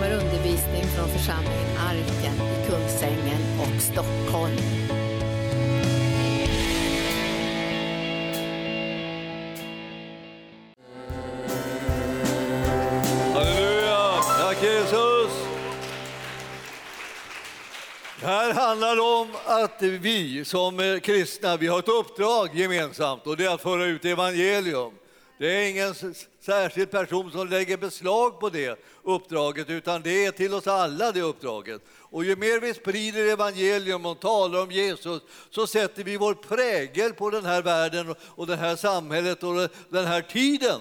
kommer 0.00 0.14
undervisning 0.14 0.82
från 0.82 1.08
församlingen 1.08 1.76
Arken 1.78 2.34
i 2.34 2.70
Kungsängen 2.70 3.40
och 3.60 3.82
Stockholm. 3.82 4.56
Halleluja! 13.34 14.12
Tack 14.38 14.62
Jesus! 14.62 15.32
Det 18.20 18.26
här 18.26 18.54
handlar 18.54 19.00
om 19.00 19.28
att 19.46 19.82
vi 19.82 20.44
som 20.44 21.00
kristna 21.02 21.56
vi 21.56 21.66
har 21.66 21.78
ett 21.78 21.88
uppdrag 21.88 22.48
gemensamt 22.54 23.26
och 23.26 23.36
det 23.36 23.44
är 23.44 23.54
att 23.54 23.62
föra 23.62 23.84
ut 23.84 24.04
evangelium. 24.04 24.99
Det 25.40 25.46
är 25.46 25.70
ingen 25.70 25.94
särskild 26.40 26.90
person 26.90 27.32
som 27.32 27.48
lägger 27.48 27.76
beslag 27.76 28.40
på 28.40 28.48
det 28.48 28.80
uppdraget 29.02 29.70
utan 29.70 30.02
det 30.02 30.24
är 30.24 30.30
till 30.30 30.54
oss 30.54 30.66
alla 30.66 31.12
det 31.12 31.20
uppdraget. 31.20 31.82
Och 31.98 32.24
ju 32.24 32.36
mer 32.36 32.60
vi 32.60 32.74
sprider 32.74 33.32
evangelium 33.32 34.06
och 34.06 34.20
talar 34.20 34.62
om 34.62 34.70
Jesus 34.70 35.22
så 35.50 35.66
sätter 35.66 36.04
vi 36.04 36.16
vår 36.16 36.34
prägel 36.34 37.12
på 37.12 37.30
den 37.30 37.44
här 37.44 37.62
världen 37.62 38.14
och 38.20 38.46
det 38.46 38.56
här 38.56 38.76
samhället 38.76 39.42
och 39.42 39.68
den 39.88 40.06
här 40.06 40.22
tiden. 40.22 40.80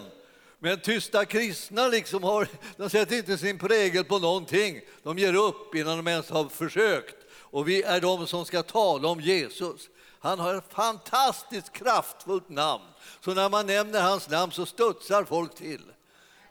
Men 0.59 0.79
tysta 0.79 1.25
kristna 1.25 1.87
liksom 1.87 2.23
har, 2.23 2.47
de 2.77 2.89
sätter 2.89 3.17
inte 3.17 3.37
sin 3.37 3.59
prägel 3.59 4.03
på 4.03 4.19
någonting. 4.19 4.81
De 5.03 5.19
ger 5.19 5.35
upp 5.35 5.75
innan 5.75 5.97
de 5.97 6.07
ens 6.07 6.29
har 6.29 6.49
försökt. 6.49 7.15
Och 7.31 7.67
vi 7.67 7.83
är 7.83 8.01
de 8.01 8.27
som 8.27 8.45
ska 8.45 8.63
tala 8.63 9.07
om 9.07 9.21
Jesus. 9.21 9.89
Han 10.19 10.39
har 10.39 10.55
ett 10.55 10.73
fantastiskt 10.73 11.73
kraftfullt 11.73 12.49
namn. 12.49 12.83
Så 13.21 13.33
när 13.33 13.49
man 13.49 13.65
nämner 13.65 14.01
hans 14.01 14.29
namn 14.29 14.51
så 14.51 14.65
studsar 14.65 15.23
folk 15.23 15.55
till. 15.55 15.81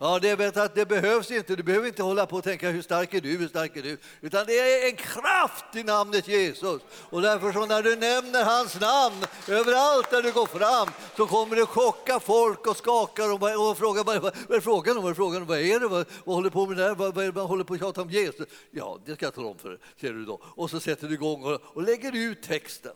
Ja, 0.00 0.18
det, 0.18 0.36
vet 0.36 0.56
att 0.56 0.74
det 0.74 0.86
behövs 0.86 1.30
inte. 1.30 1.56
Du 1.56 1.62
behöver 1.62 1.88
inte 1.88 2.02
hålla 2.02 2.26
på 2.26 2.36
och 2.36 2.44
tänka 2.44 2.70
hur 2.70 2.82
stark 2.82 3.14
är 3.14 3.20
du, 3.20 3.36
hur 3.36 3.48
stark 3.48 3.76
är 3.76 3.82
du? 3.82 3.98
Utan 4.20 4.46
det 4.46 4.58
är 4.58 4.88
en 4.88 4.96
kraft 4.96 5.76
i 5.76 5.82
namnet 5.82 6.28
Jesus. 6.28 6.82
Och 7.10 7.22
därför 7.22 7.52
så 7.52 7.66
när 7.66 7.82
du 7.82 7.96
nämner 7.96 8.44
hans 8.44 8.80
namn 8.80 9.24
överallt 9.48 10.10
där 10.10 10.22
du 10.22 10.32
går 10.32 10.46
fram 10.46 10.88
så 11.16 11.26
kommer 11.26 11.56
det 11.56 11.66
chocka 11.66 12.20
folk 12.20 12.66
och 12.66 12.76
skaka 12.76 13.24
och, 13.24 13.70
och 13.70 13.78
fråga 13.78 14.02
vad, 14.02 14.22
vad 14.22 14.56
är 14.56 14.60
frågan 14.60 14.96
om? 14.96 15.02
Vad 15.02 15.10
är 15.10 15.14
frågan 15.14 15.42
om? 15.42 15.48
Vad 15.48 15.58
är 15.58 15.80
det? 15.80 15.88
Vad, 15.88 16.06
vad 16.24 16.36
håller 16.36 16.50
på 16.50 16.66
med 16.66 16.76
det 16.76 16.94
Vad, 16.94 17.14
vad, 17.14 17.34
vad 17.34 17.46
håller 17.48 17.64
på 17.64 17.74
att 17.74 17.80
tjata 17.80 18.02
om 18.02 18.10
Jesus? 18.10 18.46
Ja, 18.70 18.98
det 19.06 19.14
ska 19.14 19.26
jag 19.26 19.34
tala 19.34 19.48
om 19.48 19.58
för 19.58 19.78
ser 20.00 20.12
du 20.12 20.24
då. 20.24 20.40
Och 20.42 20.70
så 20.70 20.80
sätter 20.80 21.08
du 21.08 21.14
igång 21.14 21.44
och, 21.44 21.60
och 21.64 21.82
lägger 21.82 22.16
ut 22.16 22.42
texten. 22.42 22.92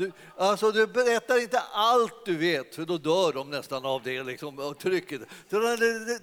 Du, 0.00 0.12
alltså, 0.36 0.72
du 0.72 0.86
berättar 0.86 1.42
inte 1.42 1.60
allt 1.72 2.26
du 2.26 2.36
vet, 2.36 2.74
för 2.74 2.84
då 2.84 2.98
dör 2.98 3.32
de 3.32 3.50
nästan 3.50 3.84
av 3.86 4.02
det 4.02 4.22
liksom, 4.22 4.58
och 4.58 4.78
trycket. 4.78 5.20
Du, 5.48 5.58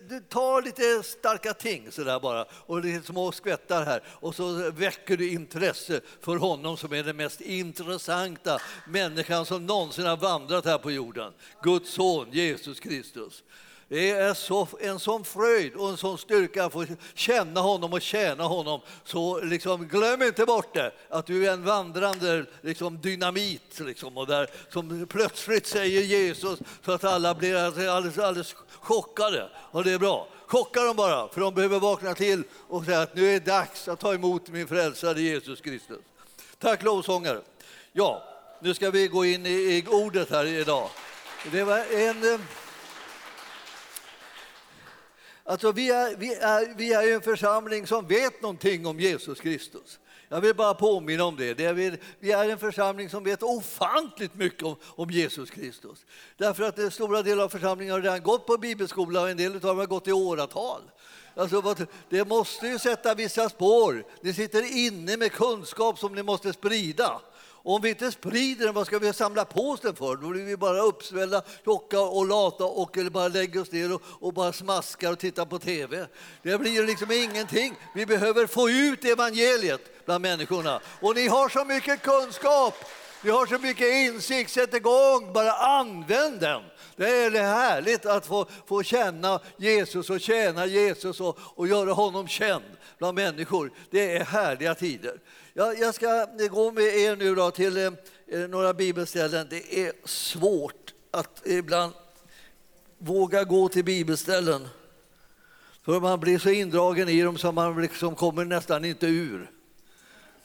du 0.10 0.20
tar 0.20 0.62
lite 0.62 1.04
starka 1.04 1.54
ting 1.54 1.92
sådär 1.92 2.20
bara, 2.20 2.46
och 2.52 2.84
lite 2.84 3.08
små 3.08 3.32
skvättar 3.32 3.86
här 3.86 4.04
och 4.08 4.36
så 4.36 4.72
väcker 4.72 5.18
du 5.18 5.32
intresse 5.32 6.02
för 6.22 6.36
honom 6.36 6.78
som 6.78 6.94
är 6.94 7.04
den 7.04 7.18
mest 7.18 7.42
intressanta 7.42 8.60
människan 8.88 9.46
som 9.46 9.66
någonsin 9.66 10.06
har 10.06 10.18
vandrat 10.18 10.66
här 10.66 10.78
på 10.78 10.92
jorden. 10.92 11.34
Guds 11.64 11.94
son 11.94 12.28
Jesus 12.32 12.80
Kristus. 12.80 13.44
Det 13.90 14.12
är 14.12 14.34
så, 14.34 14.68
en 14.80 15.00
sån 15.00 15.24
fröjd 15.24 15.76
och 15.76 15.90
en 15.90 15.98
sån 15.98 16.18
styrka 16.18 16.66
att 16.66 16.74
få 16.74 16.86
känna 17.14 17.62
honom 17.62 17.94
och 17.94 18.02
tjäna 18.02 18.44
honom. 18.44 18.82
Så 19.04 19.40
liksom, 19.42 19.88
glöm 19.88 20.24
inte 20.24 20.46
bort 20.46 20.74
det, 20.74 20.92
att 21.10 21.26
du 21.26 21.48
är 21.48 21.54
en 21.54 21.64
vandrande 21.64 22.46
liksom, 22.62 23.02
dynamit 23.02 23.80
liksom, 23.80 24.18
och 24.18 24.28
där, 24.28 24.50
som 24.70 25.08
plötsligt 25.10 25.68
säger 25.68 26.02
Jesus 26.02 26.60
så 26.86 26.92
att 26.92 27.04
alla 27.04 27.36
blir 27.36 27.56
alldeles, 27.56 28.18
alldeles 28.18 28.56
chockade. 28.80 29.50
Och 29.56 29.84
det 29.84 29.92
är 29.92 30.00
bra. 30.00 30.28
Chocka 30.48 30.84
dem 30.84 30.96
bara, 30.96 31.28
för 31.28 31.42
de 31.42 31.54
behöver 31.54 31.80
vakna 31.80 32.14
till 32.14 32.44
och 32.68 32.86
säga 32.86 33.02
att 33.02 33.16
nu 33.16 33.28
är 33.30 33.34
det 33.34 33.46
dags 33.46 33.88
att 33.88 34.00
ta 34.00 34.14
emot 34.14 34.50
min 34.50 34.68
frälsare 34.68 35.22
Jesus 35.22 35.62
Kristus. 35.62 35.98
Tack 36.60 36.84
lovsångare. 36.84 37.42
Ja, 37.92 38.24
nu 38.62 38.74
ska 38.74 38.92
vi 38.92 39.08
gå 39.08 39.26
in 39.26 39.46
i, 39.46 39.50
i 39.50 39.86
ordet 39.90 40.32
här 40.32 40.46
idag. 40.46 40.90
Det 41.52 41.64
var 41.64 41.78
en... 41.78 42.34
Eh, 42.34 42.40
Alltså 45.48 45.72
vi, 45.72 45.90
är, 45.92 46.16
vi, 46.16 46.34
är, 46.34 46.74
vi 46.78 46.94
är 46.94 47.16
en 47.16 47.22
församling 47.22 47.88
som 47.88 48.08
vet 48.08 48.42
någonting 48.42 48.86
om 48.86 49.00
Jesus 49.00 49.40
Kristus. 49.40 50.00
Jag 50.30 50.42
vill 50.42 50.56
bara 50.56 50.74
påminna 50.74 51.24
om 51.24 51.36
det. 51.36 51.54
det 51.54 51.66
är, 51.66 51.98
vi 52.20 52.32
är 52.32 52.50
en 52.50 52.60
församling 52.60 53.10
som 53.10 53.24
vet 53.24 53.44
ofantligt 53.44 54.36
mycket 54.36 54.64
om, 54.64 54.76
om 54.84 55.10
Jesus 55.10 55.50
Kristus. 55.50 56.06
Därför 56.38 56.64
att 56.64 56.80
en 56.80 56.92
stora 56.92 57.22
delar 57.22 57.44
av 57.44 57.50
församlingen 57.50 57.94
har 57.94 58.02
redan 58.02 58.24
gått 58.24 58.46
på 58.46 58.58
bibelskola 58.58 59.22
och 59.22 59.30
en 59.30 59.38
del 59.38 59.56
av 59.56 59.60
dem 59.62 59.78
har 59.78 59.86
gått 59.86 60.08
i 60.08 60.12
åratal. 60.12 60.82
Alltså, 61.36 61.76
det 62.10 62.28
måste 62.28 62.68
ju 62.68 62.80
sätta 62.80 63.16
vissa 63.16 63.50
spår. 63.50 64.04
Ni 64.22 64.34
sitter 64.34 64.78
inne 64.78 65.18
med 65.18 65.32
kunskap 65.32 66.00
som 66.00 66.16
ni 66.16 66.24
måste 66.24 66.54
sprida. 66.54 67.22
Och 67.68 67.76
om 67.76 67.82
vi 67.82 67.90
inte 67.90 68.12
sprider 68.12 68.66
den, 68.66 68.74
vad 68.74 68.88
ska 68.88 69.00
vi 69.00 69.14
samla 69.14 69.46
på 69.46 69.70
oss 69.70 69.80
den 69.80 69.96
för? 69.96 70.16
Då 70.16 70.28
blir 70.28 70.44
vi 70.44 70.58
bara 70.58 70.82
uppsvällda, 70.82 71.42
tjocka 71.66 72.02
och 72.02 72.28
lata 72.28 72.66
och 72.66 72.98
eller 72.98 73.10
bara 73.10 73.28
lägger 73.28 73.62
oss 73.62 73.72
ner 73.72 73.94
och, 73.94 74.02
och, 74.06 74.34
bara 74.34 74.54
smaskar 74.54 75.12
och 75.12 75.20
tittar 75.20 75.46
på 75.46 75.60
tv. 75.60 76.08
Det 76.42 76.58
blir 76.58 76.86
liksom 76.86 77.12
ingenting. 77.12 77.76
Vi 77.96 78.06
behöver 78.06 78.48
få 78.48 78.70
ut 78.70 79.06
evangeliet 79.06 80.06
bland 80.06 80.22
människorna. 80.22 80.80
Och 81.02 81.16
ni 81.16 81.28
har 81.28 81.50
så 81.50 81.66
mycket 81.66 82.02
kunskap, 82.02 82.74
ni 83.22 83.30
har 83.30 83.46
så 83.46 83.60
mycket 83.60 83.94
insikt. 83.94 84.52
Sätt 84.52 84.74
igång, 84.74 85.34
bara 85.34 85.52
använd 85.52 86.40
den. 86.40 86.62
Det 86.96 87.10
är 87.10 87.32
härligt 87.32 88.06
att 88.06 88.26
få, 88.26 88.46
få 88.66 88.84
känna 88.84 89.40
Jesus 89.58 90.10
och 90.10 90.22
tjäna 90.22 90.66
Jesus 90.66 91.22
och, 91.22 91.38
och 91.42 91.68
göra 91.68 91.94
honom 91.94 92.28
känd 92.28 92.64
bland 92.98 93.16
människor. 93.16 93.72
Det 93.92 94.16
är 94.16 94.24
härliga 94.24 94.76
tider. 94.76 95.20
Jag, 95.58 95.80
jag 95.80 95.96
ska 95.96 96.28
eh, 96.40 96.48
gå 96.48 96.72
med 96.72 96.84
er 96.84 97.16
nu 97.16 97.36
då 97.36 97.52
till 97.52 97.78
eh, 97.78 97.92
eh, 98.28 98.40
några 98.40 98.74
bibelställen. 98.74 99.48
Det 99.50 99.80
är 99.86 99.92
svårt 100.06 100.94
att 101.12 101.42
ibland 101.46 101.94
våga 102.98 103.44
gå 103.44 103.70
till 103.70 103.84
bibelställen. 103.84 104.68
För 105.86 106.00
man 106.00 106.20
blir 106.20 106.40
så 106.40 106.50
indragen 106.50 107.10
i 107.10 107.22
dem 107.22 107.38
så 107.38 107.52
man 107.52 107.82
liksom 107.82 108.16
kommer 108.16 108.46
nästan 108.46 108.86
inte 108.86 109.08
ur. 109.08 109.52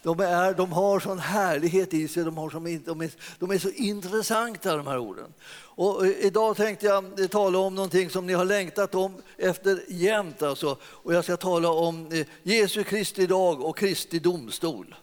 De, 0.02 0.20
är, 0.20 0.54
de 0.54 0.72
har 0.72 1.00
sån 1.00 1.18
härlighet 1.18 1.94
i 1.94 2.08
sig, 2.08 2.24
de, 2.24 2.36
har 2.36 2.50
som, 2.50 2.64
de, 2.84 3.00
är, 3.00 3.10
de 3.38 3.50
är 3.50 3.58
så 3.58 3.70
intressanta 3.70 4.76
de 4.76 4.86
här 4.86 4.98
orden. 4.98 5.32
Och 5.54 6.06
eh, 6.06 6.26
idag 6.26 6.56
tänkte 6.56 6.86
jag 6.86 7.30
tala 7.30 7.58
om 7.58 7.74
någonting 7.74 8.10
som 8.10 8.26
ni 8.26 8.32
har 8.32 8.44
längtat 8.44 8.94
om 8.94 9.22
efter 9.38 9.82
jämt. 9.88 10.42
Alltså. 10.42 10.76
Och 10.82 11.14
jag 11.14 11.24
ska 11.24 11.36
tala 11.36 11.70
om 11.70 12.24
Jesu 12.42 12.84
Kristi 12.84 13.26
dag 13.26 13.60
och 13.60 13.78
Kristi 13.78 14.18
domstol. 14.18 14.94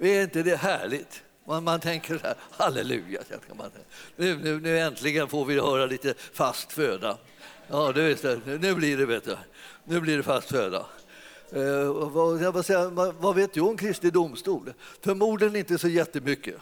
Är 0.00 0.22
inte 0.22 0.42
det 0.42 0.56
härligt? 0.56 1.22
Man, 1.46 1.64
man 1.64 1.80
tänker 1.80 2.18
så 2.18 2.26
här, 2.26 2.36
halleluja, 2.50 3.20
nu, 4.16 4.36
nu, 4.36 4.60
nu 4.60 4.78
äntligen 4.78 5.28
får 5.28 5.44
vi 5.44 5.60
höra 5.60 5.86
lite 5.86 6.14
fast 6.32 6.72
föda. 6.72 7.18
Ja, 7.68 7.92
du 7.92 8.02
vet 8.02 8.46
nu 8.46 8.74
blir 8.74 8.96
det, 8.96 9.06
vet 9.06 9.24
du. 9.24 9.36
Nu 9.84 10.00
blir 10.00 10.16
det 10.16 10.22
fast 10.22 10.48
föda. 10.48 10.86
Eh, 11.50 11.92
vad, 12.52 12.66
säga, 12.66 12.88
vad 13.20 13.34
vet 13.34 13.54
du 13.54 13.60
om 13.60 13.76
Kristi 13.76 14.10
domstol? 14.10 14.72
Förmodligen 15.00 15.56
inte 15.56 15.78
så 15.78 15.88
jättemycket. 15.88 16.56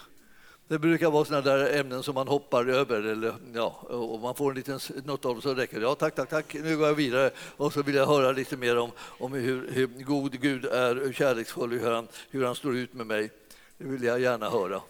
Det 0.69 0.79
brukar 0.79 1.11
vara 1.11 1.25
sådana 1.25 1.43
där 1.43 1.81
ämnen 1.81 2.03
som 2.03 2.15
man 2.15 2.29
hoppar 2.29 2.67
över 2.67 3.03
eller, 3.03 3.35
ja, 3.55 3.67
och 3.89 4.21
man 4.21 4.35
får 4.35 4.51
en 4.51 4.57
liten, 4.57 4.81
något 5.05 5.25
av 5.25 5.33
dem. 5.33 5.43
så 5.43 5.55
räcker 5.55 5.81
det. 5.81 5.83
Ja, 5.83 5.95
tack, 5.95 6.15
tack, 6.15 6.29
tack, 6.29 6.55
nu 6.55 6.77
går 6.77 6.87
jag 6.87 6.95
vidare. 6.95 7.31
Och 7.37 7.73
så 7.73 7.83
vill 7.83 7.95
jag 7.95 8.07
höra 8.07 8.33
lite 8.33 8.57
mer 8.57 8.79
om, 8.79 8.91
om 8.99 9.33
hur, 9.33 9.71
hur 9.71 9.87
god 9.87 10.41
Gud 10.41 10.65
är, 10.65 10.95
hur 10.95 11.13
kärleksfull, 11.13 11.71
hur 11.71 11.91
han, 11.91 12.09
hur 12.31 12.45
han 12.45 12.55
står 12.55 12.77
ut 12.77 12.95
med 12.95 13.07
mig. 13.07 13.31
Det 13.79 13.85
vill 13.85 14.03
jag 14.03 14.21
gärna 14.21 14.51
höra. 14.51 14.81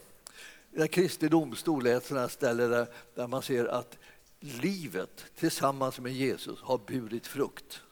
Där 0.71 0.87
Kristi 0.87 1.28
domstol 1.28 1.87
är 1.87 1.97
ett 1.97 2.06
sådant 2.06 2.32
ställe 2.32 2.66
där, 2.66 2.87
där 3.15 3.27
man 3.27 3.43
ser 3.43 3.65
att 3.65 3.99
livet 4.41 5.25
tillsammans 5.37 6.00
med 6.00 6.12
Jesus 6.12 6.61
har 6.61 6.78
burit 6.87 7.27
frukt. 7.27 7.82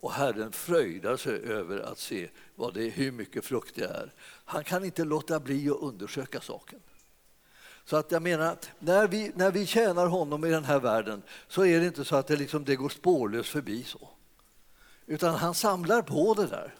Och 0.00 0.12
Herren 0.12 0.52
fröjdar 0.52 1.16
sig 1.16 1.42
över 1.44 1.78
att 1.78 1.98
se 1.98 2.28
vad 2.54 2.74
det 2.74 2.84
är, 2.84 2.90
hur 2.90 3.12
mycket 3.12 3.44
frukt 3.44 3.74
det 3.74 3.84
är. 3.84 4.12
Han 4.44 4.64
kan 4.64 4.84
inte 4.84 5.04
låta 5.04 5.40
bli 5.40 5.70
att 5.70 5.80
undersöka 5.80 6.40
saken. 6.40 6.80
Så 7.84 7.96
att 7.96 8.12
jag 8.12 8.22
menar, 8.22 8.56
när 8.78 9.08
vi, 9.08 9.32
när 9.34 9.50
vi 9.50 9.66
tjänar 9.66 10.06
honom 10.06 10.44
i 10.44 10.50
den 10.50 10.64
här 10.64 10.80
världen 10.80 11.22
så 11.48 11.64
är 11.64 11.80
det 11.80 11.86
inte 11.86 12.04
så 12.04 12.16
att 12.16 12.26
det, 12.26 12.36
liksom, 12.36 12.64
det 12.64 12.76
går 12.76 12.88
spårlöst 12.88 13.48
förbi 13.48 13.84
så. 13.84 14.08
Utan 15.06 15.34
han 15.34 15.54
samlar 15.54 16.02
på 16.02 16.34
det 16.34 16.46
där. 16.46 16.74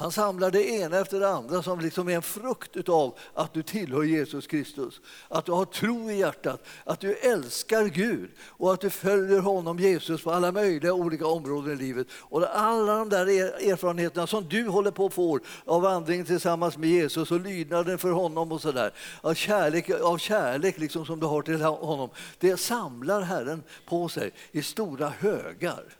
Han 0.00 0.12
samlar 0.12 0.50
det 0.50 0.70
ena 0.70 0.98
efter 0.98 1.20
det 1.20 1.28
andra 1.28 1.62
som 1.62 1.80
liksom 1.80 2.08
är 2.08 2.14
en 2.14 2.22
frukt 2.22 2.88
av 2.88 3.18
att 3.34 3.54
du 3.54 3.62
tillhör 3.62 4.02
Jesus 4.02 4.46
Kristus. 4.46 5.00
Att 5.28 5.46
du 5.46 5.52
har 5.52 5.64
tro 5.64 6.10
i 6.10 6.18
hjärtat, 6.18 6.62
att 6.84 7.00
du 7.00 7.14
älskar 7.14 7.84
Gud 7.84 8.30
och 8.40 8.72
att 8.72 8.80
du 8.80 8.90
följer 8.90 9.40
honom, 9.40 9.78
Jesus, 9.78 10.22
på 10.22 10.30
alla 10.30 10.52
möjliga 10.52 10.94
olika 10.94 11.26
områden 11.26 11.72
i 11.72 11.76
livet. 11.76 12.06
Och 12.12 12.56
alla 12.56 12.96
de 12.96 13.08
där 13.08 13.26
erfarenheterna 13.70 14.26
som 14.26 14.48
du 14.48 14.68
håller 14.68 14.90
på 14.90 15.06
att 15.06 15.14
få 15.14 15.38
av 15.64 15.82
vandringen 15.82 16.26
tillsammans 16.26 16.78
med 16.78 16.90
Jesus 16.90 17.30
och 17.30 17.40
lydnaden 17.40 17.98
för 17.98 18.10
honom 18.10 18.52
och 18.52 18.60
sådär. 18.60 18.92
Av 19.20 19.34
kärlek, 19.34 19.90
av 19.90 20.18
kärlek 20.18 20.78
liksom 20.78 21.06
som 21.06 21.20
du 21.20 21.26
har 21.26 21.42
till 21.42 21.62
honom. 21.62 22.10
Det 22.38 22.56
samlar 22.56 23.20
Herren 23.20 23.62
på 23.86 24.08
sig 24.08 24.32
i 24.52 24.62
stora 24.62 25.08
högar. 25.08 25.99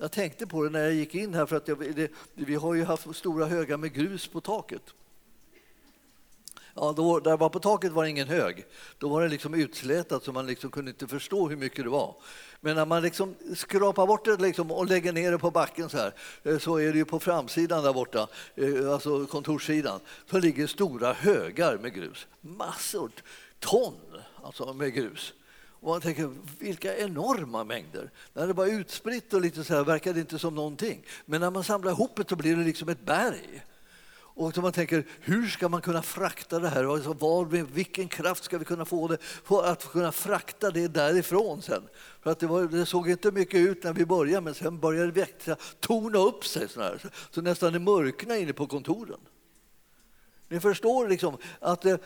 Jag 0.00 0.12
tänkte 0.12 0.46
på 0.46 0.64
det 0.64 0.70
när 0.70 0.80
jag 0.80 0.94
gick 0.94 1.14
in 1.14 1.34
här, 1.34 1.46
för 1.46 1.56
att 1.56 1.68
jag, 1.68 1.94
det, 1.94 2.10
vi 2.34 2.54
har 2.54 2.74
ju 2.74 2.84
haft 2.84 3.16
stora 3.16 3.46
högar 3.46 3.76
med 3.76 3.92
grus 3.92 4.26
på 4.26 4.40
taket. 4.40 4.82
Ja, 6.74 6.92
då, 6.96 7.20
där 7.20 7.36
var 7.36 7.48
på 7.48 7.60
taket 7.60 7.92
var 7.92 8.04
det 8.04 8.10
ingen 8.10 8.28
hög. 8.28 8.66
Då 8.98 9.08
var 9.08 9.22
det 9.22 9.28
liksom 9.28 9.54
utslätat 9.54 10.24
så 10.24 10.32
man 10.32 10.46
liksom 10.46 10.70
kunde 10.70 10.90
inte 10.90 11.06
förstå 11.06 11.48
hur 11.48 11.56
mycket 11.56 11.84
det 11.84 11.90
var. 11.90 12.14
Men 12.60 12.76
när 12.76 12.86
man 12.86 13.02
liksom 13.02 13.34
skrapar 13.56 14.06
bort 14.06 14.24
det 14.24 14.36
liksom 14.36 14.70
och 14.70 14.86
lägger 14.86 15.12
ner 15.12 15.32
det 15.32 15.38
på 15.38 15.50
backen 15.50 15.88
så 15.88 15.96
här 15.96 16.14
eh, 16.42 16.58
så 16.58 16.76
är 16.76 16.92
det 16.92 16.98
ju 16.98 17.04
på 17.04 17.20
framsidan 17.20 17.84
där 17.84 17.92
borta, 17.92 18.28
eh, 18.54 18.92
alltså 18.92 19.26
kontorssidan, 19.26 20.00
så 20.30 20.38
ligger 20.38 20.66
stora 20.66 21.12
högar 21.12 21.78
med 21.78 21.94
grus. 21.94 22.26
Massor, 22.40 23.10
ton 23.58 23.94
alltså 24.42 24.72
med 24.72 24.94
grus. 24.94 25.32
Och 25.80 25.88
man 25.88 26.00
tänker, 26.00 26.34
vilka 26.58 26.96
enorma 26.96 27.64
mängder! 27.64 28.10
När 28.32 28.46
det 28.46 28.52
var 28.52 28.66
utspritt 28.66 29.34
och 29.34 29.40
lite 29.40 29.64
så 29.64 29.74
här 29.74 29.84
verkade 29.84 30.14
det 30.14 30.20
inte 30.20 30.38
som 30.38 30.54
någonting. 30.54 31.04
Men 31.26 31.40
när 31.40 31.50
man 31.50 31.64
samlar 31.64 31.90
ihop 31.90 32.16
det 32.16 32.28
så 32.28 32.36
blir 32.36 32.56
det 32.56 32.64
liksom 32.64 32.88
ett 32.88 33.04
berg. 33.04 33.62
Och 34.38 34.54
så 34.54 34.60
man 34.60 34.72
tänker, 34.72 35.04
hur 35.20 35.46
ska 35.46 35.68
man 35.68 35.80
kunna 35.80 36.02
frakta 36.02 36.58
det 36.58 36.68
här? 36.68 36.92
Alltså, 36.92 37.12
var, 37.12 37.44
vilken 37.74 38.08
kraft 38.08 38.44
ska 38.44 38.58
vi 38.58 38.64
kunna 38.64 38.84
få 38.84 39.08
det 39.08 39.18
för 39.20 39.64
att 39.64 39.92
kunna 39.92 40.12
frakta 40.12 40.70
det 40.70 40.88
därifrån 40.88 41.62
sen? 41.62 41.82
För 42.22 42.30
att 42.30 42.38
det, 42.38 42.46
var, 42.46 42.64
det 42.64 42.86
såg 42.86 43.10
inte 43.10 43.30
mycket 43.30 43.60
ut 43.60 43.84
när 43.84 43.92
vi 43.92 44.06
började, 44.06 44.40
men 44.40 44.54
sen 44.54 44.80
började 44.80 45.06
det 45.06 45.20
växa, 45.20 45.56
torna 45.80 46.18
upp 46.18 46.46
sig 46.46 46.68
så, 46.68 46.80
här, 46.80 47.00
så 47.30 47.42
nästan 47.42 47.72
det 47.72 47.78
mörknade 47.78 48.40
inne 48.40 48.52
på 48.52 48.66
kontoren. 48.66 49.20
Ni 50.48 50.60
förstår 50.60 51.08
liksom 51.08 51.36
att 51.60 51.84
eh, 51.84 51.96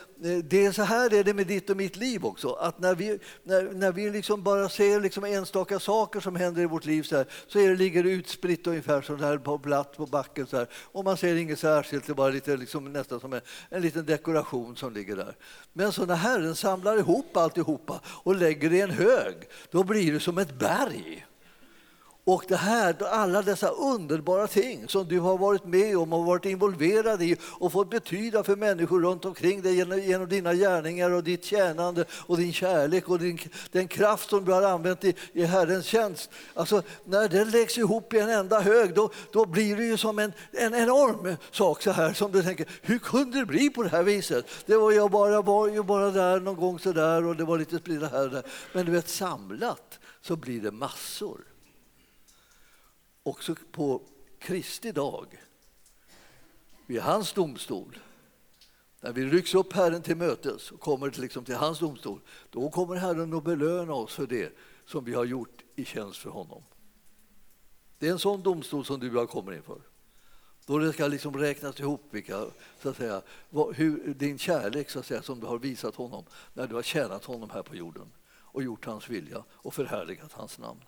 det 0.45 0.67
är 0.67 0.73
så 0.73 0.83
här 0.83 1.11
det 1.11 1.31
är 1.31 1.35
med 1.35 1.47
ditt 1.47 1.71
och 1.71 1.77
mitt 1.77 1.97
liv 1.97 2.25
också. 2.25 2.53
Att 2.53 2.79
när 2.79 2.95
vi, 2.95 3.19
när, 3.43 3.63
när 3.73 3.93
vi 3.93 4.11
liksom 4.11 4.43
bara 4.43 4.69
ser 4.69 5.01
liksom 5.01 5.25
enstaka 5.25 5.79
saker 5.79 6.21
som 6.21 6.37
händer 6.37 6.63
i 6.63 6.67
vårt 6.67 6.85
liv 6.85 7.03
så, 7.03 7.17
här, 7.17 7.27
så 7.47 7.59
är 7.59 7.69
det, 7.69 7.77
ligger 7.77 8.03
det 8.03 8.11
utspritt 8.11 8.67
ungefär 8.67 9.03
så 9.03 9.17
här 9.17 9.39
på 9.39 9.59
platt 9.59 9.97
på 9.97 10.07
backen. 10.07 10.47
Så 10.47 10.57
här. 10.57 10.67
Och 10.93 11.05
man 11.05 11.17
ser 11.17 11.37
inget 11.37 11.59
särskilt, 11.59 12.07
det 12.07 12.13
är 12.13 12.15
bara 12.15 12.31
lite, 12.31 12.57
liksom, 12.57 12.93
nästan 12.93 13.21
som 13.21 13.33
en, 13.33 13.41
en 13.71 13.83
liten 13.83 14.07
dekoration 14.07 14.77
som 14.77 14.93
ligger 14.93 15.17
där. 15.17 15.37
Men 15.73 15.93
så 15.93 16.07
när 16.07 16.15
Herren 16.15 16.57
samlar 16.57 16.99
ihop 16.99 17.37
alltihopa 17.37 18.01
och 18.07 18.35
lägger 18.35 18.71
det 18.71 18.77
i 18.77 18.81
en 18.81 18.91
hög, 18.91 19.35
då 19.71 19.85
blir 19.85 20.13
det 20.13 20.21
som 20.21 20.39
ett 20.39 20.59
berg. 20.59 21.27
Och 22.25 22.45
det 22.49 22.57
här, 22.57 22.97
alla 23.11 23.43
dessa 23.43 23.69
underbara 23.69 24.47
ting 24.47 24.89
som 24.89 25.09
du 25.09 25.21
har 25.21 25.39
varit 25.39 25.65
med 25.65 25.99
om 25.99 26.13
och 26.13 26.25
varit 26.25 26.45
involverad 26.45 27.23
i 27.23 27.37
och 27.43 27.73
fått 27.73 27.91
betyda 27.91 28.45
för 28.45 28.57
människor 28.57 29.01
runt 29.01 29.25
omkring 29.25 29.63
dig 29.63 29.77
genom, 29.77 30.01
genom 30.01 30.29
dina 30.29 30.55
gärningar 30.55 31.11
och 31.11 31.25
ditt 31.25 31.45
tjänande 31.45 32.05
och 32.11 32.37
din 32.37 32.53
kärlek 32.53 33.09
och 33.09 33.19
din, 33.19 33.39
den 33.73 33.89
kraft 33.89 34.31
som 34.31 34.45
du 34.45 34.53
har 34.53 34.63
använt 34.63 35.05
i, 35.05 35.15
i 35.33 35.45
Herrens 35.45 35.87
tjänst. 35.87 36.31
Alltså, 36.55 36.83
när 37.05 37.29
den 37.29 37.51
läggs 37.51 37.79
ihop 37.79 38.15
i 38.15 38.19
en 38.19 38.31
enda 38.31 38.61
hög 38.61 38.95
då, 38.95 39.11
då 39.33 39.47
blir 39.47 39.77
det 39.77 39.85
ju 39.85 39.97
som 39.97 40.19
en, 40.19 40.33
en 40.53 40.75
enorm 40.75 41.37
sak 41.51 41.83
så 41.83 41.91
här 41.91 42.13
som 42.13 42.33
du 42.33 42.43
tänker, 42.43 42.67
hur 42.83 42.99
kunde 42.99 43.39
det 43.39 43.47
bli 43.47 43.71
på 43.71 43.83
det 43.83 43.89
här 43.89 44.03
viset? 44.03 44.47
Det 44.67 44.77
var 44.77 44.93
jag 44.93 45.11
bara, 45.11 45.43
var 45.43 45.69
ju 45.69 45.83
bara 45.83 46.11
där 46.11 46.41
någon 46.41 46.57
gång 46.57 46.79
så 46.79 46.93
där 46.93 47.25
och 47.25 47.37
det 47.37 47.45
var 47.45 47.59
lite 47.59 47.79
spridda 47.79 48.09
här 48.09 48.25
och 48.25 48.31
där. 48.31 48.43
Men 48.73 48.87
du 48.87 48.93
vet, 48.93 49.09
samlat 49.09 49.99
så 50.21 50.37
blir 50.37 50.61
det 50.61 50.71
massor 50.71 51.52
också 53.23 53.55
på 53.73 54.03
Kristi 54.39 54.93
dag, 54.93 55.43
vid 56.87 57.01
hans 57.01 57.33
domstol, 57.33 57.99
när 59.01 59.13
vi 59.13 59.25
rycks 59.25 59.55
upp 59.55 59.73
Herren 59.73 60.03
till 60.03 60.17
mötes 60.17 60.71
och 60.71 60.81
kommer 60.81 61.11
till, 61.11 61.23
liksom 61.23 61.45
till 61.45 61.55
hans 61.55 61.79
domstol, 61.79 62.21
då 62.51 62.71
kommer 62.71 62.97
Herren 62.97 63.35
att 63.35 63.45
belöna 63.45 63.93
oss 63.95 64.15
för 64.15 64.27
det 64.27 64.53
som 64.87 65.05
vi 65.05 65.15
har 65.15 65.25
gjort 65.25 65.63
i 65.77 65.85
tjänst 65.85 66.19
för 66.19 66.31
honom. 66.31 66.63
Det 67.99 68.09
är 68.09 68.13
en 68.13 68.19
sån 68.19 68.43
domstol 68.43 68.85
som 68.85 69.01
du 69.01 69.11
och 69.11 69.17
jag 69.17 69.31
kommer 69.31 69.53
inför. 69.53 69.81
Då 70.67 70.79
det 70.79 70.93
ska 70.93 71.07
liksom 71.07 71.37
räknas 71.37 71.81
ihop 71.81 72.03
vilka, 72.11 72.47
så 72.83 72.89
att 72.89 72.97
säga, 72.97 73.23
hur, 73.75 74.15
din 74.15 74.39
kärlek 74.39 74.91
så 74.91 74.99
att 74.99 75.07
säga, 75.07 75.23
som 75.23 75.41
du 75.41 75.47
har 75.47 75.59
visat 75.59 75.97
honom 75.97 76.25
när 76.55 76.67
du 76.67 76.75
har 76.75 76.83
tjänat 76.83 77.25
honom 77.25 77.51
här 77.51 77.63
på 77.63 77.77
jorden 77.77 78.13
och 78.25 78.63
gjort 78.63 78.85
hans 78.85 79.11
vilja 79.11 79.45
och 79.51 79.75
förhärligat 79.75 80.33
hans 80.33 80.59
namn. 80.59 80.81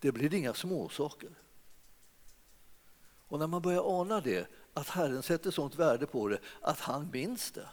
Det 0.00 0.12
blir 0.12 0.34
inga 0.34 0.54
småsaker. 0.54 1.30
Och 3.28 3.38
när 3.38 3.46
man 3.46 3.62
börjar 3.62 4.00
ana 4.00 4.20
det, 4.20 4.46
att 4.74 4.88
Herren 4.88 5.22
sätter 5.22 5.50
sånt 5.50 5.74
värde 5.74 6.06
på 6.06 6.28
det, 6.28 6.38
att 6.60 6.80
han 6.80 7.10
minns 7.12 7.50
det. 7.50 7.68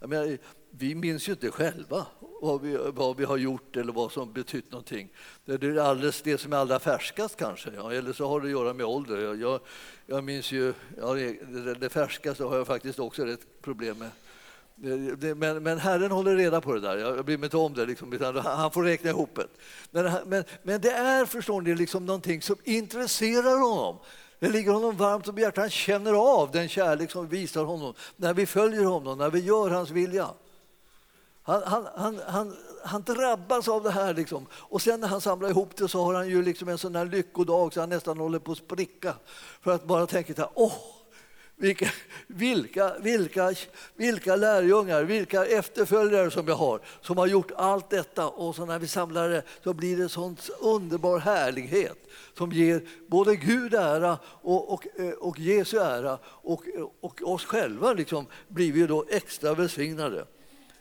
Jag 0.00 0.10
menar, 0.10 0.38
vi 0.70 0.94
minns 0.94 1.28
ju 1.28 1.32
inte 1.32 1.50
själva 1.50 2.06
vad 2.40 2.60
vi, 2.60 2.76
vad 2.76 3.16
vi 3.16 3.24
har 3.24 3.36
gjort 3.36 3.76
eller 3.76 3.92
vad 3.92 4.12
som 4.12 4.32
betytt 4.32 4.70
någonting. 4.72 5.12
Det 5.44 5.62
är 5.62 5.78
alldeles 5.78 6.22
det 6.22 6.38
som 6.38 6.52
är 6.52 6.56
allra 6.56 6.78
färskast 6.78 7.36
kanske, 7.36 7.70
ja, 7.76 7.92
eller 7.92 8.12
så 8.12 8.28
har 8.28 8.40
det 8.40 8.46
att 8.46 8.50
göra 8.50 8.74
med 8.74 8.86
ålder. 8.86 9.34
Jag, 9.34 9.60
jag 10.06 10.24
minns 10.24 10.52
ju, 10.52 10.74
ja, 10.98 11.14
det, 11.14 11.74
det 11.74 11.88
färskaste 11.88 12.44
har 12.44 12.56
jag 12.56 12.66
faktiskt 12.66 12.98
också 12.98 13.28
ett 13.28 13.62
problem 13.62 13.98
med. 13.98 14.10
Eh, 14.84 15.36
men, 15.36 15.62
men 15.62 15.78
Herren 15.78 16.10
håller 16.10 16.36
reda 16.36 16.60
på 16.60 16.74
det 16.74 16.80
där. 16.80 16.96
Jag 16.96 17.24
bryr 17.24 17.38
mig 17.38 17.46
inte 17.46 17.56
om 17.56 17.74
det. 17.74 17.86
Liksom, 17.86 18.18
han 18.44 18.70
får 18.70 18.82
räkna 18.82 19.10
ihop 19.10 19.30
det. 19.34 19.46
Men, 19.90 20.12
men, 20.26 20.44
men 20.62 20.80
det 20.80 20.90
är, 20.90 21.26
förstår 21.26 21.60
ni, 21.60 21.74
liksom 21.74 22.06
någonting 22.06 22.42
som 22.42 22.56
intresserar 22.64 23.58
honom. 23.58 23.98
Det 24.40 24.48
ligger 24.48 24.72
honom 24.72 24.96
varmt 24.96 25.28
om 25.28 25.38
hjärtat. 25.38 25.62
Han 25.62 25.70
känner 25.70 26.12
av 26.12 26.50
den 26.50 26.68
kärlek 26.68 27.10
som 27.10 27.28
visar 27.28 27.64
honom 27.64 27.94
när 28.16 28.34
vi 28.34 28.46
följer 28.46 28.84
honom, 28.84 29.18
när 29.18 29.30
vi 29.30 29.40
gör 29.40 29.70
hans 29.70 29.90
vilja. 29.90 30.28
Han, 31.42 31.62
han, 31.66 31.88
han, 31.96 32.20
han, 32.26 32.56
han 32.84 33.02
drabbas 33.02 33.68
av 33.68 33.82
det 33.82 33.90
här. 33.90 34.14
Liksom. 34.14 34.46
Och 34.52 34.82
sen 34.82 35.00
när 35.00 35.08
han 35.08 35.20
samlar 35.20 35.48
ihop 35.48 35.76
det 35.76 35.88
så 35.88 36.04
har 36.04 36.14
han 36.14 36.28
ju 36.28 36.42
liksom 36.42 36.68
en 36.68 36.78
sån 36.78 36.96
här 36.96 37.04
lyckodag 37.04 37.72
så 37.72 37.80
han 37.80 37.88
nästan 37.88 38.18
håller 38.18 38.38
på 38.38 38.52
att 38.52 38.58
spricka. 38.58 39.14
För 39.60 39.70
att 39.70 39.84
bara 39.84 40.06
tänka 40.06 40.48
åh, 40.54 40.72
vilka, 41.58 41.90
vilka, 42.26 42.94
vilka, 42.98 43.54
vilka 43.96 44.36
lärjungar, 44.36 45.02
vilka 45.02 45.46
efterföljare 45.46 46.30
som 46.30 46.48
jag 46.48 46.54
har 46.54 46.80
som 47.00 47.18
har 47.18 47.26
gjort 47.26 47.50
allt 47.56 47.90
detta 47.90 48.28
och 48.28 48.54
så 48.54 48.66
när 48.66 48.78
vi 48.78 48.88
samlar 48.88 49.28
det 49.28 49.42
så 49.64 49.74
blir 49.74 49.96
det 49.96 50.08
sån 50.08 50.36
underbar 50.60 51.18
härlighet 51.18 51.98
som 52.38 52.52
ger 52.52 52.82
både 53.06 53.36
Gud 53.36 53.74
ära 53.74 54.18
och, 54.24 54.72
och, 54.72 54.86
eh, 54.96 55.10
och 55.10 55.38
Jesu 55.38 55.78
ära 55.78 56.18
och, 56.24 56.62
och 57.00 57.22
oss 57.22 57.44
själva 57.44 57.92
liksom 57.92 58.26
blir 58.48 58.72
vi 58.72 58.86
då 58.86 59.04
extra 59.08 59.54
välsignade. 59.54 60.24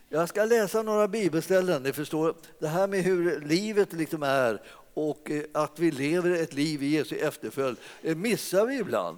Jag 0.09 0.29
ska 0.29 0.45
läsa 0.45 0.81
några 0.81 1.07
bibelställen. 1.07 1.83
Ni 1.83 1.93
förstår, 1.93 2.35
det 2.59 2.67
här 2.67 2.87
med 2.87 3.03
hur 3.03 3.41
livet 3.41 3.93
liksom 3.93 4.23
är 4.23 4.61
och 4.93 5.31
eh, 5.31 5.43
att 5.53 5.79
vi 5.79 5.91
lever 5.91 6.31
ett 6.31 6.53
liv 6.53 6.83
i 6.83 6.87
Jesu 6.87 7.15
efterföljd 7.15 7.77
eh, 8.01 8.15
missar 8.15 8.65
vi 8.65 8.79
ibland. 8.79 9.17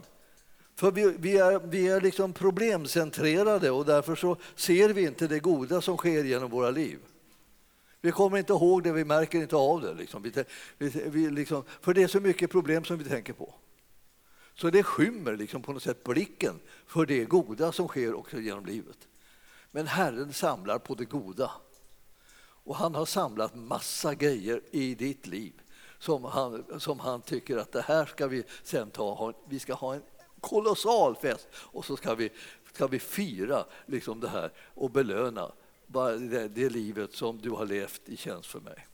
För 0.79 0.91
vi, 0.91 1.15
vi, 1.19 1.37
är, 1.37 1.59
vi 1.59 1.87
är 1.87 2.01
liksom 2.01 2.33
problemcentrerade 2.33 3.71
och 3.71 3.85
därför 3.85 4.15
så 4.15 4.37
ser 4.55 4.89
vi 4.89 5.01
inte 5.01 5.27
det 5.27 5.39
goda 5.39 5.81
som 5.81 5.97
sker 5.97 6.23
genom 6.23 6.49
våra 6.49 6.69
liv. 6.69 6.99
Vi 8.01 8.11
kommer 8.11 8.37
inte 8.37 8.53
ihåg 8.53 8.83
det, 8.83 8.91
vi 8.91 9.05
märker 9.05 9.41
inte 9.41 9.55
av 9.55 9.81
det. 9.81 9.93
Liksom. 9.93 10.21
Vi, 10.21 10.89
vi, 10.89 11.29
liksom, 11.29 11.63
för 11.81 11.93
det 11.93 12.03
är 12.03 12.07
så 12.07 12.19
mycket 12.19 12.51
problem 12.51 12.83
som 12.83 12.97
vi 12.97 13.03
tänker 13.03 13.33
på. 13.33 13.53
Så 14.53 14.69
det 14.69 14.83
skymmer 14.83 15.35
liksom 15.35 15.61
på 15.61 15.73
något 15.73 15.83
sätt 15.83 16.03
blicken 16.03 16.59
för 16.87 17.05
det 17.05 17.25
goda 17.25 17.71
som 17.71 17.87
sker 17.87 18.13
också 18.13 18.39
genom 18.39 18.65
livet. 18.65 19.07
Men 19.71 19.87
Herren 19.87 20.33
samlar 20.33 20.79
på 20.79 20.95
det 20.95 21.05
goda. 21.05 21.51
Och 22.63 22.75
han 22.75 22.95
har 22.95 23.05
samlat 23.05 23.55
massa 23.55 24.15
grejer 24.15 24.61
i 24.71 24.95
ditt 24.95 25.27
liv 25.27 25.53
som 25.97 26.23
han, 26.23 26.79
som 26.79 26.99
han 26.99 27.21
tycker 27.21 27.57
att 27.57 27.71
det 27.71 27.81
här 27.81 28.05
ska 28.05 28.27
vi 28.27 28.43
sen 28.63 28.91
ta. 28.91 29.33
Vi 29.49 29.59
ska 29.59 29.73
ha 29.73 29.93
en 29.95 30.01
kolossal 30.39 31.15
fest. 31.15 31.47
Och 31.53 31.85
så 31.85 31.97
ska 31.97 32.15
vi, 32.15 32.29
ska 32.73 32.87
vi 32.87 32.99
fira 32.99 33.65
liksom 33.85 34.19
det 34.19 34.29
här 34.29 34.51
och 34.75 34.91
belöna 34.91 35.51
det, 36.19 36.47
det 36.47 36.69
livet 36.69 37.13
som 37.13 37.37
du 37.37 37.49
har 37.49 37.65
levt 37.65 38.01
i 38.05 38.17
tjänst 38.17 38.49
för 38.49 38.59
mig. 38.59 38.87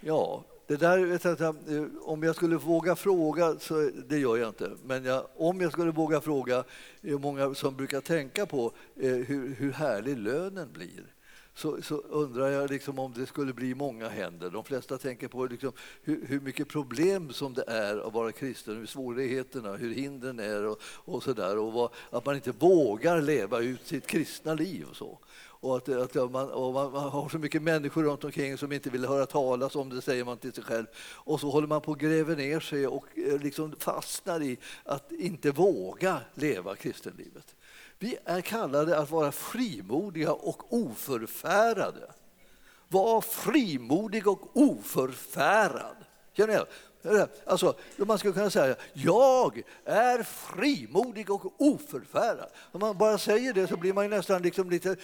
Ja, 0.00 0.44
det 0.66 0.76
där, 0.76 0.98
vet 0.98 1.40
jag, 1.40 1.56
om 2.02 2.22
jag 2.22 2.36
skulle 2.36 2.56
våga 2.56 2.96
fråga, 2.96 3.58
så 3.58 3.90
det 4.08 4.18
gör 4.18 4.36
jag 4.36 4.48
inte, 4.48 4.70
men 4.84 5.04
jag, 5.04 5.26
om 5.36 5.60
jag 5.60 5.72
skulle 5.72 5.90
våga 5.90 6.20
fråga, 6.20 6.64
är 7.02 7.18
många 7.18 7.54
som 7.54 7.76
brukar 7.76 8.00
tänka 8.00 8.46
på 8.46 8.72
eh, 8.96 9.10
hur, 9.10 9.54
hur 9.54 9.72
härlig 9.72 10.18
lönen 10.18 10.72
blir 10.72 11.11
så, 11.54 11.82
så, 11.82 11.96
undrar 11.96 12.48
jag 12.48 12.70
liksom 12.70 12.98
om 12.98 13.12
det 13.16 13.26
skulle 13.26 13.52
bli 13.52 13.74
många 13.74 14.08
händer. 14.08 14.50
De 14.50 14.64
flesta 14.64 14.98
tänker 14.98 15.28
på 15.28 15.46
liksom 15.46 15.72
hur, 16.02 16.26
hur, 16.26 16.40
mycket 16.40 16.68
problem 16.68 17.32
som 17.32 17.54
det 17.54 17.64
är 17.66 18.06
att 18.06 18.12
vara 18.12 18.32
kristen, 18.32 18.76
hur 18.76 18.86
svårigheterna, 18.86 19.72
hur 19.72 19.94
hindren 19.94 20.40
är 20.40 20.66
och, 20.66 20.80
och 20.82 21.22
så 21.22 21.32
där. 21.32 21.58
Och 21.58 21.72
vad, 21.72 21.90
att 22.10 22.26
man 22.26 22.34
inte 22.34 22.52
vågar 22.52 23.22
leva 23.22 23.60
ut 23.60 23.86
sitt 23.86 24.06
kristna 24.06 24.54
liv 24.54 24.86
och 24.90 24.96
så. 24.96 25.18
Och 25.62 25.76
att, 25.76 25.88
att 25.88 26.32
man, 26.32 26.50
och 26.50 26.72
man, 26.72 26.92
har 26.92 27.28
så 27.28 27.38
mycket 27.38 27.62
människor 27.62 28.02
runt 28.02 28.24
omkring 28.24 28.58
som 28.58 28.72
inte 28.72 28.90
vill 28.90 29.04
höra 29.04 29.26
talas 29.26 29.76
om 29.76 29.88
det, 29.88 30.02
säger 30.02 30.24
man 30.24 30.38
till 30.38 30.52
sig 30.52 30.64
själv. 30.64 30.86
Och 30.98 31.40
så 31.40 31.50
håller 31.50 31.68
man 31.68 31.80
på 31.80 31.92
att 31.92 31.98
gräva 31.98 32.34
ner 32.34 32.60
sig 32.60 32.86
och 32.86 33.18
eh, 33.18 33.40
liksom 33.40 33.74
fastnar 33.78 34.42
i 34.42 34.58
att 34.84 35.12
inte 35.12 35.50
våga 35.50 36.20
leva 36.34 36.76
kristenlivet. 36.76 37.54
Vi 38.02 38.18
är 38.24 38.40
kallade 38.40 38.98
att 38.98 39.10
vara 39.10 39.32
frimodiga 39.32 40.32
och 40.32 40.72
oförfärade. 40.72 42.10
Var 42.88 43.20
frimodig 43.20 44.28
och 44.28 44.56
oförfärad. 44.56 45.96
Känner 46.32 46.52
ni 46.52 47.26
Alltså, 47.46 47.74
man 47.96 48.18
skulle 48.18 48.34
kunna 48.34 48.50
säga 48.50 48.76
jag 48.92 49.62
är 49.84 50.22
frimodig 50.22 51.30
och 51.30 51.60
oförfärad. 51.60 52.50
Om 52.72 52.80
man 52.80 52.98
bara 52.98 53.18
säger 53.18 53.52
det 53.52 53.66
så 53.66 53.76
blir 53.76 53.92
man 53.92 54.10
nästan 54.10 54.42
liksom 54.42 54.70
lite, 54.70 54.96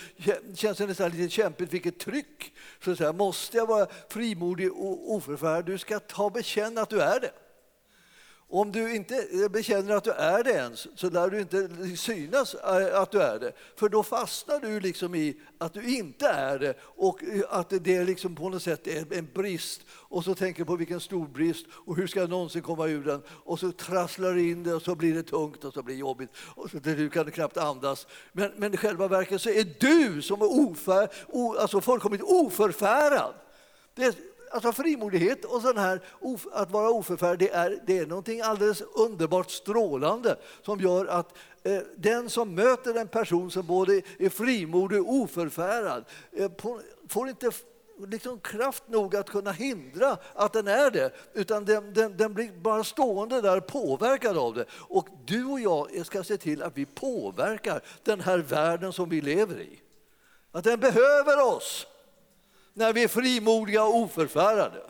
känns 0.55 0.79
det 0.79 0.87
nästan 0.87 1.11
lite 1.11 1.29
kämpigt 1.29 1.73
vilket 1.73 1.99
tryck. 1.99 2.55
Så 2.85 2.91
att 2.91 2.99
säga, 2.99 3.13
måste 3.13 3.57
jag 3.57 3.67
vara 3.67 3.87
frimodig 4.09 4.73
och 4.73 5.13
oförfärad? 5.13 5.65
Du 5.65 5.79
ska 5.79 6.01
ta 6.01 6.31
bekänna 6.31 6.81
att 6.81 6.91
du 6.91 7.01
är 7.01 7.21
det. 7.21 7.33
Om 8.51 8.73
du 8.73 8.95
inte 8.95 9.49
bekänner 9.51 9.95
att 9.97 10.05
du 10.05 10.11
är 10.11 10.45
det 10.45 10.51
ens 10.51 10.87
så 10.95 11.11
lär 11.11 11.31
du 11.31 11.41
inte 11.41 11.69
synas 11.97 12.55
eh, 12.55 13.01
att 13.01 13.11
du 13.11 13.23
är 13.23 13.39
det. 13.39 13.53
För 13.77 13.89
då 13.89 14.03
fastnar 14.03 14.61
du 14.61 14.81
liksom 14.81 15.15
i 15.15 15.37
att 15.59 15.75
du 15.75 15.97
inte 15.97 16.29
är 16.29 16.59
det 16.59 16.75
och 16.81 17.25
eh, 17.25 17.43
att 17.49 17.71
det 17.71 18.05
liksom 18.05 18.35
på 18.35 18.49
något 18.49 18.63
sätt 18.63 18.87
är 18.87 19.13
en 19.19 19.29
brist. 19.35 19.81
Och 19.91 20.25
så 20.25 20.35
tänker 20.35 20.59
du 20.59 20.65
på 20.65 20.77
vilken 20.77 21.01
stor 21.01 21.27
brist 21.27 21.67
och 21.73 21.97
hur 21.97 22.07
ska 22.07 22.21
jag 22.21 22.31
någonsin 22.31 22.63
komma 22.63 22.87
ur 22.87 23.05
den? 23.05 23.23
Och 23.29 23.59
så 23.59 23.73
trasslar 23.73 24.33
du 24.33 24.51
in 24.51 24.63
det 24.63 24.75
och 24.75 24.83
så 24.83 24.95
blir 24.95 25.15
det 25.15 25.23
tungt 25.23 25.65
och 25.65 25.75
så 25.75 25.83
blir 25.83 25.95
det 25.95 26.01
jobbigt 26.01 26.31
och 26.55 26.71
så 26.71 26.79
du 26.79 27.11
kan 27.11 27.31
knappt 27.31 27.57
andas. 27.57 28.07
Men, 28.33 28.53
men 28.57 28.75
i 28.75 28.77
själva 28.77 29.09
verket 29.09 29.43
så 29.43 29.51
är 29.51 29.67
du 29.81 30.23
som 30.23 30.43
är 30.43 30.71
ofär, 30.71 31.09
o, 31.29 31.55
alltså 31.55 31.81
fullkomligt 31.81 32.23
oförfärad. 32.23 33.35
Det, 33.95 34.17
alltså 34.51 34.73
frimodighet 34.73 35.45
och 35.45 35.63
sån 35.63 35.79
här, 35.79 36.01
att 36.53 36.71
vara 36.71 36.91
oförfärd, 36.91 37.39
det 37.39 37.51
är, 37.51 37.79
det 37.87 37.99
är 37.99 38.07
någonting 38.07 38.41
alldeles 38.41 38.81
underbart 38.81 39.51
strålande 39.51 40.37
som 40.63 40.81
gör 40.81 41.07
att 41.07 41.35
eh, 41.63 41.81
den 41.97 42.31
som 42.31 42.55
möter 42.55 42.95
en 42.95 43.09
person 43.09 43.51
som 43.51 43.67
både 43.67 44.03
är 44.19 44.29
frimodig 44.29 45.01
och 45.01 45.13
oförfärad 45.13 46.05
eh, 46.33 46.49
på, 46.49 46.81
får 47.09 47.29
inte 47.29 47.51
liksom 48.07 48.41
kraft 48.41 48.89
nog 48.89 49.17
att 49.17 49.31
kunna 49.31 49.53
hindra 49.53 50.17
att 50.35 50.53
den 50.53 50.69
är 50.69 50.91
det, 50.91 51.11
utan 51.35 51.65
den, 51.65 51.95
den, 51.95 52.17
den, 52.17 52.35
blir 52.35 52.53
bara 52.53 52.85
stående 52.85 53.41
där 53.41 53.61
påverkad 53.61 54.39
av 54.39 54.55
det. 54.55 54.65
Och 54.71 55.09
du 55.27 55.45
och 55.45 55.61
jag 55.61 55.97
eh, 55.97 56.03
ska 56.03 56.25
se 56.25 56.37
till 56.37 56.63
att 56.63 56.79
vi 56.79 56.87
påverkar 56.87 57.81
den 58.03 58.21
här 58.21 58.39
världen 58.39 58.93
som 58.93 59.09
vi 59.09 59.21
lever 59.21 59.61
i. 59.61 59.81
Att 60.53 60.65
den 60.65 60.81
behöver 60.81 61.57
oss 61.57 61.87
när 62.79 62.93
vi 62.93 63.03
är 63.03 63.09
frimodiga 63.09 63.85
och 63.85 63.97
oförfärade. 63.97 64.83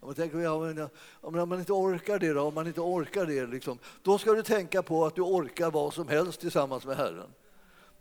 Om 0.00 0.08
man, 0.08 0.14
tänker, 0.14 0.38
ja, 0.38 0.88
om 1.20 1.48
man 1.48 1.58
inte 1.58 1.72
orkar 1.72 2.18
det, 2.18 2.32
då, 2.32 2.42
om 2.42 2.54
man 2.54 2.66
inte 2.66 2.80
orkar 2.80 3.26
det 3.26 3.46
liksom, 3.46 3.78
då 4.02 4.18
ska 4.18 4.32
du 4.32 4.42
tänka 4.42 4.82
på 4.82 5.06
att 5.06 5.14
du 5.14 5.22
orkar 5.22 5.70
vad 5.70 5.94
som 5.94 6.08
helst 6.08 6.40
tillsammans 6.40 6.86
med 6.86 6.96
Herren. 6.96 7.28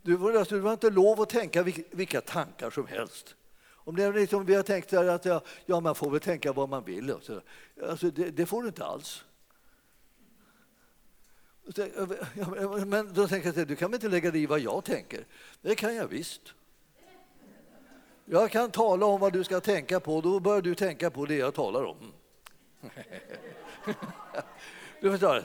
Du 0.01 0.17
får, 0.17 0.37
alltså, 0.37 0.55
du 0.55 0.61
får 0.61 0.73
inte 0.73 0.89
lov 0.89 1.21
att 1.21 1.29
tänka 1.29 1.63
vilka 1.91 2.21
tankar 2.21 2.69
som 2.69 2.87
helst. 2.87 3.35
Om 3.69 3.95
det 3.95 4.03
är 4.03 4.13
liksom, 4.13 4.45
vi 4.45 4.55
har 4.55 4.63
tänkt 4.63 4.93
att 4.93 5.25
ja, 5.25 5.41
ja, 5.65 5.79
man 5.79 5.95
får 5.95 6.09
väl 6.09 6.19
tänka 6.19 6.53
vad 6.53 6.69
man 6.69 6.83
vill. 6.83 7.11
Alltså, 7.11 7.41
alltså 7.87 8.11
det, 8.11 8.29
det 8.29 8.45
får 8.45 8.61
du 8.61 8.67
inte 8.67 8.85
alls. 8.85 9.23
Men 12.85 13.13
då 13.13 13.27
tänker 13.27 13.53
jag, 13.57 13.67
du 13.67 13.75
kan 13.75 13.91
väl 13.91 13.95
inte 13.95 14.09
lägga 14.09 14.31
dig 14.31 14.43
i 14.43 14.45
vad 14.45 14.59
jag 14.59 14.85
tänker? 14.85 15.25
Det 15.61 15.75
kan 15.75 15.95
jag 15.95 16.07
visst. 16.07 16.53
Jag 18.29 18.51
kan 18.51 18.71
tala 18.71 19.05
om 19.05 19.19
vad 19.19 19.33
du 19.33 19.43
ska 19.43 19.59
tänka 19.59 19.99
på, 19.99 20.21
då 20.21 20.39
bör 20.39 20.61
du 20.61 20.75
tänka 20.75 21.09
på 21.09 21.25
det 21.25 21.35
jag 21.35 21.53
talar 21.53 21.83
om. 21.83 21.97
Du 25.01 25.11
förstår? 25.11 25.43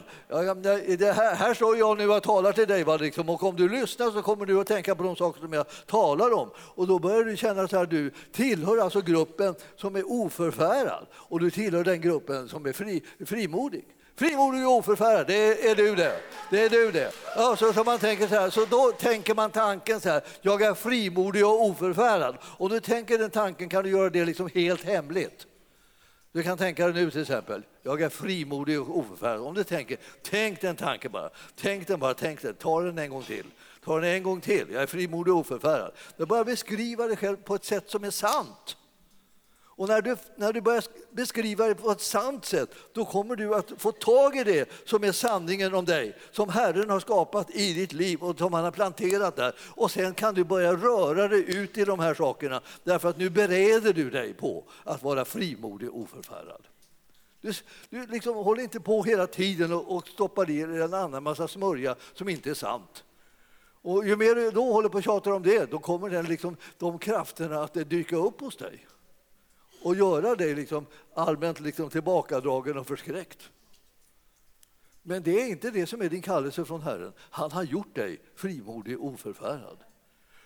Det 0.97 1.13
här, 1.13 1.35
här 1.35 1.55
står 1.55 1.77
jag 1.77 1.99
nu 1.99 2.11
och 2.11 2.23
talar 2.23 2.53
till 2.53 2.69
dig, 2.69 2.85
va, 2.85 2.97
liksom, 2.97 3.29
och 3.29 3.43
om 3.43 3.57
du 3.57 3.69
lyssnar 3.69 4.11
så 4.11 4.23
kommer 4.23 4.47
du 4.47 4.61
att 4.61 4.67
tänka 4.67 4.95
på 4.95 5.03
de 5.03 5.17
saker 5.17 5.41
som 5.41 5.53
jag 5.53 5.67
talar 5.87 6.33
om. 6.33 6.51
Och 6.57 6.87
då 6.87 6.99
börjar 6.99 7.25
du 7.25 7.37
känna 7.37 7.63
att 7.63 7.91
du 7.91 8.13
tillhör 8.33 8.79
alltså 8.79 9.01
gruppen 9.01 9.55
som 9.77 9.97
är 9.97 10.13
oförfärad 10.13 11.07
och 11.13 11.41
du 11.41 11.51
tillhör 11.51 11.85
den 11.85 12.01
gruppen 12.01 12.49
som 12.49 12.67
är 12.67 12.73
fri, 12.73 13.03
frimodig. 13.27 13.85
Frimodig 14.17 14.67
och 14.67 14.73
oförfärad, 14.73 15.27
det 15.27 15.71
är 15.71 15.75
du 15.75 15.95
det. 15.95 16.21
Det 16.51 16.65
är 16.65 16.71
du 16.71 16.93
det. 16.93 17.13
Ja, 17.37 17.57
så, 17.57 17.73
så, 17.73 17.85
man 17.85 17.99
tänker 17.99 18.27
så, 18.29 18.35
här, 18.35 18.51
så 18.51 18.65
då 18.65 18.93
tänker 18.93 19.35
man 19.35 19.51
tanken 19.51 20.01
så 20.01 20.09
här, 20.09 20.23
jag 20.41 20.63
är 20.63 20.75
frimodig 20.75 21.47
och 21.47 21.65
oförfärad. 21.65 22.37
Och 22.43 22.71
du 22.71 22.81
tänker 22.81 23.19
den 23.19 23.31
tanken 23.31 23.69
kan 23.69 23.85
du 23.85 23.91
göra 23.91 24.11
det 24.11 24.25
liksom 24.25 24.51
helt 24.55 24.85
hemligt. 24.85 25.47
Du 26.33 26.43
kan 26.43 26.59
tänka 26.59 26.89
dig 26.89 27.05
nu 27.05 27.11
till 27.11 27.21
exempel, 27.21 27.63
jag 27.83 28.03
är 28.03 28.09
frimodig 28.09 28.81
och 28.81 28.99
oförfärad. 28.99 29.41
Om 29.41 29.55
du 29.55 29.65
tänker, 29.65 29.97
tänk 30.23 30.61
den 30.61 30.77
tanken 30.77 31.13
bara. 31.13 31.31
Tänk 31.57 31.87
den 31.87 32.01
bara, 32.01 32.15
tänk 32.15 32.43
den. 32.43 32.55
Ta 32.55 32.81
den 32.81 32.99
en 32.99 33.11
gång 33.11 33.23
till. 33.23 33.47
Ta 33.85 34.01
den 34.01 34.11
en 34.11 34.23
gång 34.23 34.41
till. 34.41 34.67
Jag 34.73 34.83
är 34.83 34.87
frimodig 34.87 35.35
och 35.35 35.41
oförfärad. 35.41 35.93
Du 36.17 36.27
bara 36.27 36.45
beskriva 36.45 37.07
dig 37.07 37.17
själv 37.17 37.37
på 37.37 37.55
ett 37.55 37.65
sätt 37.65 37.91
som 37.91 38.05
är 38.05 38.11
sant. 38.11 38.77
Och 39.83 39.89
när 39.89 40.03
du, 40.03 40.17
när 40.37 40.53
du 40.53 40.61
börjar 40.61 40.85
beskriva 41.11 41.67
det 41.67 41.75
på 41.75 41.91
ett 41.91 42.01
sant 42.01 42.45
sätt, 42.45 42.71
då 42.93 43.05
kommer 43.05 43.37
du 43.37 43.55
att 43.55 43.73
få 43.79 43.93
tag 43.93 44.37
i 44.37 44.45
det 44.45 44.69
som 44.85 45.05
är 45.05 45.13
sanningen 45.13 45.75
om 45.75 45.85
dig, 45.85 46.17
som 46.33 46.49
Herren 46.49 46.91
har 46.91 47.01
skapat 47.01 47.51
i 47.51 47.75
ditt 47.75 47.93
liv 47.93 48.23
och 48.23 48.39
som 48.39 48.53
han 48.53 48.65
har 48.65 48.71
planterat 48.71 49.37
där. 49.37 49.55
Och 49.59 49.91
sen 49.91 50.15
kan 50.15 50.35
du 50.35 50.45
börja 50.45 50.73
röra 50.73 51.29
dig 51.29 51.57
ut 51.57 51.79
i 51.79 51.85
de 51.85 52.01
här 52.01 52.15
sakerna, 52.15 52.61
därför 52.85 53.09
att 53.09 53.19
nu 53.19 53.31
bereder 53.31 53.93
du 53.93 54.11
dig 54.11 54.35
på 54.35 54.65
att 54.85 55.03
vara 55.03 55.25
frimodig 55.25 55.91
och 55.91 55.99
oförfärad. 55.99 56.63
Du, 57.41 57.53
du 57.91 58.07
liksom 58.07 58.37
håller 58.37 58.63
inte 58.63 58.81
på 58.81 59.03
hela 59.03 59.27
tiden 59.27 59.73
och, 59.73 59.97
och 59.97 60.09
stoppar 60.09 60.51
i 60.51 60.63
dig 60.63 60.83
en 60.83 60.95
annan 60.95 61.23
massa 61.23 61.49
smörja 61.49 61.97
som 62.15 62.29
inte 62.29 62.51
är 62.51 62.55
sant. 62.55 63.05
Och 63.83 64.07
ju 64.07 64.17
mer 64.17 64.35
du 64.35 64.51
då 64.51 64.73
håller 64.73 64.89
på 64.89 64.99
och 64.99 65.05
tjatar 65.05 65.31
om 65.31 65.43
det, 65.43 65.71
då 65.71 65.79
kommer 65.79 66.11
den 66.11 66.25
liksom, 66.25 66.57
de 66.79 66.99
krafterna 66.99 67.63
att 67.63 67.75
dyka 67.75 68.17
upp 68.17 68.41
hos 68.41 68.57
dig 68.57 68.87
och 69.83 69.97
göra 69.97 70.35
dig 70.35 70.55
liksom 70.55 70.87
allmänt 71.15 71.61
liksom 71.61 71.91
tillbakadragen 71.91 72.79
och 72.79 72.87
förskräckt. 72.87 73.51
Men 75.03 75.23
det 75.23 75.43
är 75.43 75.49
inte 75.49 75.71
det 75.71 75.87
som 75.87 76.03
är 76.03 76.09
din 76.09 76.23
kallelse 76.23 76.65
från 76.65 76.83
Herren. 76.83 77.13
Han 77.19 77.53
har 77.53 77.63
gjort 77.63 77.95
dig 77.95 78.21
frimodig 78.37 79.01
och 79.01 79.07
oförfärad. 79.07 79.79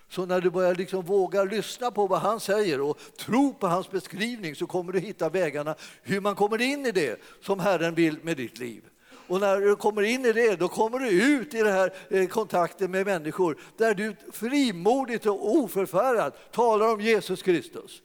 Så 0.09 0.25
när 0.25 0.41
du 0.41 0.49
börjar 0.49 0.75
liksom 0.75 1.05
våga 1.05 1.43
lyssna 1.43 1.91
på 1.91 2.07
vad 2.07 2.19
han 2.19 2.39
säger 2.39 2.81
och 2.81 2.99
tro 3.17 3.53
på 3.53 3.67
hans 3.67 3.91
beskrivning 3.91 4.55
så 4.55 4.67
kommer 4.67 4.93
du 4.93 4.99
hitta 4.99 5.29
vägarna 5.29 5.75
hur 6.01 6.21
man 6.21 6.35
kommer 6.35 6.61
in 6.61 6.85
i 6.85 6.91
det 6.91 7.21
som 7.41 7.59
Herren 7.59 7.95
vill 7.95 8.17
med 8.23 8.37
ditt 8.37 8.59
liv. 8.59 8.83
Och 9.27 9.39
när 9.39 9.57
du 9.57 9.75
kommer 9.75 10.01
in 10.01 10.25
i 10.25 10.33
det, 10.33 10.55
då 10.55 10.67
kommer 10.67 10.99
du 10.99 11.09
ut 11.09 11.53
i 11.53 11.57
den 11.57 11.73
här 11.73 11.93
eh, 12.09 12.27
kontakten 12.27 12.91
med 12.91 13.05
människor 13.05 13.57
där 13.77 13.93
du 13.93 14.15
frimodigt 14.31 15.25
och 15.25 15.55
oförfärad 15.55 16.33
talar 16.51 16.93
om 16.93 17.01
Jesus 17.01 17.41
Kristus 17.41 18.01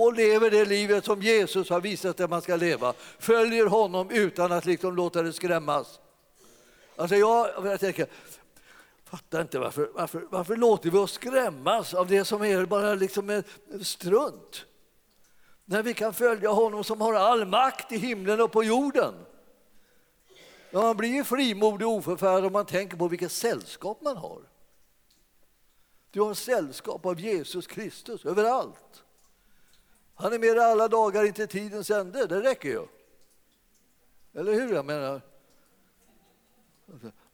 och 0.00 0.14
lever 0.14 0.50
det 0.50 0.64
livet 0.64 1.04
som 1.04 1.22
Jesus 1.22 1.70
har 1.70 1.80
visat 1.80 2.20
att 2.20 2.30
man 2.30 2.42
ska 2.42 2.56
leva. 2.56 2.94
Följer 3.18 3.66
honom 3.66 4.10
utan 4.10 4.52
att 4.52 4.64
liksom 4.64 4.96
låta 4.96 5.22
det 5.22 5.32
skrämmas. 5.32 6.00
Alltså 6.96 7.16
jag, 7.16 7.48
jag 7.64 7.80
tänker, 7.80 8.06
fattar 9.04 9.40
inte 9.40 9.58
varför, 9.58 9.90
varför, 9.94 10.26
varför 10.30 10.56
låter 10.56 10.90
vi 10.90 10.98
oss 10.98 11.12
skrämmas 11.12 11.94
av 11.94 12.08
det 12.08 12.24
som 12.24 12.42
är 12.42 12.66
bara 12.66 12.94
liksom 12.94 13.42
strunt? 13.82 14.66
När 15.64 15.82
vi 15.82 15.94
kan 15.94 16.14
följa 16.14 16.50
honom 16.50 16.84
som 16.84 17.00
har 17.00 17.14
all 17.14 17.46
makt 17.46 17.92
i 17.92 17.98
himlen 17.98 18.40
och 18.40 18.52
på 18.52 18.64
jorden. 18.64 19.14
man 20.72 20.96
blir 20.96 21.08
ju 21.08 21.24
frimodig 21.24 21.86
och 21.86 21.94
oförfärad 21.94 22.44
om 22.44 22.52
man 22.52 22.66
tänker 22.66 22.96
på 22.96 23.08
vilket 23.08 23.32
sällskap 23.32 24.00
man 24.02 24.16
har. 24.16 24.42
Du 26.10 26.20
har 26.20 26.34
sällskap 26.34 27.06
av 27.06 27.20
Jesus 27.20 27.66
Kristus 27.66 28.24
överallt. 28.24 29.04
Han 30.20 30.32
är 30.32 30.38
med 30.38 30.56
dig 30.56 30.64
alla 30.64 30.88
dagar 30.88 31.24
inte 31.24 31.46
tidens 31.46 31.90
ände, 31.90 32.26
det 32.26 32.40
räcker 32.40 32.68
ju. 32.68 32.86
Eller 34.32 34.52
hur? 34.52 34.74
Jag 34.74 34.84
menar, 34.84 35.20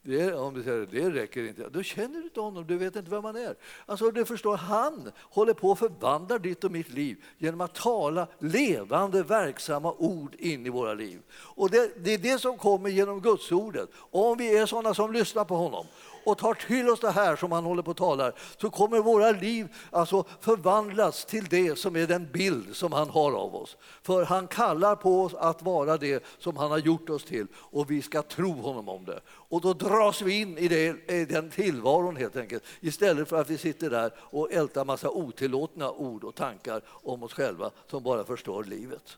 det, 0.07 0.33
om 0.33 0.53
du 0.53 0.63
säger 0.63 0.87
det 0.91 1.09
räcker 1.09 1.47
inte, 1.47 1.69
då 1.69 1.83
känner 1.83 2.19
du 2.19 2.23
inte 2.23 2.39
honom, 2.39 2.67
du 2.67 2.77
vet 2.77 2.95
inte 2.95 3.11
vem 3.11 3.23
han 3.23 3.35
är. 3.35 3.55
Alltså, 3.85 4.11
du 4.11 4.25
förstår, 4.25 4.57
han 4.57 5.11
håller 5.21 5.53
på 5.53 5.71
att 5.71 5.79
förvandla 5.79 6.37
ditt 6.37 6.63
och 6.63 6.71
mitt 6.71 6.89
liv 6.89 7.23
genom 7.37 7.61
att 7.61 7.75
tala 7.75 8.27
levande, 8.39 9.23
verksamma 9.23 9.93
ord 9.97 10.35
in 10.35 10.65
i 10.65 10.69
våra 10.69 10.93
liv. 10.93 11.21
Och 11.31 11.69
det, 11.69 11.91
det 12.03 12.13
är 12.13 12.17
det 12.17 12.39
som 12.39 12.57
kommer 12.57 12.89
genom 12.89 13.21
Guds 13.21 13.51
ordet. 13.51 13.89
Om 14.11 14.37
vi 14.37 14.57
är 14.57 14.65
sådana 14.65 14.93
som 14.93 15.13
lyssnar 15.13 15.45
på 15.45 15.55
honom 15.55 15.85
och 16.27 16.37
tar 16.37 16.53
till 16.53 16.89
oss 16.89 16.99
det 16.99 17.11
här 17.11 17.35
som 17.35 17.51
han 17.51 17.63
håller 17.63 17.83
på 17.83 17.91
att 17.91 17.97
tala 17.97 18.31
så 18.61 18.69
kommer 18.69 18.99
våra 18.99 19.31
liv 19.31 19.67
alltså 19.91 20.25
förvandlas 20.41 21.25
till 21.25 21.45
det 21.45 21.77
som 21.77 21.95
är 21.95 22.07
den 22.07 22.31
bild 22.31 22.75
som 22.75 22.93
han 22.93 23.09
har 23.09 23.31
av 23.31 23.55
oss. 23.55 23.77
För 24.03 24.25
han 24.25 24.47
kallar 24.47 24.95
på 24.95 25.21
oss 25.21 25.33
att 25.33 25.61
vara 25.61 25.97
det 25.97 26.23
som 26.39 26.57
han 26.57 26.71
har 26.71 26.77
gjort 26.77 27.09
oss 27.09 27.23
till 27.23 27.47
och 27.55 27.91
vi 27.91 28.01
ska 28.01 28.21
tro 28.21 28.51
honom 28.51 28.89
om 28.89 29.05
det. 29.05 29.19
Och 29.27 29.61
då 29.61 29.73
dras 29.97 30.21
vi 30.21 30.41
in 30.41 30.57
i, 30.57 30.67
det, 30.67 31.11
i 31.13 31.25
den 31.25 31.49
tillvaron 31.49 32.15
helt 32.15 32.35
enkelt 32.35 32.63
istället 32.79 33.29
för 33.29 33.41
att 33.41 33.49
vi 33.49 33.57
sitter 33.57 33.89
där 33.89 34.13
och 34.17 34.51
ältar 34.51 34.85
massa 34.85 35.09
otillåtna 35.09 35.91
ord 35.91 36.23
och 36.23 36.35
tankar 36.35 36.81
om 36.87 37.23
oss 37.23 37.33
själva 37.33 37.71
som 37.87 38.03
bara 38.03 38.23
förstör 38.23 38.63
livet. 38.63 39.17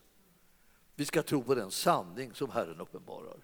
Vi 0.95 1.05
ska 1.05 1.23
tro 1.23 1.43
på 1.43 1.55
den 1.55 1.71
sanning 1.71 2.33
som 2.33 2.51
Herren 2.51 2.79
uppenbarar. 2.79 3.37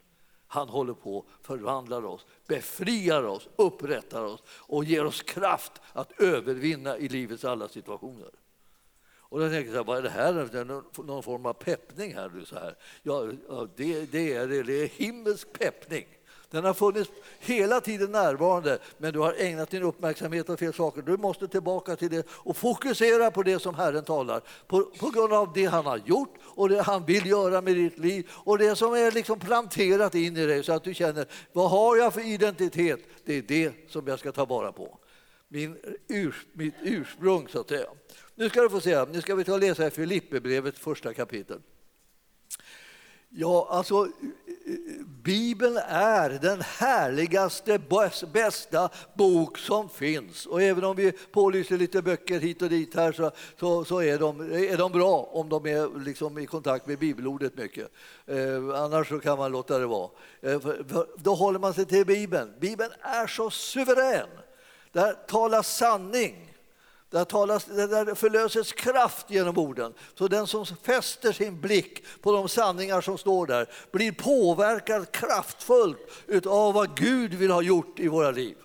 Han 0.47 0.69
håller 0.69 0.93
på 0.93 1.19
att 1.19 1.45
förvandla 1.45 1.97
oss, 1.97 2.25
befriar 2.47 3.23
oss, 3.23 3.49
upprättar 3.55 4.23
oss 4.23 4.43
och 4.47 4.85
ger 4.85 5.05
oss 5.05 5.21
kraft 5.21 5.71
att 5.93 6.21
övervinna 6.21 6.97
i 6.97 7.07
livets 7.07 7.45
alla 7.45 7.67
situationer. 7.67 8.31
Och 9.35 9.39
då 9.39 9.49
tänker 9.49 9.73
jag, 9.73 9.85
vad 9.85 9.97
är 9.97 10.01
det 10.01 10.09
här? 10.09 10.33
Det 10.51 10.59
är 10.59 11.03
någon 11.03 11.23
form 11.23 11.45
av 11.45 11.53
peppning 11.53 12.13
här. 12.13 12.43
Så 12.45 12.55
här. 12.55 12.75
Ja, 13.03 13.31
det, 13.75 14.11
det, 14.11 14.33
är, 14.33 14.47
det 14.63 14.83
är 14.83 14.87
himmelsk 14.87 15.53
peppning. 15.53 16.05
Den 16.51 16.65
har 16.65 16.73
funnits 16.73 17.11
hela 17.39 17.81
tiden 17.81 18.11
närvarande, 18.11 18.79
men 18.97 19.13
du 19.13 19.19
har 19.19 19.35
ägnat 19.37 19.69
din 19.69 19.83
uppmärksamhet 19.83 20.49
åt 20.49 20.59
fel 20.59 20.73
saker. 20.73 21.01
Du 21.01 21.17
måste 21.17 21.47
tillbaka 21.47 21.95
till 21.95 22.09
det 22.09 22.27
och 22.29 22.57
fokusera 22.57 23.31
på 23.31 23.43
det 23.43 23.59
som 23.59 23.75
Herren 23.75 24.03
talar, 24.03 24.41
på, 24.67 24.83
på 24.99 25.09
grund 25.09 25.33
av 25.33 25.53
det 25.53 25.65
han 25.65 25.85
har 25.85 26.01
gjort 26.05 26.33
och 26.43 26.69
det 26.69 26.81
han 26.81 27.05
vill 27.05 27.25
göra 27.25 27.61
med 27.61 27.75
ditt 27.75 27.99
liv 27.99 28.29
och 28.31 28.57
det 28.57 28.75
som 28.75 28.93
är 28.93 29.11
liksom 29.11 29.39
planterat 29.39 30.15
in 30.15 30.37
i 30.37 30.45
dig 30.45 30.63
så 30.63 30.73
att 30.73 30.83
du 30.83 30.93
känner, 30.93 31.25
vad 31.53 31.69
har 31.69 31.97
jag 31.97 32.13
för 32.13 32.33
identitet? 32.33 32.99
Det 33.25 33.33
är 33.33 33.41
det 33.41 33.71
som 33.89 34.07
jag 34.07 34.19
ska 34.19 34.31
ta 34.31 34.45
vara 34.45 34.71
på. 34.71 34.99
Min 35.47 35.77
urs, 36.07 36.45
mitt 36.53 36.75
ursprung, 36.81 37.47
så 37.47 37.59
att 37.59 37.69
säga. 37.69 37.87
Nu 38.35 38.49
ska 38.49 38.61
du 38.61 38.69
få 38.69 38.79
se, 38.79 39.05
nu 39.05 39.21
ska 39.21 39.35
vi 39.35 39.43
ta 39.43 39.53
och 39.53 39.59
läsa 39.59 39.87
i 39.87 39.91
Filipperbrevet 39.91 40.77
första 40.77 41.13
kapitel. 41.13 41.59
Ja, 43.37 43.67
alltså 43.69 43.95
eh, 43.95 44.73
eh, 44.73 45.05
Bibeln 45.23 45.77
är 45.87 46.29
den 46.29 46.61
härligaste, 46.61 47.79
bästa 48.33 48.89
bok 49.13 49.57
som 49.57 49.89
finns. 49.89 50.45
Och 50.45 50.61
även 50.61 50.83
om 50.83 50.95
vi 50.95 51.11
pålyser 51.11 51.77
lite 51.77 52.01
böcker 52.01 52.39
hit 52.39 52.61
och 52.61 52.69
dit 52.69 52.95
här 52.95 53.11
så, 53.11 53.31
så, 53.59 53.85
så 53.85 54.01
är, 54.01 54.19
de, 54.19 54.41
är 54.41 54.77
de 54.77 54.91
bra 54.91 55.29
om 55.31 55.49
de 55.49 55.65
är 55.65 55.99
liksom 55.99 56.37
i 56.37 56.45
kontakt 56.45 56.87
med 56.87 56.99
bibelordet 56.99 57.57
mycket. 57.57 57.91
Eh, 58.25 58.81
annars 58.83 59.09
så 59.09 59.19
kan 59.19 59.37
man 59.37 59.51
låta 59.51 59.79
det 59.79 59.85
vara. 59.85 60.09
Eh, 60.41 60.59
för, 60.59 60.83
för, 60.89 61.07
då 61.17 61.35
håller 61.35 61.59
man 61.59 61.73
sig 61.73 61.85
till 61.85 62.05
Bibeln. 62.05 62.53
Bibeln 62.59 62.91
är 63.01 63.27
så 63.27 63.49
suverän. 63.49 64.29
Där 64.91 65.13
talas 65.27 65.77
sanning. 65.77 66.54
Där, 67.15 67.25
talas, 67.25 67.65
där 67.65 68.15
förlöses 68.15 68.73
kraft 68.73 69.31
genom 69.31 69.57
orden. 69.57 69.93
Så 70.15 70.27
den 70.27 70.47
som 70.47 70.65
fäster 70.65 71.31
sin 71.31 71.61
blick 71.61 72.03
på 72.21 72.31
de 72.31 72.49
sanningar 72.49 73.01
som 73.01 73.17
står 73.17 73.47
där 73.47 73.69
blir 73.91 74.11
påverkad 74.11 75.11
kraftfullt 75.11 75.99
av 76.45 76.73
vad 76.73 76.97
Gud 76.97 77.33
vill 77.33 77.51
ha 77.51 77.61
gjort 77.61 77.99
i 77.99 78.07
våra 78.07 78.31
liv. 78.31 78.57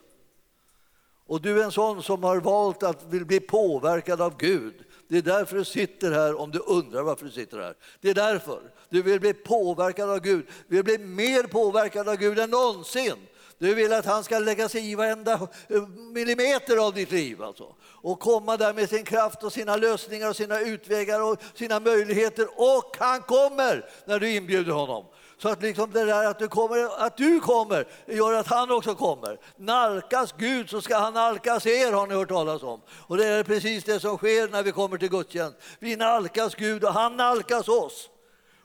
Och 1.26 1.40
du 1.40 1.60
är 1.60 1.64
en 1.64 1.72
sån 1.72 2.02
som 2.02 2.24
har 2.24 2.36
valt 2.36 2.82
att 2.82 3.04
vill 3.04 3.24
bli 3.24 3.40
påverkad 3.40 4.20
av 4.20 4.36
Gud. 4.36 4.74
Det 5.08 5.18
är 5.18 5.22
därför 5.22 5.56
du 5.56 5.64
sitter 5.64 6.12
här, 6.12 6.40
om 6.40 6.50
du 6.50 6.58
undrar 6.58 7.02
varför 7.02 7.24
du 7.24 7.30
sitter 7.30 7.58
här. 7.58 7.74
Det 8.00 8.10
är 8.10 8.14
därför. 8.14 8.60
Du 8.88 9.02
vill 9.02 9.20
bli 9.20 9.32
påverkad 9.32 10.10
av 10.10 10.20
Gud. 10.20 10.46
Du 10.68 10.76
vill 10.76 10.84
bli 10.84 10.98
mer 10.98 11.42
påverkad 11.42 12.08
av 12.08 12.16
Gud 12.16 12.38
än 12.38 12.50
någonsin. 12.50 13.16
Du 13.60 13.74
vill 13.74 13.92
att 13.92 14.06
han 14.06 14.24
ska 14.24 14.38
lägga 14.38 14.68
sig 14.68 14.90
i 14.90 14.94
varenda 14.94 15.32
eh, 15.68 15.88
millimeter 15.88 16.86
av 16.86 16.94
ditt 16.94 17.10
liv. 17.10 17.42
Alltså. 17.42 17.74
Och 17.82 18.20
komma 18.20 18.56
där 18.56 18.74
med 18.74 18.88
sin 18.88 19.04
kraft 19.04 19.42
och 19.42 19.52
sina 19.52 19.76
lösningar 19.76 20.28
och 20.28 20.36
sina 20.36 20.60
utvägar 20.60 21.22
och 21.22 21.40
sina 21.54 21.80
möjligheter. 21.80 22.46
Och 22.56 22.96
han 22.98 23.22
kommer 23.22 23.90
när 24.04 24.18
du 24.18 24.30
inbjuder 24.30 24.72
honom. 24.72 25.04
Så 25.38 25.48
att 25.48 25.62
liksom 25.62 25.90
det 25.90 26.04
där 26.04 26.26
att 26.26 26.38
du, 26.38 26.48
kommer, 26.48 27.06
att 27.06 27.16
du 27.16 27.40
kommer 27.40 27.86
gör 28.06 28.32
att 28.32 28.46
han 28.46 28.70
också 28.70 28.94
kommer. 28.94 29.38
Nalkas 29.56 30.34
Gud 30.38 30.70
så 30.70 30.80
ska 30.80 30.98
han 30.98 31.14
nalkas 31.14 31.66
er, 31.66 31.92
har 31.92 32.06
ni 32.06 32.14
hört 32.14 32.28
talas 32.28 32.62
om. 32.62 32.80
Och 32.90 33.16
det 33.16 33.26
är 33.26 33.44
precis 33.44 33.84
det 33.84 34.00
som 34.00 34.16
sker 34.16 34.48
när 34.48 34.62
vi 34.62 34.72
kommer 34.72 34.98
till 34.98 35.10
gudstjänst. 35.10 35.56
Vi 35.78 35.96
nalkas 35.96 36.54
Gud 36.54 36.84
och 36.84 36.92
han 36.92 37.16
nalkas 37.16 37.68
oss. 37.68 38.10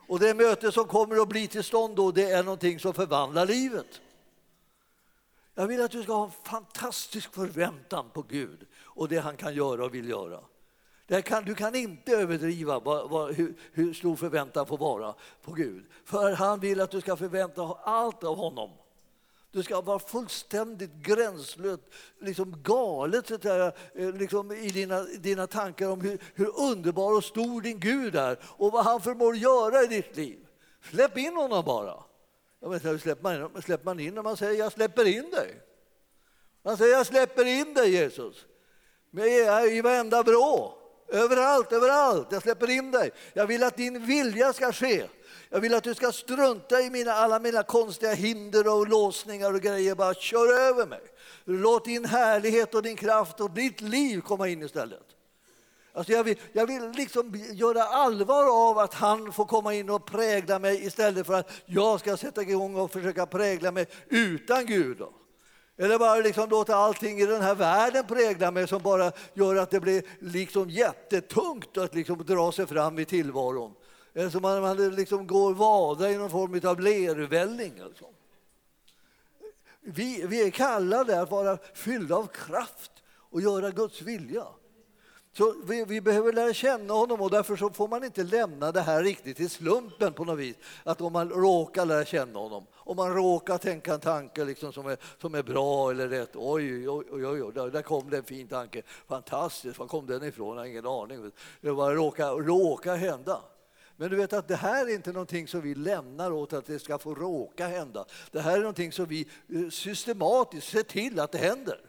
Och 0.07 0.19
det 0.19 0.33
möte 0.33 0.71
som 0.71 0.87
kommer 0.87 1.21
att 1.21 1.29
bli 1.29 1.47
till 1.47 1.63
stånd 1.63 1.95
då, 1.95 2.11
det 2.11 2.31
är 2.31 2.43
någonting 2.43 2.79
som 2.79 2.93
förvandlar 2.93 3.45
livet. 3.45 4.01
Jag 5.55 5.67
vill 5.67 5.81
att 5.81 5.91
du 5.91 6.03
ska 6.03 6.13
ha 6.13 6.25
en 6.25 6.31
fantastisk 6.43 7.33
förväntan 7.33 8.09
på 8.13 8.21
Gud 8.21 8.67
och 8.83 9.07
det 9.07 9.17
han 9.17 9.37
kan 9.37 9.55
göra 9.55 9.85
och 9.85 9.95
vill 9.95 10.09
göra. 10.09 10.39
Kan, 11.23 11.45
du 11.45 11.55
kan 11.55 11.75
inte 11.75 12.11
överdriva 12.11 12.79
vad, 12.79 13.09
vad, 13.09 13.33
hur, 13.33 13.57
hur 13.71 13.93
stor 13.93 14.15
förväntan 14.15 14.65
får 14.65 14.77
vara 14.77 15.15
på 15.41 15.53
Gud. 15.53 15.85
För 16.05 16.31
han 16.31 16.59
vill 16.59 16.81
att 16.81 16.91
du 16.91 17.01
ska 17.01 17.15
förvänta 17.15 17.61
allt 17.83 18.23
av 18.23 18.37
honom. 18.37 18.69
Du 19.51 19.63
ska 19.63 19.81
vara 19.81 19.99
fullständigt 19.99 20.93
gränslöst, 20.93 21.83
liksom 22.21 22.63
galet 22.63 23.27
så 23.27 23.37
där, 23.37 23.73
eh, 23.95 24.11
liksom 24.11 24.51
i 24.51 24.69
dina, 24.69 25.03
dina 25.03 25.47
tankar 25.47 25.89
om 25.89 26.01
hur, 26.01 26.21
hur 26.33 26.59
underbar 26.59 27.17
och 27.17 27.23
stor 27.23 27.61
din 27.61 27.79
Gud 27.79 28.15
är 28.15 28.39
och 28.43 28.71
vad 28.71 28.85
han 28.85 29.01
förmår 29.01 29.35
göra 29.35 29.83
i 29.83 29.87
ditt 29.87 30.17
liv. 30.17 30.47
Släpp 30.81 31.17
in 31.17 31.35
honom 31.35 31.65
bara. 31.65 32.03
Ja, 32.59 32.67
men 32.69 32.79
hur 32.79 32.97
släpper 32.97 33.23
man, 33.23 33.55
in, 33.55 33.61
släpper 33.61 33.85
man 33.85 33.99
in 33.99 34.15
när 34.15 34.21
man 34.21 34.37
säger 34.37 34.59
jag 34.59 34.71
släpper 34.71 35.05
in 35.05 35.29
dig? 35.29 35.61
Man 36.63 36.77
säger 36.77 36.93
jag 36.93 37.05
släpper 37.05 37.45
in 37.45 37.73
dig 37.73 37.91
Jesus. 37.91 38.45
I 39.71 39.81
varenda 39.81 40.23
vrå, 40.23 40.77
överallt, 41.07 41.71
överallt. 41.71 42.27
Jag 42.31 42.41
släpper 42.41 42.69
in 42.69 42.91
dig. 42.91 43.11
Jag 43.33 43.47
vill 43.47 43.63
att 43.63 43.77
din 43.77 44.05
vilja 44.05 44.53
ska 44.53 44.71
ske. 44.71 45.07
Jag 45.49 45.59
vill 45.59 45.73
att 45.73 45.83
du 45.83 45.93
ska 45.93 46.11
strunta 46.11 46.81
i 46.81 46.89
mina, 46.89 47.11
alla 47.11 47.39
mina 47.39 47.63
konstiga 47.63 48.13
hinder 48.13 48.67
och 48.67 48.87
låsningar 48.87 49.53
och 49.53 49.61
grejer. 49.61 49.95
Bara 49.95 50.13
kör 50.13 50.59
över 50.59 50.85
mig. 50.85 51.01
Låt 51.43 51.85
din 51.85 52.05
härlighet 52.05 52.75
och 52.75 52.83
din 52.83 52.95
kraft 52.95 53.39
och 53.39 53.51
ditt 53.51 53.81
liv 53.81 54.21
komma 54.21 54.47
in 54.47 54.63
istället. 54.63 55.14
Alltså 55.95 56.13
jag 56.13 56.23
vill, 56.23 56.37
jag 56.53 56.67
vill 56.67 56.91
liksom 56.91 57.43
göra 57.51 57.83
allvar 57.83 58.69
av 58.69 58.77
att 58.77 58.93
han 58.93 59.33
får 59.33 59.45
komma 59.45 59.73
in 59.73 59.89
och 59.89 60.05
prägla 60.05 60.59
mig 60.59 60.85
istället 60.85 61.27
för 61.27 61.33
att 61.33 61.51
jag 61.65 61.99
ska 61.99 62.17
sätta 62.17 62.41
igång 62.41 62.75
och 62.75 62.91
försöka 62.91 63.25
prägla 63.25 63.71
mig 63.71 63.87
utan 64.09 64.65
Gud. 64.65 64.97
Då. 64.97 65.13
Eller 65.77 65.99
bara 65.99 66.15
liksom 66.15 66.49
låta 66.49 66.75
allting 66.75 67.19
i 67.19 67.25
den 67.25 67.41
här 67.41 67.55
världen 67.55 68.05
prägla 68.05 68.51
mig 68.51 68.67
som 68.67 68.81
bara 68.81 69.11
gör 69.33 69.55
att 69.55 69.71
det 69.71 69.79
blir 69.79 70.03
liksom 70.19 70.69
jättetungt 70.69 71.77
att 71.77 71.95
liksom 71.95 72.25
dra 72.25 72.51
sig 72.51 72.67
fram 72.67 72.99
i 72.99 73.05
tillvaron. 73.05 73.73
Eller 74.13 74.29
som 74.29 74.41
man, 74.41 74.61
man 74.61 74.95
liksom 74.95 75.27
går 75.27 75.49
och 75.49 75.57
vadar 75.57 76.09
i 76.09 76.17
någon 76.17 76.29
form 76.29 76.69
av 76.69 76.79
lervälling. 76.79 77.79
Alltså. 77.79 78.05
Vi, 79.81 80.25
vi 80.27 80.47
är 80.47 80.51
kallade 80.51 81.21
att 81.21 81.31
vara 81.31 81.57
fyllda 81.73 82.15
av 82.15 82.27
kraft 82.27 82.91
och 83.07 83.41
göra 83.41 83.71
Guds 83.71 84.01
vilja. 84.01 84.45
Så 85.37 85.55
vi, 85.65 85.85
vi, 85.85 86.01
behöver 86.01 86.33
lära 86.33 86.53
känna 86.53 86.93
honom 86.93 87.21
och 87.21 87.31
därför 87.31 87.55
så 87.55 87.69
får 87.69 87.87
man 87.87 88.03
inte 88.03 88.23
lämna 88.23 88.71
det 88.71 88.81
här 88.81 89.03
riktigt 89.03 89.37
till 89.37 89.49
slumpen 89.49 90.13
på 90.13 90.25
något 90.25 90.39
vis. 90.39 90.55
Att 90.83 91.01
om 91.01 91.13
man 91.13 91.29
råkar 91.29 91.85
lära 91.85 92.05
känna 92.05 92.39
honom, 92.39 92.65
om 92.73 92.95
man 92.97 93.13
råkar 93.13 93.57
tänka 93.57 93.93
en 93.93 93.99
tanke 93.99 94.45
liksom 94.45 94.73
som, 94.73 94.87
är, 94.87 94.97
som 95.21 95.35
är 95.35 95.43
bra 95.43 95.91
eller 95.91 96.07
rätt. 96.07 96.35
Oj, 96.35 96.89
oj, 96.89 97.05
oj, 97.11 97.25
oj 97.25 97.51
där, 97.53 97.69
där 97.69 97.81
kom 97.81 98.09
det 98.09 98.17
en 98.17 98.23
fin 98.23 98.47
tanke. 98.47 98.81
Fantastiskt, 99.07 99.79
var 99.79 99.87
kom 99.87 100.05
den 100.05 100.23
ifrån? 100.23 100.55
Jag 100.55 100.63
har 100.63 100.67
ingen 100.67 100.87
aning. 100.87 101.31
Det 101.61 101.73
bara 101.73 101.93
råkar, 101.93 102.35
råkar 102.35 102.95
hända. 102.95 103.41
Men 103.97 104.09
du 104.09 104.15
vet 104.15 104.33
att 104.33 104.47
det 104.47 104.55
här 104.55 104.85
är 104.85 104.95
inte 104.95 105.11
någonting 105.11 105.47
som 105.47 105.61
vi 105.61 105.75
lämnar 105.75 106.31
åt 106.31 106.53
att 106.53 106.65
det 106.65 106.79
ska 106.79 106.97
få 106.97 107.15
råka 107.15 107.67
hända. 107.67 108.05
Det 108.31 108.39
här 108.39 108.53
är 108.53 108.59
någonting 108.59 108.91
som 108.91 109.05
vi 109.05 109.27
eh, 109.49 109.69
systematiskt 109.69 110.67
ser 110.67 110.83
till 110.83 111.19
att 111.19 111.31
det 111.31 111.37
händer. 111.37 111.79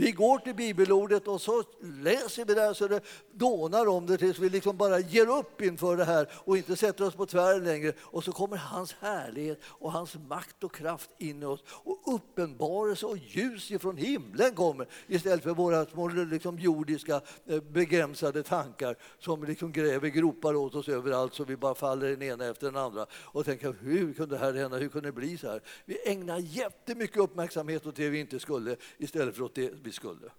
Vi 0.00 0.12
går 0.12 0.38
till 0.38 0.54
bibelordet 0.54 1.28
och 1.28 1.40
så 1.40 1.62
läser 1.80 2.44
vi 2.44 2.54
där 2.54 2.72
så 2.72 2.88
det 2.88 3.00
dånar 3.32 3.86
om 3.86 4.06
det 4.06 4.18
tills 4.18 4.38
vi 4.38 4.48
liksom 4.48 4.76
bara 4.76 4.98
ger 4.98 5.38
upp 5.38 5.62
inför 5.62 5.96
det 5.96 6.04
här 6.04 6.28
och 6.32 6.56
inte 6.56 6.76
sätter 6.76 7.06
oss 7.06 7.14
på 7.14 7.26
tvären 7.26 7.64
längre. 7.64 7.92
Och 8.00 8.24
så 8.24 8.32
kommer 8.32 8.56
hans 8.56 8.96
härlighet 9.00 9.60
och 9.64 9.92
hans 9.92 10.16
makt 10.28 10.64
och 10.64 10.74
kraft 10.74 11.10
in 11.18 11.42
i 11.42 11.46
oss 11.46 11.60
och 11.66 12.14
uppenbarelse 12.14 13.06
och 13.06 13.16
ljus 13.16 13.70
ifrån 13.70 13.96
himlen 13.96 14.54
kommer 14.54 14.86
istället 15.06 15.42
för 15.42 15.54
våra 15.54 15.86
små 15.86 16.08
liksom 16.08 16.58
jordiska 16.58 17.20
eh, 17.46 17.60
begränsade 17.60 18.42
tankar 18.42 18.96
som 19.18 19.44
liksom 19.44 19.72
gräver 19.72 20.08
gropar 20.08 20.54
åt 20.54 20.74
oss 20.74 20.88
överallt 20.88 21.34
så 21.34 21.44
vi 21.44 21.56
bara 21.56 21.74
faller 21.74 22.08
den 22.10 22.22
ena 22.22 22.46
efter 22.46 22.66
den 22.66 22.76
andra 22.76 23.06
och 23.12 23.44
tänker 23.44 23.74
hur 23.80 24.12
kunde 24.12 24.34
det 24.34 24.44
här 24.44 24.54
hända, 24.54 24.76
hur 24.76 24.88
kunde 24.88 25.08
det 25.08 25.12
bli 25.12 25.38
så 25.38 25.50
här? 25.50 25.62
Vi 25.84 26.08
ägnar 26.08 26.38
jättemycket 26.38 27.16
uppmärksamhet 27.16 27.86
åt 27.86 27.96
det 27.96 28.08
vi 28.08 28.20
inte 28.20 28.38
skulle 28.38 28.76
istället 28.98 29.36
för 29.36 29.42
åt 29.42 29.54
det 29.54 29.82
vi 29.90 29.94
skulle. 29.94 30.30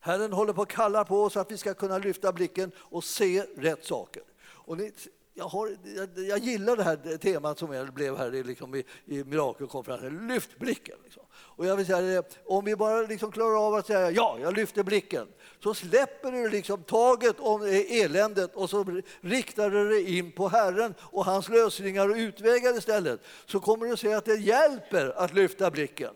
Herren 0.00 0.32
håller 0.32 0.52
på 0.52 0.62
att 0.62 0.68
kalla 0.68 1.04
på 1.04 1.22
oss 1.22 1.36
att 1.36 1.50
vi 1.50 1.58
ska 1.58 1.74
kunna 1.74 1.98
lyfta 1.98 2.32
blicken 2.32 2.72
och 2.76 3.04
se 3.04 3.42
rätt 3.56 3.84
saker. 3.84 4.22
Och 4.42 4.76
ni, 4.76 4.92
jag, 5.34 5.44
har, 5.44 5.76
jag, 5.96 6.08
jag, 6.28 6.38
gillar 6.38 6.76
det 6.76 6.82
här 6.82 7.16
temat 7.16 7.58
som 7.58 7.72
jag 7.72 7.92
blev 7.94 8.16
här 8.16 8.30
liksom 8.30 8.74
i, 8.74 8.84
i 9.04 9.24
mirakelkonferensen, 9.24 10.28
lyft 10.28 10.58
blicken. 10.58 10.96
Liksom. 11.04 11.22
Och 11.32 11.66
jag 11.66 11.76
vill 11.76 11.86
säga 11.86 12.22
om 12.46 12.64
vi 12.64 12.76
bara 12.76 13.02
liksom 13.02 13.32
klarar 13.32 13.66
av 13.66 13.74
att 13.74 13.86
säga 13.86 14.10
ja, 14.10 14.38
jag 14.40 14.56
lyfter 14.56 14.82
blicken, 14.82 15.26
så 15.62 15.74
släpper 15.74 16.32
du 16.32 16.48
liksom 16.48 16.82
taget 16.82 17.40
om 17.40 17.62
eländet 17.90 18.54
och 18.54 18.70
så 18.70 19.02
riktar 19.20 19.70
du 19.70 19.88
det 19.88 20.10
in 20.10 20.32
på 20.32 20.48
Herren 20.48 20.94
och 21.00 21.24
hans 21.24 21.48
lösningar 21.48 22.08
och 22.10 22.16
utvägar 22.16 22.78
istället. 22.78 23.20
Så 23.46 23.60
kommer 23.60 23.86
du 23.86 23.92
att 23.92 24.00
se 24.00 24.14
att 24.14 24.24
det 24.24 24.36
hjälper 24.36 25.08
att 25.16 25.34
lyfta 25.34 25.70
blicken. 25.70 26.14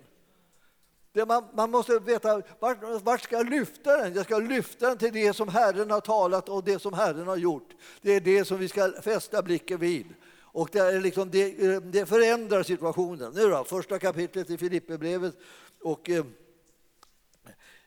Man, 1.13 1.45
man, 1.55 1.71
måste 1.71 1.99
veta 1.99 2.43
vart, 2.59 2.79
vart 3.03 3.23
ska 3.23 3.37
jag 3.37 3.51
lyfta 3.51 3.97
den? 3.97 4.15
Jag 4.15 4.25
ska 4.25 4.39
lyfta 4.39 4.89
den 4.89 4.99
till 4.99 5.13
det 5.13 5.37
som 5.37 5.49
Herren 5.49 5.91
har 5.91 6.01
talat 6.01 6.49
och 6.49 6.65
det 6.65 6.79
som 6.79 6.93
Herren 6.93 7.27
har 7.27 7.37
gjort. 7.37 7.69
Det 8.01 8.13
är 8.13 8.21
det 8.21 8.45
som 8.45 8.59
vi 8.59 8.69
ska 8.69 8.93
fästa 9.03 9.43
blicken 9.43 9.81
vid. 9.81 10.07
Och 10.53 10.69
det, 10.73 10.79
är 10.79 11.01
liksom, 11.01 11.31
det, 11.31 11.65
eh, 11.67 11.81
det 11.81 12.07
förändrar 12.07 12.63
situationen. 12.63 13.33
Nu 13.35 13.49
då, 13.49 13.65
första 13.65 13.99
kapitlet 13.99 14.51
i 14.51 14.59
Filipperbrevet 14.59 15.35
och 15.83 16.11
eh, 16.11 16.25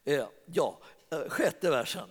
eh 0.03 0.25
ja, 0.45 0.79
eh, 1.11 1.29
sjätte 1.29 1.69
versen. 1.69 2.09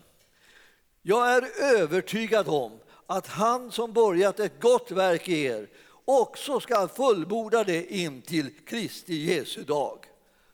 Jag 1.03 1.35
är 1.35 1.63
övertygad 1.63 2.49
om 2.49 2.79
att 3.07 3.27
han 3.27 3.73
som 3.73 3.93
börjat 3.93 4.41
ett 4.41 4.61
gott 4.61 4.91
verk 4.91 5.29
i 5.29 5.45
er 5.45 5.69
också 6.05 6.61
ska 6.61 6.89
fullborda 6.89 7.65
det 7.65 7.95
in 7.95 8.23
till 8.23 8.51
Kristi 8.67 9.15
Jesu 9.15 9.63
dag. 9.63 10.12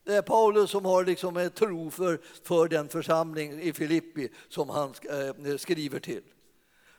Det 0.09 0.17
är 0.17 0.23
Paulus 0.23 0.71
som 0.71 0.85
har 0.85 1.05
liksom 1.05 1.37
en 1.37 1.51
tro 1.51 1.91
för, 1.91 2.21
för 2.43 2.69
den 2.69 2.89
församling 2.89 3.61
i 3.61 3.73
Filippi 3.73 4.29
som 4.49 4.69
han 4.69 4.95
eh, 5.11 5.57
skriver 5.57 6.01
till. 6.01 6.23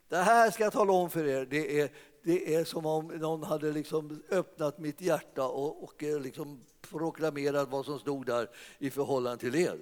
Det 0.09 0.17
här 0.17 0.51
ska 0.51 0.63
jag 0.63 0.73
tala 0.73 0.93
om 0.93 1.09
för 1.09 1.27
er. 1.27 1.47
Det 1.49 1.81
är, 1.81 1.91
det 2.23 2.55
är 2.55 2.63
som 2.63 2.85
om 2.85 3.07
någon 3.07 3.43
hade 3.43 3.71
liksom 3.71 4.23
öppnat 4.29 4.79
mitt 4.79 5.01
hjärta 5.01 5.47
och, 5.47 5.83
och 5.83 6.03
eh, 6.03 6.19
liksom 6.19 6.61
proklamerat 6.81 7.69
vad 7.69 7.85
som 7.85 7.99
stod 7.99 8.25
där 8.25 8.49
i 8.79 8.89
förhållande 8.89 9.37
till 9.37 9.55
er. 9.55 9.77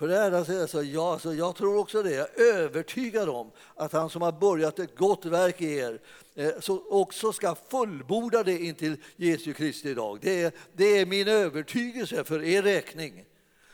För 0.00 0.08
det 0.08 0.16
är 0.16 0.32
alltså, 0.32 0.60
alltså, 0.60 0.82
jag, 0.82 1.04
alltså, 1.04 1.34
jag 1.34 1.56
tror 1.56 1.78
också 1.78 2.02
det. 2.02 2.10
Jag 2.10 2.40
är 2.40 2.54
övertygad 2.54 3.28
om 3.28 3.50
att 3.74 3.92
han 3.92 4.10
som 4.10 4.22
har 4.22 4.32
börjat 4.32 4.78
ett 4.78 4.96
gott 4.96 5.24
verk 5.24 5.60
i 5.60 5.76
er 5.76 6.00
eh, 6.34 6.50
så 6.60 6.82
också 6.90 7.32
ska 7.32 7.54
fullborda 7.54 8.42
det 8.42 8.58
intill 8.58 8.96
Jesu 9.16 9.52
Kristi 9.52 9.94
dag. 9.94 10.18
Det 10.22 10.42
är, 10.42 10.52
det 10.72 10.98
är 10.98 11.06
min 11.06 11.28
övertygelse 11.28 12.24
för 12.24 12.42
er 12.42 12.62
räkning. 12.62 13.24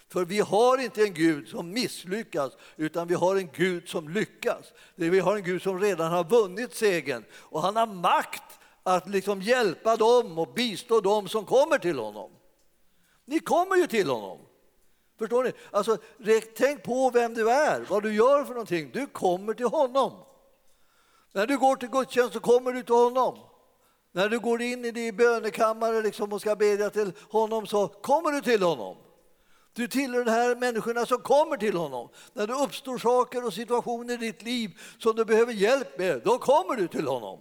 För 0.08 0.24
vi 0.24 0.40
har 0.40 0.78
inte 0.78 1.02
en 1.02 1.14
Gud 1.14 1.48
som 1.48 1.70
misslyckas, 1.70 2.52
utan 2.76 3.08
vi 3.08 3.14
har 3.14 3.36
en 3.36 3.50
Gud 3.54 3.88
som 3.88 4.08
lyckas. 4.08 4.72
Vi 4.94 5.18
har 5.18 5.36
en 5.36 5.44
Gud 5.44 5.62
som 5.62 5.80
redan 5.80 6.12
har 6.12 6.24
vunnit 6.24 6.74
segern 6.74 7.24
och 7.32 7.62
han 7.62 7.76
har 7.76 7.86
makt 7.86 8.58
att 8.82 9.08
liksom 9.08 9.42
hjälpa 9.42 9.96
dem 9.96 10.38
och 10.38 10.54
bistå 10.54 11.00
dem 11.00 11.28
som 11.28 11.44
kommer 11.44 11.78
till 11.78 11.98
honom. 11.98 12.30
Ni 13.24 13.38
kommer 13.38 13.76
ju 13.76 13.86
till 13.86 14.08
honom. 14.08 14.38
Förstår 15.18 15.44
ni? 15.44 15.52
Alltså, 15.70 15.98
tänk 16.56 16.82
på 16.82 17.10
vem 17.10 17.34
du 17.34 17.50
är, 17.50 17.80
vad 17.88 18.02
du 18.02 18.14
gör 18.14 18.44
för 18.44 18.52
någonting. 18.52 18.90
Du 18.92 19.06
kommer 19.06 19.54
till 19.54 19.66
honom. 19.66 20.12
När 21.32 21.46
du 21.46 21.58
går 21.58 21.76
till 21.76 21.88
gudstjänst 21.88 22.32
så 22.32 22.40
kommer 22.40 22.72
du 22.72 22.82
till 22.82 22.94
honom. 22.94 23.38
När 24.12 24.28
du 24.28 24.38
går 24.38 24.62
in 24.62 24.84
i 24.84 24.90
din 24.90 25.16
bönekammare 25.16 26.02
liksom 26.02 26.32
och 26.32 26.40
ska 26.40 26.56
bedja 26.56 26.90
till 26.90 27.12
honom 27.30 27.66
så 27.66 27.88
kommer 27.88 28.32
du 28.32 28.40
till 28.40 28.62
honom. 28.62 28.96
Du 29.72 29.88
tillhör 29.88 30.24
de 30.24 30.30
här 30.30 30.56
människorna 30.56 31.06
som 31.06 31.18
kommer 31.18 31.56
till 31.56 31.76
honom. 31.76 32.08
När 32.32 32.46
det 32.46 32.54
uppstår 32.54 32.98
saker 32.98 33.44
och 33.44 33.52
situationer 33.52 34.14
i 34.14 34.16
ditt 34.16 34.42
liv 34.42 34.80
som 34.98 35.16
du 35.16 35.24
behöver 35.24 35.52
hjälp 35.52 35.98
med, 35.98 36.22
då 36.24 36.38
kommer 36.38 36.76
du 36.76 36.88
till 36.88 37.06
honom. 37.06 37.40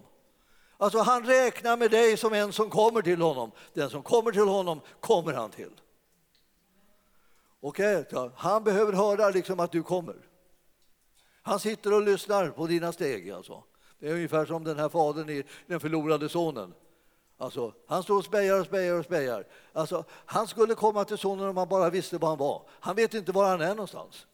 Alltså 0.77 0.99
han 0.99 1.25
räknar 1.25 1.77
med 1.77 1.91
dig 1.91 2.17
som 2.17 2.33
en 2.33 2.53
som 2.53 2.69
kommer 2.69 3.01
till 3.01 3.21
honom. 3.21 3.51
Den 3.73 3.89
som 3.89 4.03
kommer 4.03 4.31
till 4.31 4.41
honom 4.41 4.81
kommer 4.99 5.33
han 5.33 5.51
till. 5.51 5.71
Okej, 7.67 7.97
okay, 7.97 8.29
han 8.35 8.63
behöver 8.63 8.93
höra 8.93 9.29
liksom 9.29 9.59
att 9.59 9.71
du 9.71 9.83
kommer. 9.83 10.15
Han 11.41 11.59
sitter 11.59 11.93
och 11.93 12.01
lyssnar 12.01 12.49
på 12.49 12.67
dina 12.67 12.91
steg. 12.91 13.31
Alltså. 13.31 13.63
Det 13.99 14.07
är 14.07 14.13
ungefär 14.13 14.45
som 14.45 14.63
den 14.63 14.79
här 14.79 14.89
fadern 14.89 15.29
i 15.29 15.43
den 15.67 15.79
förlorade 15.79 16.29
sonen. 16.29 16.73
Alltså, 17.37 17.73
han 17.87 18.03
står 18.03 18.17
och 18.17 18.25
spejar 18.25 18.59
och 18.59 18.65
spejar 18.65 18.99
och 18.99 19.05
spejar. 19.05 19.47
Alltså, 19.73 20.03
han 20.09 20.47
skulle 20.47 20.75
komma 20.75 21.05
till 21.05 21.17
sonen 21.17 21.47
om 21.47 21.57
han 21.57 21.67
bara 21.67 21.89
visste 21.89 22.17
var 22.17 22.29
han 22.29 22.37
var. 22.37 22.67
Han 22.69 22.95
vet 22.95 23.13
inte 23.13 23.31
var 23.31 23.49
han 23.49 23.61
är 23.61 23.75
någonstans. 23.75 24.27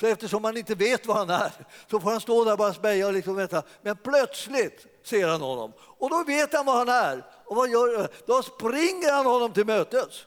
Så 0.00 0.06
eftersom 0.06 0.44
han 0.44 0.56
inte 0.56 0.74
vet 0.74 1.06
var 1.06 1.14
han 1.14 1.30
är 1.30 1.52
så 1.90 2.00
får 2.00 2.10
han 2.10 2.20
stå 2.20 2.44
där 2.44 2.52
och 2.52 2.58
bara 2.58 2.74
speja 2.74 3.06
och 3.06 3.12
liksom 3.12 3.36
vänta. 3.36 3.62
Men 3.82 3.96
plötsligt 3.96 4.86
ser 5.02 5.28
han 5.28 5.40
honom 5.40 5.72
och 5.78 6.10
då 6.10 6.24
vet 6.24 6.52
han 6.52 6.66
var 6.66 6.76
han 6.76 6.88
är. 6.88 7.24
Och 7.44 7.56
vad 7.56 7.70
gör 7.70 8.08
Då 8.26 8.42
springer 8.42 9.12
han 9.12 9.26
honom 9.26 9.52
till 9.52 9.66
mötes. 9.66 10.26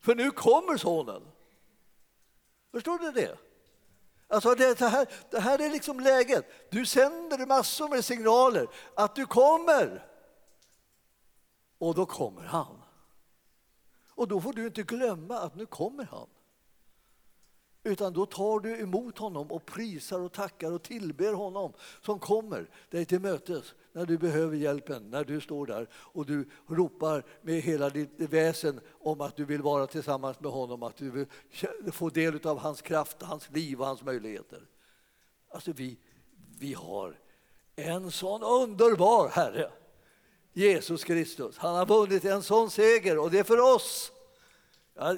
För 0.00 0.14
nu 0.14 0.30
kommer 0.30 0.76
sonen. 0.76 1.22
Förstår 2.72 2.98
du 2.98 3.12
det? 3.12 3.38
Alltså 4.28 4.54
det, 4.54 4.80
här, 4.80 5.08
det 5.30 5.40
här 5.40 5.58
är 5.58 5.70
liksom 5.70 6.00
läget. 6.00 6.46
Du 6.70 6.86
sänder 6.86 7.46
massor 7.46 7.88
med 7.88 8.04
signaler 8.04 8.68
att 8.94 9.14
du 9.14 9.26
kommer. 9.26 10.06
Och 11.78 11.94
då 11.94 12.06
kommer 12.06 12.42
han. 12.42 12.82
Och 14.08 14.28
då 14.28 14.40
får 14.40 14.52
du 14.52 14.66
inte 14.66 14.82
glömma 14.82 15.38
att 15.38 15.54
nu 15.54 15.66
kommer 15.66 16.04
han. 16.04 16.28
Utan 17.82 18.12
då 18.12 18.26
tar 18.26 18.60
du 18.60 18.80
emot 18.80 19.18
honom 19.18 19.52
och 19.52 19.66
prisar 19.66 20.20
och 20.20 20.32
tackar 20.32 20.72
och 20.72 20.82
tillber 20.82 21.32
honom 21.32 21.72
som 22.02 22.18
kommer 22.18 22.70
dig 22.90 23.04
till 23.04 23.20
mötes 23.20 23.74
när 23.92 24.06
du 24.06 24.18
behöver 24.18 24.56
hjälpen, 24.56 25.10
när 25.10 25.24
du 25.24 25.40
står 25.40 25.66
där 25.66 25.88
och 25.92 26.26
du 26.26 26.48
ropar 26.66 27.24
med 27.42 27.62
hela 27.62 27.90
ditt 27.90 28.10
väsen 28.16 28.80
om 29.00 29.20
att 29.20 29.36
du 29.36 29.44
vill 29.44 29.62
vara 29.62 29.86
tillsammans 29.86 30.40
med 30.40 30.52
honom, 30.52 30.82
att 30.82 30.96
du 30.96 31.10
vill 31.10 31.26
få 31.92 32.08
del 32.08 32.46
av 32.46 32.58
hans 32.58 32.82
kraft, 32.82 33.22
hans 33.22 33.50
liv 33.50 33.80
och 33.80 33.86
hans 33.86 34.02
möjligheter. 34.02 34.62
Alltså 35.48 35.72
vi, 35.72 35.98
vi 36.58 36.74
har 36.74 37.18
en 37.76 38.10
sån 38.10 38.42
underbar 38.42 39.28
Herre, 39.28 39.70
Jesus 40.52 41.04
Kristus. 41.04 41.58
Han 41.58 41.74
har 41.74 41.86
vunnit 41.86 42.24
en 42.24 42.42
sån 42.42 42.70
seger 42.70 43.18
och 43.18 43.30
det 43.30 43.38
är 43.38 43.44
för 43.44 43.74
oss. 43.74 44.12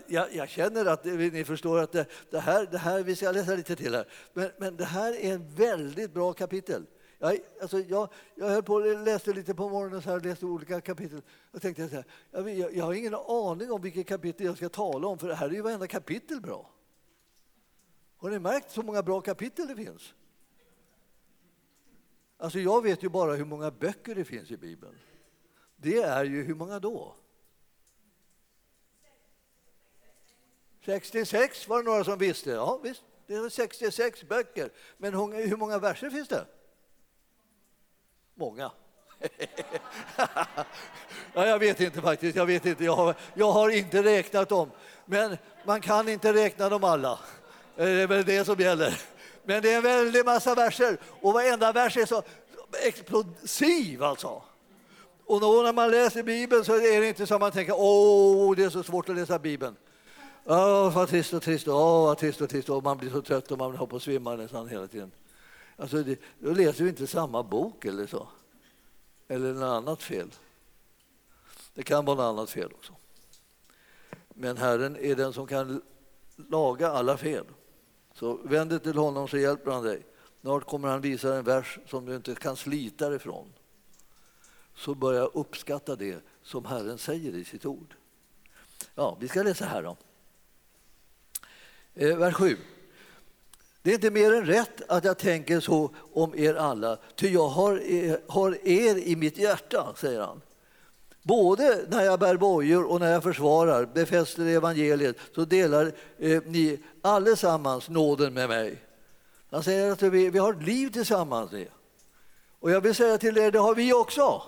Jag, 0.06 0.34
jag, 0.34 0.48
känner 0.48 0.86
att 0.86 1.04
ni 1.04 1.44
förstår 1.44 1.78
att 1.78 1.92
det, 1.92 2.06
det, 2.30 2.38
här, 2.38 2.66
det 2.70 2.78
här, 2.78 3.02
vi 3.02 3.16
ska 3.16 3.32
läsa 3.32 3.54
lite 3.54 3.76
till 3.76 3.94
här, 3.94 4.08
men, 4.32 4.50
men 4.58 4.76
det 4.76 4.84
här 4.84 5.12
är 5.12 5.34
en 5.34 5.54
väldigt 5.54 6.14
bra 6.14 6.32
kapitel. 6.32 6.86
Jag, 7.22 7.38
alltså 7.60 7.80
jag, 7.80 8.08
jag 8.34 8.48
höll 8.48 8.62
på 8.62 8.78
läste 8.78 9.32
lite 9.32 9.54
på 9.54 9.68
morgonen, 9.68 10.02
så 10.02 10.10
här, 10.10 10.20
läste 10.20 10.46
olika 10.46 10.80
kapitel. 10.80 11.22
och 11.50 11.62
tänkte 11.62 11.88
så 11.88 11.94
här, 11.94 12.04
jag, 12.30 12.76
jag, 12.76 12.84
har 12.84 12.94
ingen 12.94 13.14
aning 13.14 13.72
om 13.72 13.80
vilket 13.80 14.06
kapitel 14.06 14.46
jag 14.46 14.56
ska 14.56 14.68
tala 14.68 15.08
om, 15.08 15.18
för 15.18 15.28
det 15.28 15.34
här 15.34 15.46
är 15.46 15.52
ju 15.52 15.62
varenda 15.62 15.86
kapitel 15.86 16.40
bra. 16.40 16.70
Har 18.16 18.30
ni 18.30 18.38
märkt 18.38 18.70
så 18.70 18.82
många 18.82 19.02
bra 19.02 19.20
kapitel 19.20 19.66
det 19.66 19.76
finns? 19.76 20.14
Alltså 22.36 22.58
jag 22.58 22.82
vet 22.82 23.02
ju 23.02 23.08
bara 23.08 23.34
hur 23.34 23.44
många 23.44 23.70
böcker 23.70 24.14
det 24.14 24.24
finns 24.24 24.50
i 24.50 24.56
Bibeln. 24.56 24.98
Det 25.76 26.02
är 26.02 26.24
ju 26.24 26.42
hur 26.42 26.54
många 26.54 26.78
då? 26.78 27.14
66 30.84 31.68
var 31.68 31.78
det 31.78 31.84
några 31.84 32.04
som 32.04 32.18
visste. 32.18 32.50
Ja, 32.50 32.80
visst, 32.82 33.02
det 33.26 33.34
är 33.34 33.48
66 33.48 34.24
böcker. 34.24 34.70
Men 34.96 35.14
hur 35.14 35.56
många 35.56 35.78
verser 35.78 36.10
finns 36.10 36.28
det? 36.28 36.46
Många. 38.42 38.70
ja, 41.34 41.46
jag 41.46 41.58
vet 41.58 41.80
inte 41.80 42.00
faktiskt. 42.00 42.36
Jag, 42.36 42.46
vet 42.46 42.66
inte. 42.66 42.84
Jag, 42.84 42.96
har, 42.96 43.14
jag 43.34 43.52
har 43.52 43.68
inte 43.68 44.02
räknat 44.02 44.48
dem. 44.48 44.70
Men 45.04 45.38
man 45.64 45.80
kan 45.80 46.08
inte 46.08 46.32
räkna 46.32 46.68
dem 46.68 46.84
alla. 46.84 47.18
Det 47.76 47.82
är 47.82 48.06
väl 48.06 48.24
det 48.24 48.44
som 48.44 48.60
gäller. 48.60 49.00
Men 49.44 49.62
det 49.62 49.72
är 49.72 49.76
en 49.76 49.82
väldig 49.82 50.24
massa 50.24 50.54
verser 50.54 50.96
och 51.20 51.32
varenda 51.32 51.72
vers 51.72 51.96
är 51.96 52.06
så 52.06 52.22
explosiv 52.82 54.02
alltså. 54.02 54.42
Och 55.26 55.40
då 55.40 55.62
när 55.62 55.72
man 55.72 55.90
läser 55.90 56.22
Bibeln 56.22 56.64
så 56.64 56.74
är 56.74 57.00
det 57.00 57.08
inte 57.08 57.26
så 57.26 57.34
att 57.34 57.40
man 57.40 57.52
tänker 57.52 57.74
åh, 57.76 58.56
det 58.56 58.64
är 58.64 58.70
så 58.70 58.82
svårt 58.82 59.08
att 59.08 59.16
läsa 59.16 59.38
Bibeln. 59.38 59.76
Åh, 60.44 60.94
vad 60.94 61.08
trist 61.08 61.32
och 61.32 61.42
trist, 61.42 61.68
åh, 61.68 62.04
vad 62.06 62.18
trist 62.18 62.40
och 62.40 62.50
trist, 62.50 62.68
och 62.68 62.82
man 62.82 62.98
blir 62.98 63.10
så 63.10 63.22
trött 63.22 63.50
och 63.50 63.58
man 63.58 63.76
håller 63.76 63.86
på 63.86 63.96
att 63.96 64.02
svimma 64.02 64.36
nästan 64.36 64.68
hela 64.68 64.86
tiden. 64.86 65.12
Alltså, 65.76 66.02
det, 66.02 66.20
då 66.38 66.52
läser 66.52 66.84
vi 66.84 66.90
inte 66.90 67.06
samma 67.06 67.42
bok 67.42 67.84
eller 67.84 68.06
så. 68.06 68.28
Eller 69.28 69.52
något 69.54 69.62
annat 69.62 70.02
fel. 70.02 70.30
Det 71.74 71.82
kan 71.82 72.04
vara 72.04 72.16
något 72.16 72.38
annat 72.38 72.50
fel 72.50 72.72
också. 72.72 72.92
Men 74.28 74.56
Herren 74.56 74.96
är 74.96 75.16
den 75.16 75.32
som 75.32 75.46
kan 75.46 75.82
laga 76.36 76.88
alla 76.88 77.16
fel. 77.16 77.44
Så 78.14 78.34
vänd 78.44 78.70
dig 78.70 78.80
till 78.80 78.96
honom 78.96 79.28
så 79.28 79.38
hjälper 79.38 79.70
han 79.70 79.84
dig. 79.84 80.06
Snart 80.40 80.66
kommer 80.66 80.88
han 80.88 81.00
visa 81.00 81.36
en 81.36 81.44
vers 81.44 81.78
som 81.86 82.06
du 82.06 82.16
inte 82.16 82.34
kan 82.34 82.56
slita 82.56 83.08
dig 83.08 83.16
ifrån. 83.16 83.52
Så 84.74 84.94
börja 84.94 85.24
uppskatta 85.24 85.96
det 85.96 86.24
som 86.42 86.64
Herren 86.64 86.98
säger 86.98 87.34
i 87.34 87.44
sitt 87.44 87.66
ord. 87.66 87.94
Ja, 88.94 89.16
vi 89.20 89.28
ska 89.28 89.42
läsa 89.42 89.64
här 89.64 89.82
då. 89.82 89.96
Eh, 91.94 92.16
vers 92.16 92.34
7. 92.34 92.56
Det 93.82 93.90
är 93.90 93.94
inte 93.94 94.10
mer 94.10 94.34
än 94.34 94.46
rätt 94.46 94.82
att 94.88 95.04
jag 95.04 95.18
tänker 95.18 95.60
så 95.60 95.90
om 96.12 96.34
er 96.34 96.54
alla, 96.54 96.98
ty 97.14 97.28
jag 97.28 97.48
har, 97.48 97.80
er, 97.80 98.20
har 98.28 98.68
er 98.68 98.96
i 98.96 99.16
mitt 99.16 99.38
hjärta, 99.38 99.94
säger 99.96 100.20
han. 100.20 100.40
Både 101.22 101.84
när 101.88 102.04
jag 102.04 102.20
bär 102.20 102.36
bojor 102.36 102.84
och 102.90 103.00
när 103.00 103.12
jag 103.12 103.22
försvarar, 103.22 103.86
befäster 103.86 104.46
evangeliet, 104.46 105.16
så 105.34 105.44
delar 105.44 105.92
eh, 106.18 106.42
ni 106.46 106.78
allesammans 107.02 107.88
nåden 107.88 108.34
med 108.34 108.48
mig. 108.48 108.76
Han 109.50 109.62
säger 109.62 109.92
att 109.92 110.02
vi, 110.02 110.30
vi 110.30 110.38
har 110.38 110.52
ett 110.52 110.62
liv 110.62 110.88
tillsammans. 110.88 111.50
Och 112.60 112.70
jag 112.70 112.80
vill 112.80 112.94
säga 112.94 113.18
till 113.18 113.38
er, 113.38 113.50
det 113.50 113.58
har 113.58 113.74
vi 113.74 113.92
också. 113.92 114.42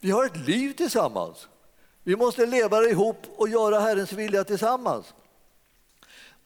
Vi 0.00 0.10
har 0.10 0.24
ett 0.24 0.36
liv 0.36 0.72
tillsammans. 0.72 1.48
Vi 2.02 2.16
måste 2.16 2.46
leva 2.46 2.82
ihop 2.82 3.26
och 3.36 3.48
göra 3.48 3.80
Herrens 3.80 4.12
vilja 4.12 4.44
tillsammans 4.44 5.14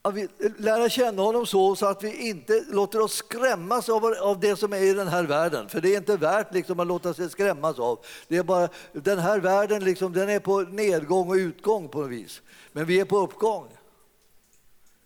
att 0.06 0.14
vi 0.14 0.28
lära 0.58 0.88
känna 0.88 1.22
honom 1.22 1.46
så, 1.46 1.76
så 1.76 1.86
att 1.86 2.04
vi 2.04 2.28
inte 2.28 2.64
låter 2.68 3.00
oss 3.00 3.14
skrämmas 3.14 3.88
av, 3.88 4.04
av 4.04 4.40
det 4.40 4.56
som 4.56 4.72
är 4.72 4.78
i 4.78 4.92
den 4.92 5.08
här 5.08 5.24
världen. 5.24 5.68
För 5.68 5.80
det 5.80 5.94
är 5.94 5.96
inte 5.96 6.16
värt 6.16 6.54
liksom, 6.54 6.80
att 6.80 6.86
låta 6.86 7.14
sig 7.14 7.30
skrämmas 7.30 7.78
av. 7.78 7.98
Det 8.28 8.36
är 8.36 8.42
bara, 8.42 8.68
den 8.92 9.18
här 9.18 9.38
världen 9.38 9.84
liksom, 9.84 10.12
den 10.12 10.28
är 10.28 10.38
på 10.38 10.60
nedgång 10.60 11.28
och 11.28 11.34
utgång 11.34 11.88
på 11.88 12.00
något 12.00 12.10
vis. 12.10 12.42
Men 12.72 12.86
vi 12.86 13.00
är 13.00 13.04
på 13.04 13.18
uppgång. 13.18 13.68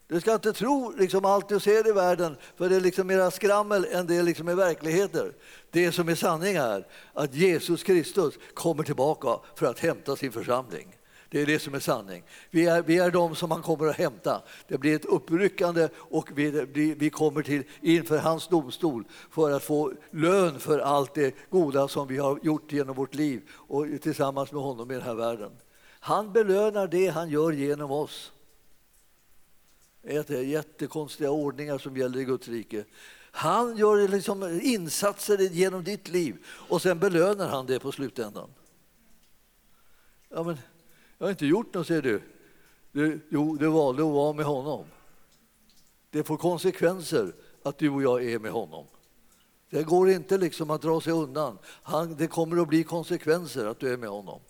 Du 0.08 0.20
ska 0.20 0.34
inte 0.34 0.52
tro 0.52 0.92
liksom 0.98 1.24
allt 1.24 1.48
du 1.48 1.60
ser 1.60 1.88
i 1.88 1.92
världen, 1.92 2.36
för 2.56 2.68
det 2.68 2.76
är 2.76 2.80
liksom 2.80 3.06
mera 3.06 3.30
skrammel 3.30 3.86
än 3.92 4.06
det 4.06 4.22
liksom 4.22 4.48
är 4.48 4.54
verkligheter. 4.54 5.32
Det 5.70 5.92
som 5.92 6.08
är 6.08 6.14
sanning 6.14 6.56
är 6.56 6.86
att 7.12 7.34
Jesus 7.34 7.82
Kristus 7.82 8.34
kommer 8.54 8.82
tillbaka 8.82 9.38
för 9.54 9.66
att 9.66 9.78
hämta 9.78 10.16
sin 10.16 10.32
församling. 10.32 10.96
Det 11.30 11.40
är 11.40 11.46
det 11.46 11.58
som 11.58 11.74
är 11.74 11.80
sanning. 11.80 12.22
Vi 12.50 12.66
är, 12.66 12.82
vi 12.82 12.98
är 12.98 13.10
de 13.10 13.36
som 13.36 13.50
han 13.50 13.62
kommer 13.62 13.86
att 13.86 13.96
hämta. 13.96 14.42
Det 14.68 14.78
blir 14.78 14.96
ett 14.96 15.04
uppryckande 15.04 15.88
och 15.96 16.30
vi, 16.34 16.94
vi 16.98 17.10
kommer 17.10 17.42
till 17.42 17.62
inför 17.80 18.18
hans 18.18 18.48
domstol 18.48 19.04
för 19.30 19.50
att 19.50 19.62
få 19.62 19.92
lön 20.10 20.60
för 20.60 20.78
allt 20.78 21.14
det 21.14 21.34
goda 21.50 21.88
som 21.88 22.08
vi 22.08 22.18
har 22.18 22.38
gjort 22.42 22.72
genom 22.72 22.96
vårt 22.96 23.14
liv 23.14 23.42
och 23.50 23.86
tillsammans 24.02 24.52
med 24.52 24.62
honom 24.62 24.90
i 24.90 24.94
den 24.94 25.02
här 25.02 25.14
världen. 25.14 25.52
Han 26.00 26.32
belönar 26.32 26.88
det 26.88 27.08
han 27.08 27.30
gör 27.30 27.52
genom 27.52 27.90
oss. 27.90 28.32
Det 30.02 30.30
är 30.30 30.42
jättekonstiga 30.42 31.30
ordningar 31.30 31.78
som 31.78 31.96
gäller 31.96 32.18
i 32.18 32.24
Guds 32.24 32.48
rike. 32.48 32.84
Han 33.32 33.76
gör 33.76 34.08
liksom 34.08 34.60
insatser 34.62 35.38
genom 35.38 35.84
ditt 35.84 36.08
liv 36.08 36.44
och 36.46 36.82
sen 36.82 36.98
belönar 36.98 37.48
han 37.48 37.66
det 37.66 37.80
på 37.80 37.92
slutändan. 37.92 38.50
Ja, 40.28 40.42
men 40.42 40.58
jag 41.20 41.26
har 41.26 41.30
inte 41.30 41.46
gjort 41.46 41.74
något, 41.74 41.86
säger 41.86 42.02
du. 42.02 42.22
du 42.92 43.20
jo, 43.28 43.56
du 43.56 43.66
valde 43.66 44.02
att 44.02 44.08
vara 44.08 44.32
med 44.32 44.44
honom. 44.44 44.84
Det 46.10 46.24
får 46.24 46.36
konsekvenser 46.36 47.32
att 47.62 47.78
du 47.78 47.90
och 47.90 48.02
jag 48.02 48.24
är 48.24 48.38
med 48.38 48.52
honom. 48.52 48.86
Det 49.70 49.82
går 49.82 50.10
inte 50.10 50.38
liksom 50.38 50.70
att 50.70 50.82
dra 50.82 51.00
sig 51.00 51.12
undan. 51.12 51.58
Han, 51.64 52.16
det 52.16 52.26
kommer 52.26 52.62
att 52.62 52.68
bli 52.68 52.84
konsekvenser 52.84 53.66
att 53.66 53.78
du 53.78 53.92
är 53.92 53.96
med 53.96 54.08
honom. 54.08 54.40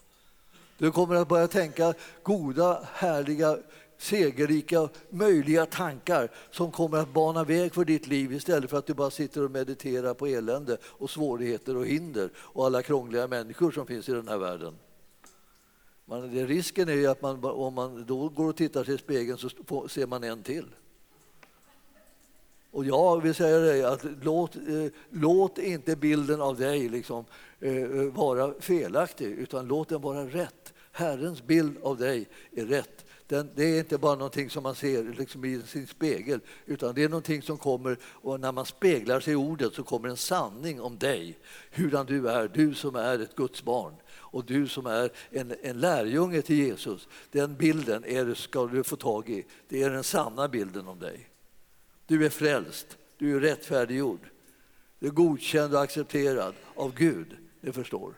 Du 0.79 0.91
kommer 0.91 1.15
att 1.15 1.29
börja 1.29 1.49
tänka 1.49 1.95
goda, 2.23 2.87
härliga, 2.93 3.59
segerrika, 3.99 4.89
möjliga 5.09 5.67
tankar 5.67 6.31
som 6.51 6.73
kommer 6.73 6.99
att 6.99 7.13
bana 7.13 7.45
väg 7.45 7.75
för 7.75 7.85
ditt 7.85 8.07
liv 8.07 8.33
istället 8.33 8.71
för 8.71 8.79
att 8.79 8.87
du 8.87 8.95
bara 8.95 9.11
sitter 9.11 9.45
och 9.45 9.51
mediterar 9.51 10.15
på 10.15 10.27
elände 10.27 10.77
och 10.85 11.11
svårigheter 11.11 11.77
och 11.77 11.87
hinder 11.87 12.31
och 12.37 12.67
alla 12.67 12.83
krångliga 12.83 13.27
människor 13.27 13.71
som 13.71 13.87
finns 13.87 14.09
i 14.09 14.13
den 14.13 14.29
här 14.29 14.39
världen. 14.39 14.75
Man, 16.11 16.35
det, 16.35 16.47
risken 16.47 16.89
är 16.89 16.93
ju 16.93 17.07
att 17.07 17.23
man, 17.23 17.45
om 17.45 17.75
man 17.75 18.05
då 18.07 18.29
går 18.29 18.49
och 18.49 18.57
tittar 18.57 18.85
sig 18.85 18.95
i 18.95 18.99
spegeln 18.99 19.39
så 19.39 19.49
ser 19.89 20.07
man 20.07 20.25
en 20.25 20.43
till. 20.43 20.67
Och 22.71 22.85
jag 22.85 23.23
vill 23.23 23.35
säga 23.35 23.59
dig 23.59 23.85
att 23.85 24.05
låt, 24.23 24.57
eh, 24.57 24.87
låt 25.11 25.59
inte 25.59 25.97
bilden 25.97 26.41
av 26.41 26.57
dig 26.57 26.89
liksom, 26.89 27.25
eh, 27.61 27.77
eh, 27.77 28.05
vara 28.05 28.55
felaktig, 28.61 29.27
utan 29.27 29.67
låt 29.67 29.89
den 29.89 30.01
vara 30.01 30.27
rätt. 30.27 30.75
Herrens 30.93 31.43
bild 31.43 31.77
av 31.83 31.97
dig 31.97 32.29
är 32.53 32.65
rätt. 32.65 33.05
Den, 33.27 33.51
det 33.55 33.65
är 33.65 33.79
inte 33.79 33.99
bara 33.99 34.15
någonting 34.15 34.51
som 34.51 34.63
man 34.63 34.75
ser 34.75 35.15
liksom 35.19 35.45
i 35.45 35.63
sin 35.63 35.87
spegel, 35.87 36.41
utan 36.67 36.95
det 36.95 37.03
är 37.03 37.09
någonting 37.09 37.43
som 37.43 37.59
kommer 37.59 37.99
och 38.03 38.41
när 38.41 38.53
man 38.53 38.67
speglar 38.67 39.21
sig 39.21 39.33
i 39.33 39.37
ordet 39.37 39.75
så 39.75 39.83
kommer 39.83 40.09
en 40.09 40.17
sanning 40.17 40.81
om 40.81 40.99
dig, 40.99 41.39
hurdan 41.71 42.07
du 42.07 42.29
är, 42.29 42.49
du 42.49 42.75
som 42.75 42.97
är 42.97 43.19
ett 43.19 43.37
Guds 43.37 43.63
barn 43.63 43.95
och 44.31 44.45
du 44.45 44.69
som 44.69 44.87
är 44.87 45.11
en, 45.31 45.55
en 45.63 45.81
lärjunge 45.81 46.43
till 46.43 46.57
Jesus. 46.57 47.09
Den 47.31 47.57
bilden 47.57 48.05
är, 48.05 48.35
ska 48.35 48.67
du 48.67 48.83
få 48.83 48.97
tag 48.97 49.29
i. 49.29 49.45
Det 49.69 49.83
är 49.83 49.91
den 49.91 50.05
sanna 50.05 50.49
bilden 50.49 50.89
om 50.89 50.99
dig. 50.99 51.29
Du 52.07 52.27
är 52.27 52.31
frälst, 52.31 52.99
du 53.19 53.37
är 53.37 53.41
rättfärdiggjord. 53.41 54.21
Du 54.99 55.07
är 55.07 55.11
godkänd 55.11 55.75
och 55.75 55.83
accepterad 55.83 56.55
av 56.75 56.95
Gud, 56.95 57.37
ni 57.61 57.73
förstår. 57.73 58.15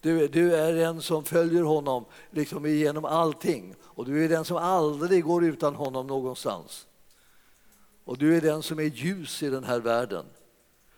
Du, 0.00 0.28
du, 0.28 0.54
är 0.56 0.72
den 0.72 1.02
som 1.02 1.24
följer 1.24 1.62
honom 1.62 2.04
liksom 2.30 2.66
genom 2.66 3.04
allting 3.04 3.74
och 3.82 4.04
du 4.04 4.24
är 4.24 4.28
den 4.28 4.44
som 4.44 4.56
aldrig 4.56 5.24
går 5.24 5.44
utan 5.44 5.74
honom 5.74 6.06
någonstans. 6.06 6.86
Och 8.04 8.18
du 8.18 8.36
är 8.36 8.40
den 8.40 8.62
som 8.62 8.78
är 8.78 8.82
ljus 8.82 9.42
i 9.42 9.50
den 9.50 9.64
här 9.64 9.80
världen 9.80 10.24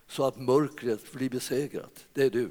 så 0.06 0.24
att 0.24 0.40
mörkret 0.40 1.12
blir 1.12 1.30
besegrat. 1.30 2.06
Det 2.12 2.22
är 2.22 2.30
du. 2.30 2.50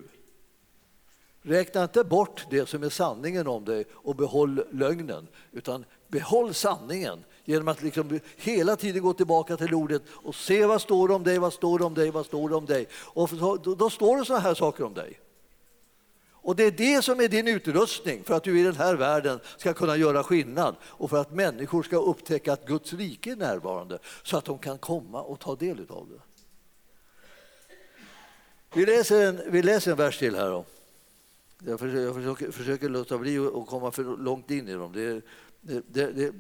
Räkna 1.46 1.84
inte 1.84 2.04
bort 2.04 2.46
det 2.50 2.70
som 2.70 2.84
är 2.84 2.90
sanningen 2.90 3.48
om 3.48 3.66
dig 3.66 3.86
och 3.94 4.16
behåll 4.16 4.64
lögnen, 4.72 5.28
utan 5.52 5.86
behåll 6.08 6.54
sanningen 6.54 7.24
genom 7.46 7.68
att 7.68 7.82
liksom 7.82 8.20
hela 8.38 8.76
tiden 8.76 9.02
gå 9.02 9.14
tillbaka 9.14 9.58
till 9.58 9.74
ordet 9.74 10.02
och 10.10 10.36
se 10.36 10.66
vad 10.66 10.82
står 10.82 11.08
det 11.08 11.14
om 11.14 11.24
dig, 11.24 11.40
vad 11.40 11.54
står 11.54 11.80
det 11.80 11.86
om 11.86 11.94
dig, 11.94 12.12
vad 12.12 12.26
står 12.26 12.50
det 12.50 12.56
om 12.56 12.66
dig. 12.66 12.88
Och 12.94 13.30
då, 13.78 13.90
står 13.90 14.18
det 14.18 14.26
sådana 14.26 14.44
här 14.44 14.54
saker 14.54 14.84
om 14.84 14.94
dig. 14.94 15.20
Och 16.32 16.56
det 16.56 16.64
är 16.64 16.72
det 16.72 17.02
som 17.02 17.20
är 17.20 17.28
din 17.28 17.48
utrustning 17.48 18.24
för 18.24 18.34
att 18.34 18.44
du 18.44 18.60
i 18.60 18.64
den 18.64 18.76
här 18.76 18.96
världen 18.96 19.40
ska 19.58 19.74
kunna 19.74 19.98
göra 19.98 20.24
skillnad 20.24 20.76
och 20.84 21.10
för 21.10 21.22
att 21.22 21.32
människor 21.32 21.84
ska 21.84 21.98
upptäcka 21.98 22.54
att 22.54 22.66
Guds 22.66 22.94
rike 22.94 23.32
är 23.32 23.36
närvarande 23.36 24.00
så 24.24 24.38
att 24.38 24.46
de 24.46 24.58
kan 24.58 24.78
komma 24.78 25.22
och 25.22 25.40
ta 25.40 25.56
del 25.56 25.86
av 25.90 26.08
det. 26.10 26.22
Vi 28.74 28.86
läser 28.86 29.28
en, 29.28 29.42
vi 29.48 29.64
läser 29.64 29.92
en 29.92 29.98
vers 29.98 30.20
till 30.20 30.36
här. 30.36 30.50
Då. 30.50 30.66
Jag 31.66 31.80
försöker, 31.80 32.02
jag 32.02 32.16
försöker, 32.16 32.52
försöker 32.52 32.90
låta 32.90 33.18
bli 33.18 33.38
att 33.38 33.68
komma 33.68 33.92
för 33.92 34.04
långt 34.04 34.52
in 34.52 34.68
i 34.68 34.74
dem. 34.74 34.92
Det, 34.94 35.22
det, 35.62 35.84
det, 35.88 36.12
det, 36.12 36.34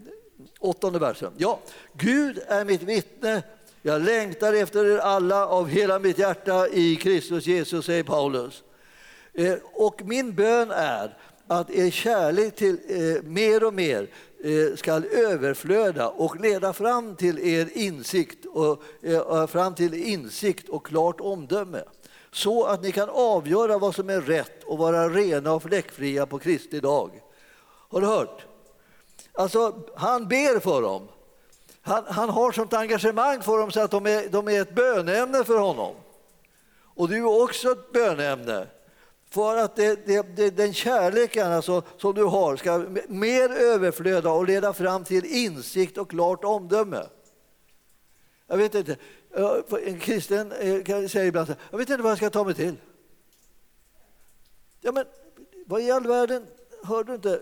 åttonde 0.59 0.99
versen. 0.99 1.33
Ja, 1.37 1.59
Gud 1.93 2.39
är 2.47 2.65
mitt 2.65 2.83
vittne. 2.83 3.43
Jag 3.81 4.01
längtar 4.01 4.53
efter 4.53 4.85
er 4.85 4.97
alla 4.97 5.47
av 5.47 5.67
hela 5.67 5.99
mitt 5.99 6.17
hjärta 6.17 6.67
i 6.67 6.95
Kristus 6.95 7.45
Jesus, 7.45 7.85
säger 7.85 8.03
Paulus. 8.03 8.63
Eh, 9.33 9.55
och 9.73 10.01
min 10.05 10.35
bön 10.35 10.71
är 10.71 11.17
att 11.47 11.69
er 11.69 11.89
kärlek 11.89 12.55
till 12.55 12.77
eh, 12.87 13.23
mer 13.23 13.63
och 13.63 13.73
mer 13.73 14.07
eh, 14.43 14.75
ska 14.75 14.91
överflöda 15.11 16.09
och 16.09 16.39
leda 16.39 16.73
fram 16.73 17.15
till 17.15 17.39
er 17.39 17.69
insikt 17.73 18.45
och, 18.45 18.83
eh, 19.01 19.47
fram 19.47 19.75
till 19.75 19.93
insikt 19.93 20.69
och 20.69 20.85
klart 20.85 21.21
omdöme 21.21 21.83
så 22.33 22.65
att 22.65 22.81
ni 22.83 22.91
kan 22.91 23.09
avgöra 23.09 23.77
vad 23.77 23.95
som 23.95 24.09
är 24.09 24.21
rätt 24.21 24.63
och 24.63 24.77
vara 24.77 25.09
rena 25.09 25.53
och 25.53 25.63
fläckfria 25.63 26.25
på 26.25 26.39
Kristi 26.39 26.79
dag. 26.79 27.21
Har 27.65 28.01
du 28.01 28.07
hört? 28.07 28.45
Alltså, 29.33 29.73
han 29.95 30.27
ber 30.27 30.59
för 30.59 30.81
dem. 30.81 31.07
Han, 31.81 32.03
han 32.07 32.29
har 32.29 32.51
sånt 32.51 32.73
engagemang 32.73 33.41
för 33.41 33.57
dem 33.57 33.71
så 33.71 33.79
att 33.79 33.91
de 33.91 34.05
är, 34.07 34.29
de 34.29 34.47
är 34.47 34.61
ett 34.61 34.75
bönämne 34.75 35.43
för 35.43 35.57
honom. 35.57 35.95
Och 36.95 37.09
du 37.09 37.17
är 37.17 37.43
också 37.43 37.71
ett 37.71 37.91
bönämne. 37.91 38.67
För 39.29 39.57
att 39.57 39.75
det, 39.75 40.05
det, 40.05 40.35
det, 40.35 40.49
den 40.49 40.73
kärleken 40.73 41.51
alltså, 41.51 41.83
som 41.97 42.13
du 42.13 42.23
har 42.23 42.55
ska 42.55 42.85
mer 43.07 43.49
överflöda 43.49 44.31
och 44.31 44.47
leda 44.47 44.73
fram 44.73 45.03
till 45.03 45.25
insikt 45.25 45.97
och 45.97 46.09
klart 46.09 46.43
omdöme. 46.43 47.03
Jag 48.47 48.57
vet 48.57 48.75
inte, 48.75 48.97
en 49.85 49.99
kristen 49.99 50.51
eh, 50.51 51.07
säger 51.07 51.23
ibland 51.23 51.47
så 51.47 51.53
här, 51.53 51.61
jag 51.71 51.77
vet 51.77 51.89
inte 51.89 52.03
vad 52.03 52.11
jag 52.11 52.17
ska 52.17 52.29
ta 52.29 52.43
mig 52.43 52.53
till. 52.53 52.75
Ja, 54.81 54.91
men 54.91 55.05
vad 55.65 55.81
i 55.81 55.91
all 55.91 56.07
världen, 56.07 56.45
hör 56.83 57.03
du 57.03 57.15
inte 57.15 57.39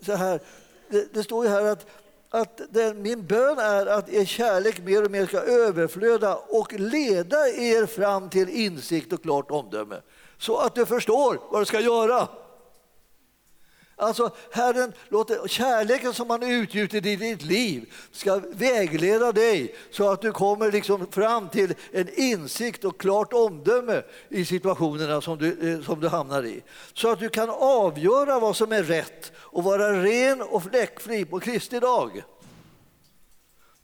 så 0.00 0.14
här? 0.14 0.40
Det, 0.88 1.14
det 1.14 1.22
står 1.22 1.44
ju 1.44 1.50
här 1.50 1.64
att, 1.64 1.86
att 2.30 2.60
den, 2.70 3.02
min 3.02 3.26
bön 3.26 3.58
är 3.58 3.86
att 3.86 4.08
er 4.08 4.24
kärlek 4.24 4.82
mer 4.84 5.04
och 5.04 5.10
mer 5.10 5.26
ska 5.26 5.40
överflöda 5.40 6.36
och 6.36 6.72
leda 6.72 7.48
er 7.48 7.86
fram 7.86 8.30
till 8.30 8.48
insikt 8.48 9.12
och 9.12 9.22
klart 9.22 9.50
omdöme. 9.50 10.00
Så 10.38 10.56
att 10.56 10.74
du 10.74 10.86
förstår 10.86 11.40
vad 11.50 11.60
du 11.60 11.66
ska 11.66 11.80
göra. 11.80 12.28
Alltså 14.02 14.30
Herren 14.50 14.92
låter 15.08 15.48
kärleken 15.48 16.14
som 16.14 16.30
han 16.30 16.42
utgjutit 16.42 17.06
i 17.06 17.16
ditt 17.16 17.42
liv 17.42 17.92
ska 18.12 18.40
vägleda 18.50 19.32
dig 19.32 19.74
så 19.90 20.10
att 20.10 20.20
du 20.20 20.32
kommer 20.32 20.72
liksom 20.72 21.06
fram 21.10 21.48
till 21.48 21.74
en 21.92 22.08
insikt 22.20 22.84
och 22.84 23.00
klart 23.00 23.32
omdöme 23.32 24.02
i 24.28 24.44
situationerna 24.44 25.20
som 25.20 25.38
du, 25.38 25.72
eh, 25.72 25.84
som 25.84 26.00
du 26.00 26.08
hamnar 26.08 26.44
i. 26.44 26.62
Så 26.94 27.08
att 27.10 27.18
du 27.18 27.28
kan 27.28 27.50
avgöra 27.50 28.38
vad 28.38 28.56
som 28.56 28.72
är 28.72 28.82
rätt 28.82 29.32
och 29.36 29.64
vara 29.64 30.02
ren 30.02 30.42
och 30.42 30.62
fläckfri 30.62 31.24
på 31.24 31.40
Kristi 31.40 31.80
dag. 31.80 32.22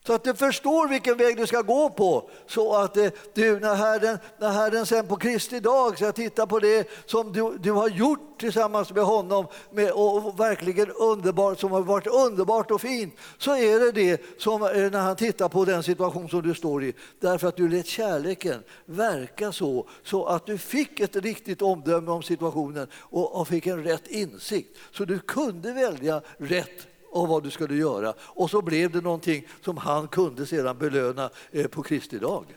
Så 0.09 0.15
att 0.15 0.25
du 0.25 0.35
förstår 0.35 0.89
vilken 0.89 1.17
väg 1.17 1.37
du 1.37 1.47
ska 1.47 1.63
gå 1.63 1.91
på. 1.91 2.31
Så 2.47 2.75
att 2.75 2.97
eh, 2.97 3.09
du, 3.35 3.61
när 3.61 3.75
Herren, 3.75 4.19
när 4.39 4.51
Herren 4.51 4.87
sen 4.87 5.07
på 5.07 5.17
Kristi 5.17 5.61
dag 5.61 5.97
ska 5.97 6.13
titta 6.13 6.47
på 6.47 6.59
det 6.59 6.89
som 7.07 7.33
du, 7.33 7.59
du 7.59 7.73
har 7.73 7.89
gjort 7.89 8.41
tillsammans 8.41 8.93
med 8.93 9.05
honom 9.05 9.47
med, 9.71 9.91
och 9.91 10.41
verkligen 10.41 10.91
underbart, 10.91 11.61
som 11.61 11.73
har 11.73 11.81
varit 11.81 12.07
underbart 12.07 12.71
och 12.71 12.81
fint, 12.81 13.15
så 13.39 13.57
är 13.57 13.81
det 13.81 13.93
det 13.93 14.23
som 14.39 14.63
eh, 14.63 14.69
när 14.71 15.01
han 15.01 15.17
tittar 15.17 15.49
på 15.49 15.65
den 15.65 15.83
situation 15.83 16.29
som 16.29 16.43
du 16.43 16.55
står 16.55 16.85
i. 16.85 16.95
Därför 17.21 17.49
att 17.49 17.57
du 17.57 17.69
lät 17.69 17.87
kärleken 17.87 18.63
verka 18.85 19.53
så, 19.53 19.89
så 20.03 20.25
att 20.25 20.47
du 20.47 20.59
fick 20.59 21.01
ett 21.01 21.17
riktigt 21.17 21.63
omdöme 21.63 22.11
om 22.11 22.23
situationen 22.23 22.89
och, 22.95 23.41
och 23.41 23.49
fick 23.49 23.67
en 23.67 23.85
rätt 23.85 24.07
insikt. 24.07 24.77
Så 24.93 25.05
du 25.05 25.19
kunde 25.19 25.73
välja 25.73 26.23
rätt 26.39 26.98
och 27.11 27.29
vad 27.29 27.43
du 27.43 27.51
skulle 27.51 27.75
göra. 27.75 28.15
Och 28.21 28.51
så 28.51 28.63
blev 28.63 28.91
det 28.91 29.01
någonting 29.01 29.49
som 29.65 29.77
han 29.77 30.09
kunde 30.09 30.47
sedan 30.47 30.79
belöna 30.79 31.31
eh, 31.51 31.67
på 31.67 31.83
Kristi 31.83 32.19
dag. 32.19 32.57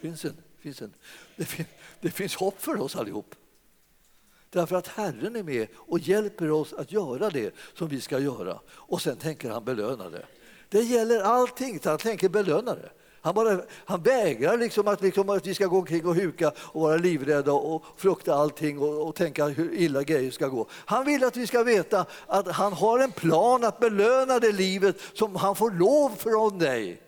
Finns 0.00 0.24
en, 0.24 0.36
finns 0.58 0.82
en, 0.82 0.94
det, 1.36 1.44
finns, 1.44 1.68
det 2.00 2.10
finns 2.10 2.34
hopp 2.34 2.62
för 2.62 2.80
oss 2.80 2.96
allihop. 2.96 3.34
Därför 4.50 4.76
att 4.76 4.88
Herren 4.88 5.36
är 5.36 5.42
med 5.42 5.68
och 5.74 5.98
hjälper 5.98 6.50
oss 6.50 6.72
att 6.72 6.92
göra 6.92 7.30
det 7.30 7.54
som 7.74 7.88
vi 7.88 8.00
ska 8.00 8.18
göra. 8.18 8.60
Och 8.68 9.02
sen 9.02 9.16
tänker 9.16 9.50
han 9.50 9.64
belöna 9.64 10.10
det. 10.10 10.26
Det 10.68 10.82
gäller 10.82 11.20
allting, 11.20 11.80
han 11.84 11.98
tänker 11.98 12.28
belöna 12.28 12.74
det. 12.74 12.90
Han, 13.26 13.34
bara, 13.34 13.60
han 13.84 14.02
vägrar 14.02 14.56
liksom 14.56 14.88
att, 14.88 15.02
liksom 15.02 15.28
att 15.30 15.46
vi 15.46 15.54
ska 15.54 15.66
gå 15.66 15.78
omkring 15.78 16.06
och 16.06 16.14
huka 16.14 16.52
och 16.58 16.80
vara 16.80 16.96
livrädda 16.96 17.52
och 17.52 17.84
frukta 17.96 18.34
allting 18.34 18.78
och, 18.78 19.08
och 19.08 19.14
tänka 19.14 19.46
hur 19.46 19.74
illa 19.74 20.02
grejer 20.02 20.30
ska 20.30 20.48
gå. 20.48 20.66
Han 20.70 21.04
vill 21.04 21.24
att 21.24 21.36
vi 21.36 21.46
ska 21.46 21.62
veta 21.62 22.06
att 22.26 22.48
han 22.48 22.72
har 22.72 22.98
en 22.98 23.12
plan 23.12 23.64
att 23.64 23.80
belöna 23.80 24.38
det 24.38 24.52
livet 24.52 24.96
som 25.14 25.36
han 25.36 25.56
får 25.56 25.70
lov 25.70 26.10
från 26.16 26.58
dig 26.58 27.02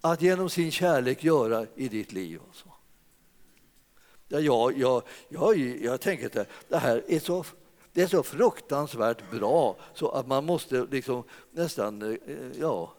att 0.00 0.22
genom 0.22 0.50
sin 0.50 0.70
kärlek 0.70 1.24
göra 1.24 1.66
i 1.74 1.88
ditt 1.88 2.12
liv. 2.12 2.40
Ja, 4.28 4.40
Jag, 4.40 4.78
jag, 4.78 5.02
jag, 5.28 5.58
jag 5.58 6.00
tänker 6.00 6.40
att 6.40 6.48
det 6.68 6.78
här 6.78 7.04
är 7.08 7.18
så, 7.18 7.44
det 7.92 8.02
är 8.02 8.06
så 8.06 8.22
fruktansvärt 8.22 9.30
bra 9.30 9.76
så 9.94 10.08
att 10.08 10.26
man 10.26 10.44
måste 10.44 10.86
liksom 10.90 11.24
nästan 11.50 12.02
eh, 12.02 12.16
ja, 12.60 12.92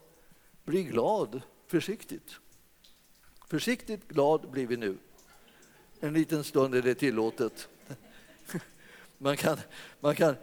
bli 0.64 0.82
glad 0.82 1.42
försiktigt. 1.74 2.40
Försiktigt 3.48 4.08
glad 4.08 4.50
blir 4.50 4.66
vi 4.66 4.76
nu. 4.76 4.98
En 6.00 6.12
liten 6.12 6.44
stund 6.44 6.74
är 6.74 6.82
det 6.82 6.94
tillåtet. 6.94 7.68
Man 9.18 9.36
kan, 9.36 9.58
man 10.00 10.14
kan, 10.14 10.34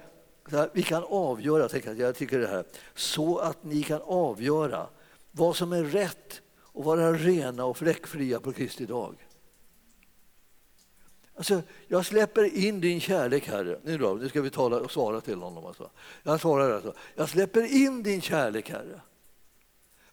vi 0.74 0.84
kan 0.84 1.04
avgöra, 1.04 1.94
jag 1.98 2.16
tycker 2.16 2.40
det 2.40 2.48
här, 2.48 2.66
så 2.96 3.38
att 3.38 3.64
ni 3.64 3.84
kan 3.84 4.02
avgöra 4.02 4.88
vad 5.32 5.56
som 5.56 5.74
är 5.74 5.84
rätt 5.84 6.42
och 6.58 6.84
vara 6.84 7.14
rena 7.14 7.66
och 7.66 7.78
fläckfria 7.78 8.40
på 8.40 8.54
Kristi 8.54 8.86
dag. 8.86 9.28
Alltså, 11.36 11.62
jag 11.88 12.06
släpper 12.06 12.56
in 12.56 12.82
din 12.82 13.00
kärlek, 13.00 13.48
Herre. 13.48 13.80
Nu, 13.84 13.98
då, 13.98 14.14
nu 14.14 14.30
ska 14.30 14.42
vi 14.42 14.50
tala 14.50 14.80
och 14.80 14.92
svara 14.92 15.22
till 15.22 15.42
honom. 15.42 15.66
Alltså. 15.66 15.90
Jag 16.24 16.40
svarar 16.40 16.72
alltså. 16.72 16.94
Jag 17.16 17.30
släpper 17.30 17.62
in 17.62 18.04
din 18.04 18.22
kärlek, 18.22 18.70
Herre. 18.70 19.02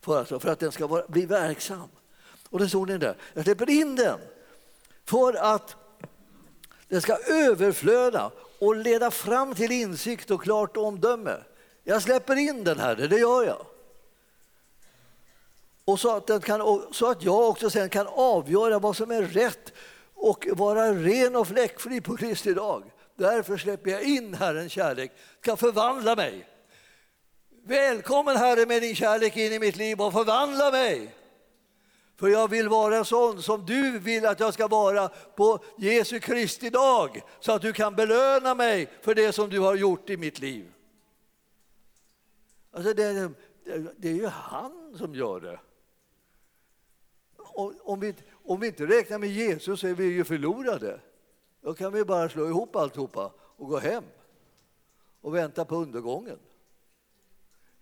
För, 0.09 0.19
alltså, 0.19 0.41
för 0.41 0.49
att 0.49 0.59
den 0.59 0.73
ska 0.73 0.87
vara, 0.87 1.07
bli 1.09 1.27
verksam. 1.27 1.89
Och 2.51 2.59
det 2.59 2.69
såg 2.69 2.89
ni 2.89 2.99
där. 2.99 3.17
Jag 3.35 3.45
släpper 3.45 3.71
in 3.71 3.97
den 3.97 4.19
för 5.05 5.35
att 5.35 5.77
den 6.89 7.03
ska 7.03 7.17
överflöda 7.17 8.31
och 8.59 8.77
leda 8.77 9.11
fram 9.11 9.55
till 9.55 9.73
insikt 9.73 10.31
och 10.31 10.43
klart 10.43 10.77
omdöme. 10.77 11.37
Jag 11.85 12.03
släpper 12.03 12.37
in 12.37 12.65
den, 12.65 12.79
Herre, 12.79 13.07
det 13.07 13.19
gör 13.19 13.45
jag. 13.45 13.67
Och 15.85 16.01
så 16.01 16.17
att, 16.17 16.27
den 16.27 16.41
kan, 16.41 16.83
så 16.93 17.11
att 17.11 17.23
jag 17.23 17.49
också 17.49 17.71
sen 17.71 17.89
kan 17.89 18.07
avgöra 18.07 18.79
vad 18.79 18.97
som 18.97 19.11
är 19.11 19.23
rätt 19.23 19.73
och 20.15 20.47
vara 20.53 20.93
ren 20.93 21.37
och 21.37 21.49
fläckfri 21.49 22.01
på 22.01 22.17
Kristi 22.17 22.55
dag. 22.55 22.93
Därför 23.15 23.57
släpper 23.57 23.91
jag 23.91 24.03
in 24.03 24.35
Herrens 24.35 24.73
kärlek, 24.73 25.13
ska 25.41 25.57
förvandla 25.57 26.17
mig. 26.17 26.49
Välkommen 27.69 28.37
Herre 28.37 28.67
med 28.67 28.83
din 28.83 28.95
kärlek 28.95 29.37
in 29.37 29.53
i 29.53 29.59
mitt 29.59 29.77
liv 29.77 30.01
och 30.01 30.13
förvandla 30.13 30.71
mig. 30.71 31.15
För 32.17 32.29
jag 32.29 32.49
vill 32.49 32.69
vara 32.69 33.05
sån 33.05 33.43
som 33.43 33.67
du 33.67 33.99
vill 33.99 34.27
att 34.27 34.41
jag 34.41 34.55
ska 34.55 34.69
vara 34.69 35.09
på 35.09 35.59
Jesu 35.77 36.21
Kristi 36.21 36.71
dag 36.71 37.23
så 37.41 37.53
att 37.53 37.63
du 37.63 37.73
kan 37.73 37.95
belöna 37.95 38.55
mig 38.55 38.91
för 39.03 39.15
det 39.15 39.33
som 39.33 39.51
du 39.51 39.61
har 39.61 39.75
gjort 39.75 40.11
i 40.11 40.17
mitt 40.17 40.39
liv. 40.39 40.73
Alltså 42.71 42.95
det, 42.95 43.13
det, 43.13 43.33
det 43.97 44.09
är 44.09 44.15
ju 44.15 44.27
han 44.27 44.95
som 44.99 45.15
gör 45.15 45.41
det. 45.41 45.61
Om 47.83 48.01
vi, 48.01 48.15
om 48.45 48.61
vi 48.61 48.67
inte 48.67 48.87
räknar 48.87 49.19
med 49.19 49.31
Jesus 49.31 49.81
så 49.81 49.87
är 49.87 49.95
vi 49.95 50.05
ju 50.05 50.25
förlorade. 50.25 51.01
Då 51.61 51.75
kan 51.75 51.93
vi 51.93 52.05
bara 52.05 52.29
slå 52.29 52.49
ihop 52.49 52.77
alltihopa 52.77 53.33
och 53.39 53.69
gå 53.69 53.79
hem 53.79 54.05
och 55.21 55.35
vänta 55.35 55.65
på 55.65 55.77
undergången. 55.77 56.39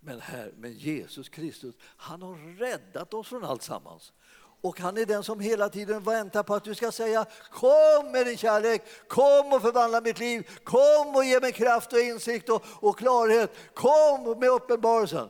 Men, 0.01 0.21
här, 0.21 0.53
men 0.57 0.73
Jesus 0.73 1.29
Kristus, 1.29 1.75
han 1.97 2.23
har 2.23 2.59
räddat 2.59 3.15
oss 3.15 3.29
från 3.29 3.45
allt 3.45 3.63
sammans. 3.63 4.13
Och 4.61 4.81
han 4.81 4.97
är 4.97 5.07
den 5.07 5.23
som 5.23 5.41
hela 5.41 5.69
tiden 5.69 6.03
väntar 6.03 6.43
på 6.43 6.55
att 6.55 6.65
du 6.65 6.75
ska 6.75 6.93
säga 6.93 7.27
kom 7.51 8.13
med 8.13 8.27
din 8.27 8.37
kärlek, 8.37 8.83
kom 9.09 9.53
och 9.53 9.63
förvandla 9.63 10.01
mitt 10.01 10.19
liv, 10.19 10.49
kom 10.65 11.17
och 11.17 11.25
ge 11.25 11.41
mig 11.41 11.53
kraft 11.53 11.93
och 11.93 11.99
insikt 11.99 12.49
och, 12.49 12.65
och 12.71 12.99
klarhet, 12.99 13.53
kom 13.75 14.39
med 14.41 14.51
uppenbarelsen. 14.51 15.29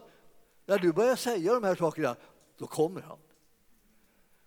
När 0.67 0.79
du 0.79 0.93
börjar 0.93 1.17
säga 1.17 1.55
de 1.55 1.65
här 1.65 1.75
sakerna, 1.75 2.17
då 2.59 2.67
kommer 2.67 3.01
han. 3.01 3.19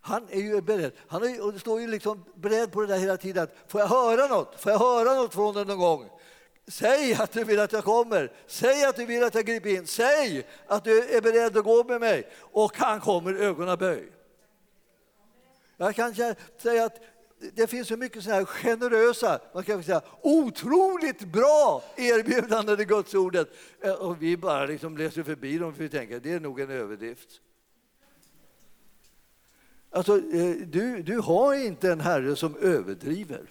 Han 0.01 0.27
är 0.29 0.41
ju 0.41 0.61
beredd. 0.61 0.91
Han 1.07 1.23
är, 1.23 1.59
står 1.59 1.81
ju 1.81 1.87
liksom 1.87 2.25
beredd 2.35 2.71
på 2.71 2.81
det 2.81 2.87
där 2.87 2.97
hela 2.97 3.17
tiden. 3.17 3.47
Får 3.67 3.81
jag 3.81 3.87
höra 3.87 4.27
något? 4.27 4.61
Får 4.61 4.71
jag 4.71 4.79
höra 4.79 5.13
något 5.13 5.33
från 5.33 5.53
dig 5.53 5.65
någon 5.65 5.79
gång? 5.79 6.09
Säg 6.69 7.13
att 7.13 7.31
du 7.31 7.43
vill 7.43 7.59
att 7.59 7.73
jag 7.73 7.83
kommer. 7.83 8.31
Säg 8.47 8.85
att 8.85 8.95
du 8.95 9.05
vill 9.05 9.23
att 9.23 9.35
jag 9.35 9.45
griper 9.45 9.69
in. 9.69 9.87
Säg 9.87 10.47
att 10.67 10.83
du 10.83 11.03
är 11.03 11.21
beredd 11.21 11.57
att 11.57 11.63
gå 11.63 11.83
med 11.83 11.99
mig. 11.99 12.27
Och 12.39 12.77
han 12.77 12.99
kommer 12.99 13.33
ögonaböj. 13.33 14.11
Jag 15.77 15.95
kan 15.95 16.15
säga 16.57 16.85
att 16.85 16.99
det 17.39 17.67
finns 17.67 17.87
så 17.87 17.97
mycket 17.97 18.23
så 18.23 18.29
här 18.29 18.45
generösa, 18.45 19.39
man 19.53 19.63
kan 19.63 19.83
säga 19.83 20.01
otroligt 20.21 21.19
bra 21.19 21.83
erbjudanden 21.95 22.81
i 22.81 22.85
Guds 22.85 23.13
ordet. 23.13 23.49
Eh, 23.81 23.93
och 23.93 24.21
vi 24.21 24.37
bara 24.37 24.65
liksom 24.65 24.97
läser 24.97 25.23
förbi 25.23 25.57
dem 25.57 25.73
för 25.73 25.83
vi 25.83 25.89
tänker 25.89 26.17
att 26.17 26.23
det 26.23 26.31
är 26.31 26.39
nog 26.39 26.59
en 26.59 26.69
överdrift. 26.69 27.29
Alltså, 29.89 30.17
eh, 30.17 30.55
du, 30.55 31.01
du 31.03 31.17
har 31.17 31.53
inte 31.53 31.91
en 31.91 31.99
herre 31.99 32.35
som 32.35 32.55
överdriver. 32.55 33.45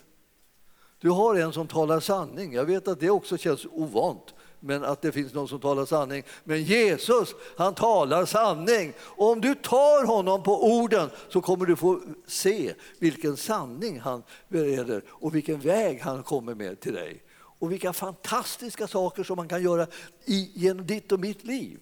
Du 1.00 1.10
har 1.10 1.34
en 1.34 1.52
som 1.52 1.66
talar 1.66 2.00
sanning. 2.00 2.52
Jag 2.52 2.64
vet 2.64 2.88
att 2.88 3.00
det 3.00 3.10
också 3.10 3.36
känns 3.36 3.66
ovant, 3.66 4.34
men 4.60 4.84
att 4.84 5.02
det 5.02 5.12
finns 5.12 5.34
någon 5.34 5.48
som 5.48 5.60
talar 5.60 5.86
sanning. 5.86 6.22
Men 6.44 6.62
Jesus, 6.62 7.34
han 7.56 7.74
talar 7.74 8.24
sanning. 8.24 8.92
Och 9.00 9.30
om 9.30 9.40
du 9.40 9.54
tar 9.54 10.06
honom 10.06 10.42
på 10.42 10.66
orden 10.66 11.10
så 11.28 11.40
kommer 11.40 11.66
du 11.66 11.76
få 11.76 12.00
se 12.26 12.74
vilken 12.98 13.36
sanning 13.36 14.00
han 14.00 14.22
bereder 14.48 15.02
och 15.08 15.34
vilken 15.34 15.60
väg 15.60 16.00
han 16.00 16.22
kommer 16.22 16.54
med 16.54 16.80
till 16.80 16.94
dig. 16.94 17.22
Och 17.60 17.72
vilka 17.72 17.92
fantastiska 17.92 18.86
saker 18.86 19.24
som 19.24 19.36
man 19.36 19.48
kan 19.48 19.62
göra 19.62 19.86
i, 20.24 20.50
genom 20.54 20.86
ditt 20.86 21.12
och 21.12 21.20
mitt 21.20 21.44
liv. 21.44 21.78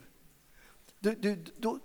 Du, 1.01 1.15
du, 1.15 1.45
då, 1.57 1.79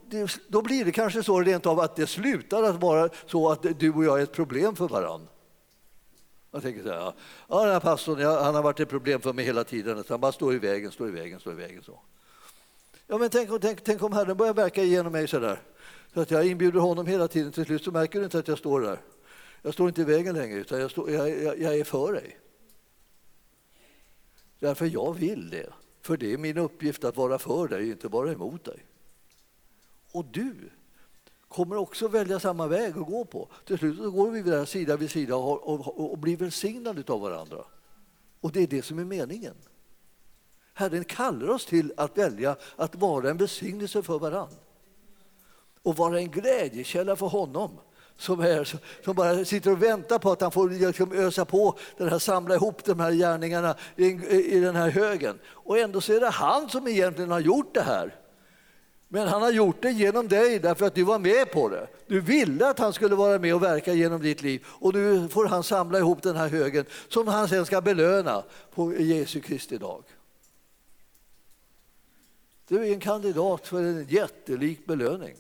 då, 0.47 0.61
blir 0.61 0.85
det 0.85 0.91
kanske 0.91 1.23
så 1.23 1.41
rent 1.41 1.65
av 1.65 1.79
att 1.79 1.95
det 1.95 2.07
slutar 2.07 2.63
att 2.63 2.81
vara 2.81 3.09
så 3.25 3.49
att 3.49 3.79
du 3.79 3.93
och 3.93 4.05
jag 4.05 4.19
är 4.19 4.23
ett 4.23 4.31
problem 4.31 4.75
för 4.75 4.87
varandra. 4.87 5.30
Jag 6.51 6.61
tänker 6.61 6.83
så 6.83 6.89
här, 6.89 7.13
ja, 7.47 7.63
den 7.63 7.73
här 7.73 7.79
pastorn 7.79 8.21
han 8.21 8.55
har 8.55 8.63
varit 8.63 8.79
ett 8.79 8.89
problem 8.89 9.21
för 9.21 9.33
mig 9.33 9.45
hela 9.45 9.63
tiden. 9.63 10.03
Han 10.09 10.19
bara 10.19 10.31
står 10.31 10.53
i 10.53 10.59
vägen, 10.59 10.91
står 10.91 11.07
i 11.07 11.11
vägen, 11.11 11.39
står 11.39 11.53
i 11.53 11.55
vägen. 11.55 11.83
Så. 11.83 11.99
Ja, 13.07 13.17
men 13.17 13.29
tänk, 13.29 13.61
tänk, 13.61 13.83
tänk 13.83 14.03
om 14.03 14.13
Herren 14.13 14.37
börjar 14.37 14.53
verka 14.53 14.83
igenom 14.83 15.11
mig 15.11 15.27
så 15.27 15.39
där. 15.39 15.61
Så 16.13 16.21
att 16.21 16.31
jag 16.31 16.47
inbjuder 16.47 16.79
honom 16.79 17.07
hela 17.07 17.27
tiden. 17.27 17.51
Till 17.51 17.65
slut 17.65 17.83
så 17.83 17.91
märker 17.91 18.19
du 18.19 18.25
inte 18.25 18.39
att 18.39 18.47
jag 18.47 18.57
står 18.57 18.81
där. 18.81 18.99
Jag 19.61 19.73
står 19.73 19.87
inte 19.87 20.01
i 20.01 20.03
vägen 20.03 20.35
längre, 20.35 20.59
utan 20.59 20.79
jag, 20.79 20.91
står, 20.91 21.11
jag, 21.11 21.43
jag, 21.43 21.61
jag 21.61 21.77
är 21.77 21.83
för 21.83 22.13
dig. 22.13 22.37
Därför 24.59 24.85
jag 24.85 25.13
vill 25.13 25.49
det. 25.49 25.69
För 26.01 26.17
det 26.17 26.33
är 26.33 26.37
min 26.37 26.57
uppgift 26.57 27.03
att 27.03 27.17
vara 27.17 27.39
för 27.39 27.67
dig, 27.67 27.89
inte 27.89 28.07
vara 28.07 28.31
emot 28.31 28.63
dig. 28.63 28.85
Och 30.11 30.25
du 30.25 30.55
kommer 31.51 31.77
också 31.77 32.07
välja 32.07 32.39
samma 32.39 32.67
väg 32.67 32.97
att 32.97 33.07
gå 33.07 33.25
på. 33.25 33.47
Till 33.65 33.77
slut 33.77 33.97
så 33.97 34.11
går 34.11 34.31
vi 34.31 34.41
där 34.41 34.65
sida 34.65 34.97
vid 34.97 35.11
sida 35.11 35.35
och, 35.35 35.67
och, 35.67 36.11
och 36.11 36.17
blir 36.17 36.37
välsignade 36.37 37.13
av 37.13 37.21
varandra. 37.21 37.63
Och 38.41 38.51
det 38.51 38.63
är 38.63 38.67
det 38.67 38.81
som 38.81 38.99
är 38.99 39.05
meningen. 39.05 39.55
Herren 40.73 41.03
kallar 41.03 41.49
oss 41.49 41.65
till 41.65 41.93
att 41.97 42.17
välja 42.17 42.55
att 42.75 42.95
vara 42.95 43.29
en 43.29 43.37
välsignelse 43.37 44.03
för 44.03 44.19
varandra. 44.19 44.57
Och 45.83 45.97
vara 45.97 46.19
en 46.19 46.31
glädjekälla 46.31 47.15
för 47.15 47.27
honom 47.27 47.71
som, 48.17 48.39
är, 48.39 48.79
som 49.03 49.15
bara 49.15 49.45
sitter 49.45 49.71
och 49.71 49.83
väntar 49.83 50.19
på 50.19 50.31
att 50.31 50.41
han 50.41 50.51
får 50.51 50.69
liksom 50.69 51.11
ösa 51.11 51.45
på, 51.45 51.77
den 51.97 52.09
här, 52.09 52.19
samla 52.19 52.55
ihop 52.55 52.83
de 52.83 52.99
här 52.99 53.11
gärningarna 53.11 53.75
i, 53.95 54.05
i 54.57 54.59
den 54.59 54.75
här 54.75 54.89
högen. 54.89 55.39
Och 55.47 55.79
ändå 55.79 56.01
så 56.01 56.13
är 56.13 56.19
det 56.19 56.29
han 56.29 56.69
som 56.69 56.87
egentligen 56.87 57.31
har 57.31 57.39
gjort 57.39 57.73
det 57.73 57.81
här. 57.81 58.20
Men 59.13 59.27
han 59.27 59.41
har 59.41 59.51
gjort 59.51 59.81
det 59.81 59.91
genom 59.91 60.27
dig 60.27 60.59
därför 60.59 60.85
att 60.85 60.95
du 60.95 61.03
var 61.03 61.19
med 61.19 61.51
på 61.51 61.69
det. 61.69 61.87
Du 62.07 62.21
ville 62.21 62.69
att 62.69 62.79
han 62.79 62.93
skulle 62.93 63.15
vara 63.15 63.39
med 63.39 63.55
och 63.55 63.63
verka 63.63 63.93
genom 63.93 64.21
ditt 64.21 64.41
liv 64.41 64.65
och 64.67 64.93
nu 64.93 65.29
får 65.29 65.45
han 65.45 65.63
samla 65.63 65.99
ihop 65.99 66.21
den 66.21 66.35
här 66.35 66.47
högen 66.47 66.85
som 67.07 67.27
han 67.27 67.49
sen 67.49 67.65
ska 67.65 67.81
belöna 67.81 68.43
på 68.73 68.95
Jesu 68.95 69.41
Kristi 69.41 69.77
dag. 69.77 70.03
Du 72.67 72.87
är 72.87 72.93
en 72.93 72.99
kandidat 72.99 73.67
för 73.67 73.83
en 73.83 74.07
jättelik 74.09 74.85
belöning. 74.85 75.35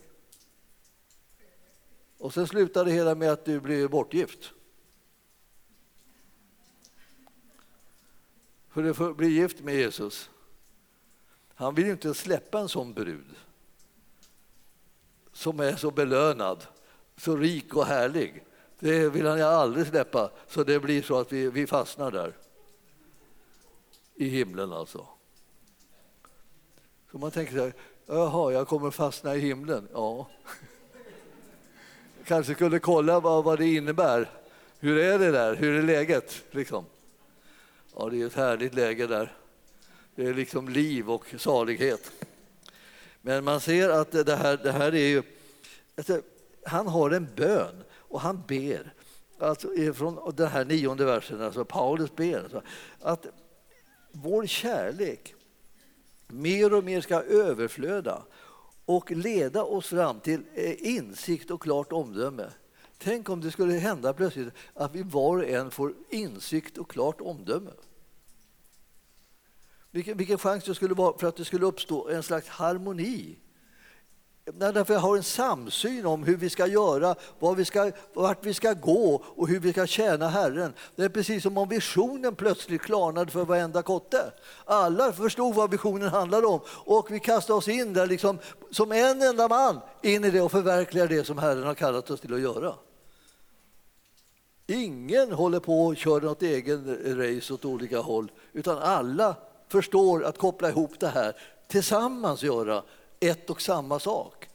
Och 2.17 2.33
sen 2.33 2.47
slutar 2.47 2.85
det 2.85 2.91
hela 2.91 3.15
med 3.15 3.31
att 3.31 3.45
du 3.45 3.59
blir 3.59 3.87
bortgift. 3.87 4.51
För 8.69 9.09
att 9.09 9.17
bli 9.17 9.27
gift 9.27 9.59
med 9.59 9.75
Jesus. 9.75 10.29
Han 11.55 11.75
vill 11.75 11.85
ju 11.85 11.91
inte 11.91 12.13
släppa 12.13 12.59
en 12.59 12.69
sån 12.69 12.93
brud 12.93 13.35
som 15.41 15.59
är 15.59 15.75
så 15.75 15.91
belönad, 15.91 16.67
så 17.17 17.35
rik 17.35 17.75
och 17.75 17.85
härlig. 17.85 18.43
Det 18.79 19.09
vill 19.09 19.25
han 19.25 19.41
aldrig 19.41 19.87
släppa, 19.87 20.31
så 20.47 20.63
det 20.63 20.79
blir 20.79 21.01
så 21.01 21.19
att 21.19 21.31
vi, 21.31 21.49
vi 21.49 21.67
fastnar 21.67 22.11
där. 22.11 22.33
i 24.15 24.29
himlen 24.29 24.73
alltså. 24.73 25.07
Så 27.11 27.17
man 27.17 27.31
tänker 27.31 27.53
så 27.53 27.63
här, 27.63 27.73
jaha, 28.05 28.51
jag 28.51 28.67
kommer 28.67 28.91
fastna 28.91 29.35
i 29.35 29.39
himlen. 29.39 29.87
Ja. 29.93 30.27
Kanske 32.25 32.53
skulle 32.53 32.79
kolla 32.79 33.19
vad, 33.19 33.43
vad 33.43 33.59
det 33.59 33.73
innebär. 33.73 34.29
Hur 34.79 34.97
är 34.97 35.19
det 35.19 35.31
där? 35.31 35.55
Hur 35.55 35.79
är 35.79 35.83
läget? 35.83 36.43
Liksom. 36.51 36.85
Ja, 37.95 38.09
det 38.09 38.21
är 38.21 38.27
ett 38.27 38.33
härligt 38.33 38.73
läge 38.73 39.07
där. 39.07 39.35
Det 40.15 40.25
är 40.25 40.33
liksom 40.33 40.69
liv 40.69 41.11
och 41.11 41.25
salighet. 41.37 42.11
Men 43.21 43.43
man 43.43 43.59
ser 43.59 43.89
att 43.89 44.11
det 44.11 44.35
här, 44.35 44.57
det 44.57 44.71
här 44.71 44.95
är 44.95 45.07
ju... 45.07 45.23
Alltså, 45.97 46.21
han 46.65 46.87
har 46.87 47.11
en 47.11 47.27
bön 47.35 47.83
och 47.93 48.21
han 48.21 48.43
ber. 48.47 48.93
Alltså, 49.39 49.67
från 49.95 50.35
den 50.35 50.47
här 50.47 50.65
nionde 50.65 51.05
versen, 51.05 51.41
alltså 51.41 51.65
Paulus 51.65 52.15
ber. 52.15 52.39
Alltså, 52.39 52.61
att 52.99 53.25
vår 54.11 54.45
kärlek 54.45 55.35
mer 56.27 56.73
och 56.73 56.83
mer 56.83 57.01
ska 57.01 57.21
överflöda 57.21 58.23
och 58.85 59.11
leda 59.11 59.63
oss 59.63 59.87
fram 59.87 60.19
till 60.19 60.43
eh, 60.53 60.95
insikt 60.95 61.51
och 61.51 61.61
klart 61.61 61.91
omdöme. 61.91 62.49
Tänk 62.97 63.29
om 63.29 63.41
det 63.41 63.51
skulle 63.51 63.73
hända 63.73 64.13
plötsligt 64.13 64.53
att 64.73 64.95
vi 64.95 65.03
var 65.03 65.37
och 65.37 65.49
en 65.49 65.71
får 65.71 65.93
insikt 66.09 66.77
och 66.77 66.91
klart 66.91 67.21
omdöme. 67.21 67.71
Vilken, 69.91 70.17
vilken 70.17 70.37
chans 70.37 70.63
det 70.63 70.75
skulle 70.75 70.93
vara 70.93 71.17
för 71.17 71.27
att 71.27 71.35
det 71.35 71.45
skulle 71.45 71.65
uppstå 71.65 72.09
en 72.09 72.23
slags 72.23 72.47
harmoni 72.47 73.37
Därför 74.45 74.93
jag 74.93 75.01
har 75.01 75.17
en 75.17 75.23
samsyn 75.23 76.05
om 76.05 76.23
hur 76.23 76.37
vi 76.37 76.49
ska 76.49 76.67
göra, 76.67 77.15
var 77.39 77.55
vi 77.55 77.65
ska, 77.65 77.91
vart 78.13 78.45
vi 78.45 78.53
ska 78.53 78.73
gå 78.73 79.23
och 79.25 79.47
hur 79.47 79.59
vi 79.59 79.71
ska 79.71 79.87
tjäna 79.87 80.29
Herren. 80.29 80.73
Det 80.95 81.03
är 81.03 81.09
precis 81.09 81.43
som 81.43 81.57
om 81.57 81.69
visionen 81.69 82.35
plötsligt 82.35 82.81
klarnade 82.81 83.31
för 83.31 83.45
varenda 83.45 83.81
kotte. 83.81 84.33
Alla 84.65 85.13
förstod 85.13 85.55
vad 85.55 85.71
visionen 85.71 86.09
handlade 86.09 86.47
om 86.47 86.59
och 86.67 87.11
vi 87.11 87.19
kastade 87.19 87.57
oss 87.57 87.67
in 87.67 87.93
där 87.93 88.07
liksom, 88.07 88.39
som 88.71 88.91
en 88.91 89.21
enda 89.21 89.47
man 89.47 89.79
in 90.01 90.23
i 90.23 90.31
det 90.31 90.41
och 90.41 90.51
förverkligar 90.51 91.07
det 91.07 91.23
som 91.23 91.37
Herren 91.37 91.63
har 91.63 91.75
kallat 91.75 92.11
oss 92.11 92.21
till 92.21 92.33
att 92.33 92.41
göra. 92.41 92.73
Ingen 94.67 95.31
håller 95.31 95.59
på 95.59 95.85
och 95.85 95.97
kör 95.97 96.21
något 96.21 96.41
egen 96.41 96.97
race 97.17 97.53
åt 97.53 97.65
olika 97.65 97.99
håll 97.99 98.31
utan 98.53 98.77
alla 98.77 99.35
förstår 99.71 100.23
att 100.23 100.37
koppla 100.37 100.69
ihop 100.69 100.99
det 100.99 101.07
här, 101.07 101.35
tillsammans 101.67 102.43
göra 102.43 102.83
ett 103.19 103.49
och 103.49 103.61
samma 103.61 103.99
sak. 103.99 104.49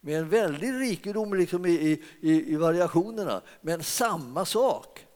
Med 0.00 0.18
en 0.18 0.28
väldig 0.28 0.72
rikedom 0.72 1.34
liksom 1.34 1.66
i, 1.66 2.02
i, 2.20 2.52
i 2.52 2.56
variationerna, 2.56 3.42
men 3.60 3.82
samma 3.82 4.44
sak. 4.44 5.06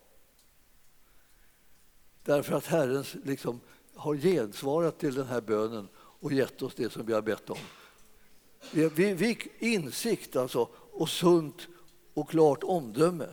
Därför 2.25 2.57
att 2.57 2.67
Herren 2.67 3.05
liksom 3.25 3.61
har 3.95 4.15
gensvarat 4.15 4.99
till 4.99 5.15
den 5.15 5.27
här 5.27 5.41
bönen 5.41 5.89
och 5.97 6.33
gett 6.33 6.63
oss 6.63 6.75
det 6.75 6.93
som 6.93 7.07
vi 7.07 7.13
har 7.13 7.23
bett 7.23 7.51
om. 7.51 7.59
Vi, 8.71 8.89
vi 8.89 9.17
fick 9.17 9.63
insikt 9.63 10.37
alltså, 10.37 10.69
och 10.93 11.09
sunt 11.09 11.69
och 12.15 12.31
klart 12.31 12.65
omdöme. 12.65 13.29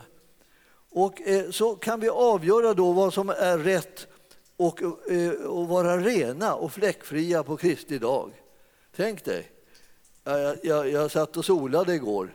Och 0.90 1.20
eh, 1.20 1.50
så 1.50 1.76
kan 1.76 2.00
vi 2.00 2.08
avgöra 2.08 2.74
då 2.74 2.92
vad 2.92 3.14
som 3.14 3.28
är 3.28 3.58
rätt 3.58 4.13
och, 4.56 4.82
eh, 5.10 5.30
och 5.30 5.68
vara 5.68 5.98
rena 5.98 6.54
och 6.54 6.72
fläckfria 6.72 7.42
på 7.42 7.56
Kristi 7.56 7.98
dag. 7.98 8.32
Tänk 8.96 9.24
dig. 9.24 9.50
Jag, 10.24 10.56
jag, 10.62 10.90
jag 10.90 11.10
satt 11.10 11.36
och 11.36 11.44
solade 11.44 11.94
igår. 11.94 12.34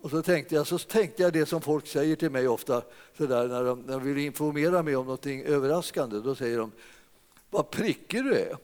Och 0.00 0.10
så 0.10 0.22
tänkte, 0.22 0.54
jag, 0.54 0.66
så 0.66 0.78
tänkte 0.78 1.22
jag 1.22 1.32
det 1.32 1.46
som 1.46 1.60
folk 1.60 1.86
säger 1.86 2.16
till 2.16 2.30
mig 2.30 2.48
ofta 2.48 2.82
så 3.16 3.26
där, 3.26 3.48
när, 3.48 3.64
de, 3.64 3.80
när 3.80 3.92
de 3.92 4.02
vill 4.02 4.18
informera 4.18 4.82
mig 4.82 4.96
om 4.96 5.06
något 5.06 5.26
överraskande. 5.26 6.18
Då 6.18 6.34
säger 6.34 6.58
de 6.58 6.72
Vad 7.50 7.70
prickig 7.70 8.24
du 8.24 8.34
är. 8.34 8.56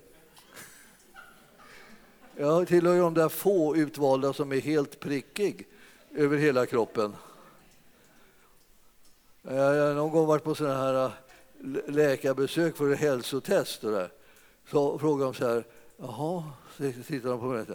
Jag 2.37 2.69
tillhör 2.69 3.01
de 3.01 3.15
där 3.15 3.29
få 3.29 3.77
utvalda 3.77 4.33
som 4.33 4.53
är 4.53 4.61
helt 4.61 5.01
prickig 5.01 5.67
över 6.15 6.37
hela 6.37 6.67
kroppen. 6.67 7.17
Jag 9.43 9.87
har 9.87 9.95
någon 9.95 10.11
gång 10.11 10.27
varit 10.27 10.45
på 10.45 10.55
sådana 10.55 10.83
här 10.83 11.11
läkarbesök 11.87 12.77
för 12.77 12.95
hälsotest. 12.95 13.85
Och 13.85 13.93
där. 13.93 14.13
Så 14.71 14.99
frågade 14.99 15.25
de 15.25 15.35
så 15.35 15.49
här, 15.49 15.65
jaha, 15.97 16.45
tittar 17.07 17.29
de 17.29 17.41
på 17.41 17.47
mig. 17.47 17.67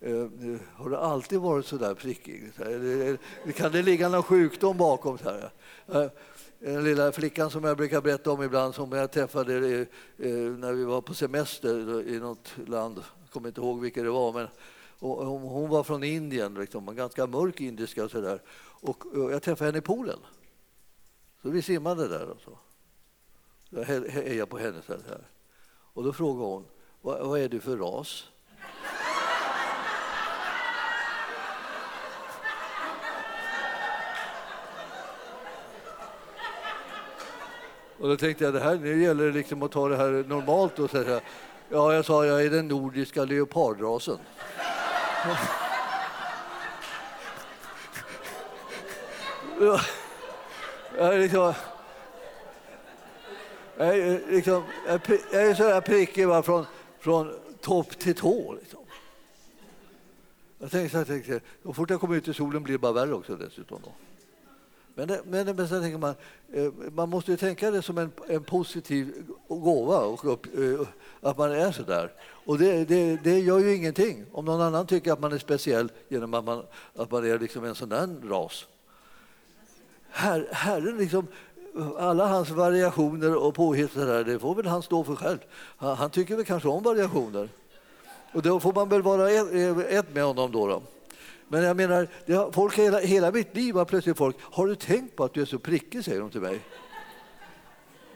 Eh, 0.00 0.26
har 0.74 0.90
du 0.90 0.96
alltid 0.96 1.40
varit 1.40 1.66
så 1.66 1.76
där 1.76 1.94
prickig? 1.94 2.52
Kan 3.56 3.72
det 3.72 3.82
ligga 3.82 4.08
någon 4.08 4.22
sjukdom 4.22 4.76
bakom? 4.76 5.18
Så 5.18 5.24
här? 5.30 5.50
Den 6.62 6.76
eh, 6.76 6.82
lilla 6.82 7.12
flickan 7.12 7.50
som 7.50 7.64
jag 7.64 7.76
brukar 7.76 8.00
berätta 8.00 8.30
om 8.30 8.42
ibland 8.42 8.74
som 8.74 8.92
jag 8.92 9.12
träffade 9.12 9.56
eh, 9.56 9.80
eh, 10.28 10.36
när 10.36 10.72
vi 10.72 10.84
var 10.84 11.00
på 11.00 11.14
semester 11.14 12.08
i 12.08 12.20
något 12.20 12.52
land, 12.66 12.98
jag 13.20 13.30
kommer 13.30 13.48
inte 13.48 13.60
ihåg 13.60 13.80
vilket 13.80 14.04
det 14.04 14.10
var, 14.10 14.32
men 14.32 14.48
hon 14.98 15.68
var 15.68 15.82
från 15.82 16.04
Indien, 16.04 16.54
liksom, 16.54 16.96
ganska 16.96 17.26
mörk 17.26 17.60
indiska. 17.60 18.04
Och 18.04 18.10
så 18.10 18.20
där. 18.20 18.42
Och 18.58 19.04
jag 19.12 19.42
träffade 19.42 19.68
henne 19.68 19.78
i 19.78 19.80
poolen. 19.80 20.18
Så 21.42 21.50
vi 21.50 21.62
simmade 21.62 22.08
där. 22.08 22.30
Och 22.30 22.40
så. 22.40 22.58
Jag 23.74 23.84
hejade 23.84 24.46
på 24.46 24.58
henne. 24.58 24.82
Så 24.86 24.92
här. 24.92 25.26
Och 25.92 26.04
då 26.04 26.12
frågade 26.12 26.46
hon, 26.46 26.66
vad 27.00 27.40
är 27.40 27.48
du 27.48 27.60
för 27.60 27.76
ras? 27.76 28.28
Och 37.98 38.08
då 38.08 38.16
tänkte 38.16 38.44
jag 38.44 38.54
det 38.54 38.60
här, 38.60 38.76
nu 38.76 39.02
gäller 39.02 39.24
det 39.24 39.32
liksom 39.32 39.62
att 39.62 39.72
ta 39.72 39.88
det 39.88 39.96
här 39.96 40.24
normalt 40.28 40.78
och 40.78 40.90
säga 40.90 41.20
ja, 41.68 41.94
jag 41.94 42.04
sa 42.04 42.26
jag 42.26 42.44
är 42.44 42.50
den 42.50 42.68
nordiska 42.68 43.24
leopardrasen. 43.24 44.18
ja, 49.60 49.80
jag 50.98 51.18
liksom, 51.18 51.54
jag 53.76 53.98
är, 53.98 54.14
eh, 54.14 54.20
liksom, 54.28 54.62
jag 55.32 55.42
är 55.42 55.54
så 55.54 55.62
där 55.62 55.80
prickig 55.80 56.28
va, 56.28 56.42
från, 56.42 56.66
från 56.98 57.32
topp 57.60 57.98
till 57.98 58.14
tå. 58.14 58.54
Liksom. 58.60 58.80
Jag 60.58 60.70
tänkte, 60.70 60.98
jag 60.98 61.06
tänkte, 61.06 61.40
så 61.62 61.72
fort 61.72 61.90
jag 61.90 62.00
kommer 62.00 62.16
ut 62.16 62.28
i 62.28 62.34
solen 62.34 62.62
blir 62.62 62.74
det 62.74 62.78
bara 62.78 62.92
värre 62.92 63.14
också 63.14 63.36
dessutom. 63.36 63.80
Då. 63.84 63.92
Men, 64.94 65.08
det, 65.08 65.20
men, 65.24 65.56
men 65.56 65.68
sen 65.68 65.82
tänker 65.82 65.98
man, 65.98 66.14
eh, 66.52 66.72
man 66.92 67.08
måste 67.08 67.30
ju 67.30 67.36
tänka 67.36 67.70
det 67.70 67.82
som 67.82 67.98
en, 67.98 68.12
en 68.28 68.44
positiv 68.44 69.24
gåva, 69.48 69.98
och 69.98 70.32
upp, 70.32 70.46
eh, 70.58 70.86
att 71.20 71.38
man 71.38 71.52
är 71.52 71.72
så 71.72 71.82
där. 71.82 72.12
Och 72.44 72.58
det, 72.58 72.84
det, 72.84 73.16
det, 73.24 73.38
gör 73.38 73.58
ju 73.58 73.74
ingenting 73.74 74.24
om 74.32 74.44
någon 74.44 74.60
annan 74.60 74.86
tycker 74.86 75.12
att 75.12 75.20
man 75.20 75.32
är 75.32 75.38
speciell 75.38 75.92
genom 76.08 76.34
att 76.34 76.44
man, 76.44 76.64
att 76.96 77.10
man 77.10 77.30
är 77.30 77.38
liksom 77.38 77.64
en 77.64 77.74
sån 77.74 77.88
där 77.88 78.28
ras. 78.28 78.66
Her, 80.10 80.48
herren 80.52 80.96
liksom, 80.98 81.26
alla 81.98 82.26
hans 82.26 82.50
variationer 82.50 83.36
och 83.36 83.54
påhitt, 83.54 83.94
där, 83.94 84.24
det 84.24 84.38
får 84.38 84.54
väl 84.54 84.66
han 84.66 84.82
stå 84.82 85.04
för 85.04 85.16
själv. 85.16 85.38
Han, 85.76 85.96
han, 85.96 86.10
tycker 86.10 86.36
väl 86.36 86.44
kanske 86.44 86.68
om 86.68 86.82
variationer. 86.82 87.48
Och 88.32 88.42
då 88.42 88.60
får 88.60 88.72
man 88.72 88.88
väl 88.88 89.02
vara 89.02 89.30
ett, 89.30 89.52
ett 89.88 90.14
med 90.14 90.24
honom 90.24 90.52
då. 90.52 90.66
då. 90.66 90.82
Men 91.48 91.62
jag 91.62 91.76
menar, 91.76 92.08
har, 92.28 92.52
folk 92.52 92.78
hela, 92.78 92.98
hela 92.98 93.30
mitt 93.30 93.56
liv 93.56 93.74
har 93.74 93.84
plötsligt 93.84 94.16
folk, 94.16 94.36
har 94.40 94.66
du 94.66 94.74
tänkt 94.74 95.16
på 95.16 95.24
att 95.24 95.34
du 95.34 95.40
är 95.40 95.44
så 95.44 95.58
prickig, 95.58 96.04
säger 96.04 96.20
de 96.20 96.30
till 96.30 96.40
mig. 96.40 96.60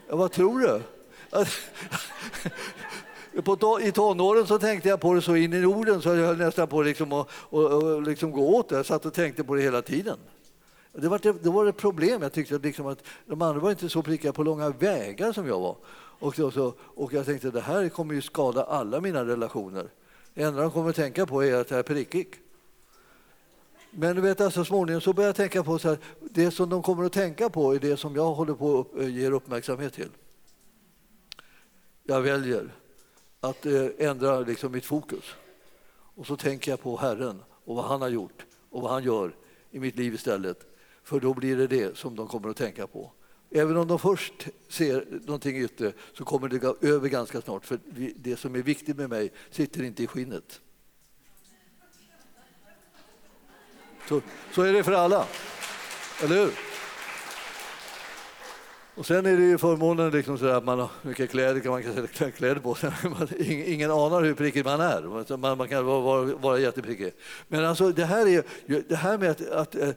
Ja, 0.09 0.15
vad 0.15 0.31
tror 0.31 0.59
du? 0.59 0.81
På, 3.43 3.81
I 3.81 3.91
tonåren 3.91 4.47
så 4.47 4.59
tänkte 4.59 4.89
jag 4.89 4.99
på 4.99 5.13
det 5.13 5.21
så 5.21 5.35
in 5.35 5.53
i 5.53 5.59
Norden 5.59 6.01
så 6.01 6.09
jag 6.09 6.25
höll 6.25 6.37
nästan 6.37 6.67
på 6.67 6.81
liksom 6.81 7.13
att 7.13 7.27
och, 7.31 7.63
och 7.63 8.01
liksom 8.01 8.31
gå 8.31 8.55
åt 8.55 8.69
det. 8.69 8.75
Jag 8.75 8.85
satt 8.85 9.05
och 9.05 9.13
tänkte 9.13 9.43
på 9.43 9.55
det 9.55 9.61
hela 9.61 9.81
tiden. 9.81 10.17
Det 11.01 11.07
var, 11.07 11.19
det, 11.19 11.43
det 11.43 11.49
var 11.49 11.65
ett 11.65 11.77
problem. 11.77 12.21
Jag 12.21 12.33
tyckte 12.33 12.57
liksom 12.57 12.87
att 12.87 13.03
de 13.25 13.41
andra 13.41 13.61
var 13.61 13.71
inte 13.71 13.89
så 13.89 14.03
prickiga 14.03 14.33
på 14.33 14.43
långa 14.43 14.69
vägar 14.69 15.33
som 15.33 15.47
jag 15.47 15.59
var. 15.59 15.77
Och, 16.19 16.35
så, 16.35 16.73
och 16.79 17.13
jag 17.13 17.25
tänkte 17.25 17.47
att 17.47 17.53
det 17.53 17.61
här 17.61 17.89
kommer 17.89 18.13
ju 18.13 18.21
skada 18.21 18.63
alla 18.63 19.01
mina 19.01 19.25
relationer. 19.25 19.89
Det 20.33 20.43
enda 20.43 20.61
de 20.61 20.71
kommer 20.71 20.89
att 20.89 20.95
tänka 20.95 21.25
på 21.25 21.43
är 21.43 21.55
att 21.55 21.69
jag 21.69 21.79
är 21.79 21.83
prickig. 21.83 22.27
Men 23.91 24.15
du 24.15 24.21
vet, 24.21 24.41
alltså, 24.41 24.65
småningom 24.65 25.01
så 25.01 25.13
började 25.13 25.29
jag 25.29 25.35
tänka 25.35 25.63
på 25.63 25.79
så 25.79 25.87
här, 25.89 25.97
det 26.19 26.51
som 26.51 26.69
de 26.69 26.83
kommer 26.83 27.03
att 27.03 27.13
tänka 27.13 27.49
på 27.49 27.75
är 27.75 27.79
det 27.79 27.97
som 27.97 28.15
jag 28.15 28.33
håller 28.33 28.53
på 28.53 28.79
att 28.79 29.01
eh, 29.01 29.15
ge 29.15 29.29
uppmärksamhet 29.29 29.93
till. 29.93 30.09
Jag 32.03 32.21
väljer 32.21 32.73
att 33.39 33.65
eh, 33.65 33.85
ändra 33.97 34.39
liksom 34.39 34.71
mitt 34.71 34.85
fokus. 34.85 35.23
Och 36.15 36.27
så 36.27 36.37
tänker 36.37 36.71
jag 36.71 36.81
på 36.81 36.97
Herren 36.97 37.43
och 37.65 37.75
vad 37.75 37.85
han 37.85 38.01
har 38.01 38.09
gjort 38.09 38.45
och 38.69 38.81
vad 38.81 38.91
han 38.91 39.03
gör 39.03 39.35
i 39.71 39.79
mitt 39.79 39.95
liv 39.95 40.13
istället. 40.13 40.76
För 41.07 41.19
då 41.19 41.33
blir 41.33 41.57
det 41.57 41.67
det 41.67 41.97
som 41.97 42.15
de 42.15 42.27
kommer 42.27 42.49
att 42.49 42.57
tänka 42.57 42.87
på. 42.87 43.11
Även 43.49 43.77
om 43.77 43.87
de 43.87 43.99
först 43.99 44.47
ser 44.69 45.05
någonting 45.25 45.57
yttre 45.57 45.93
så 46.13 46.25
kommer 46.25 46.49
det 46.49 46.57
gå 46.57 46.75
över 46.81 47.09
ganska 47.09 47.41
snart. 47.41 47.65
För 47.65 47.79
det 48.15 48.37
som 48.37 48.55
är 48.55 48.61
viktigt 48.61 48.97
med 48.97 49.09
mig 49.09 49.31
sitter 49.51 49.83
inte 49.83 50.03
i 50.03 50.07
skinnet. 50.07 50.61
Så, 54.09 54.21
så 54.51 54.61
är 54.61 54.73
det 54.73 54.83
för 54.83 54.91
alla. 54.91 55.25
Eller 56.23 56.35
hur? 56.35 56.51
Och 58.95 59.05
sen 59.05 59.25
är 59.25 59.37
det 59.37 59.43
ju 59.43 59.57
förmånen 59.57 60.11
liksom 60.11 60.37
så 60.37 60.47
att 60.47 60.63
man 60.63 60.79
har 60.79 60.89
mycket 61.01 61.29
kläder, 61.29 61.69
man 61.69 61.83
kan 61.83 61.93
sätta 61.93 62.31
kläder 62.31 62.61
på 62.61 62.75
sig. 62.75 62.91
Ingen 63.73 63.91
anar 63.91 64.21
hur 64.21 64.33
prickig 64.33 64.65
man 64.65 64.81
är. 64.81 65.37
Man, 65.37 65.57
man 65.57 65.67
kan 65.67 65.85
vara, 65.85 66.01
vara, 66.01 66.35
vara 66.35 66.59
jätteprickig. 66.59 67.13
Men 67.47 67.65
alltså 67.65 67.91
det 67.91 68.05
här, 68.05 68.27
är, 68.27 68.43
det 68.89 68.95
här 68.95 69.17
med 69.17 69.31
att, 69.31 69.49
att, 69.49 69.75
eh, 69.75 69.89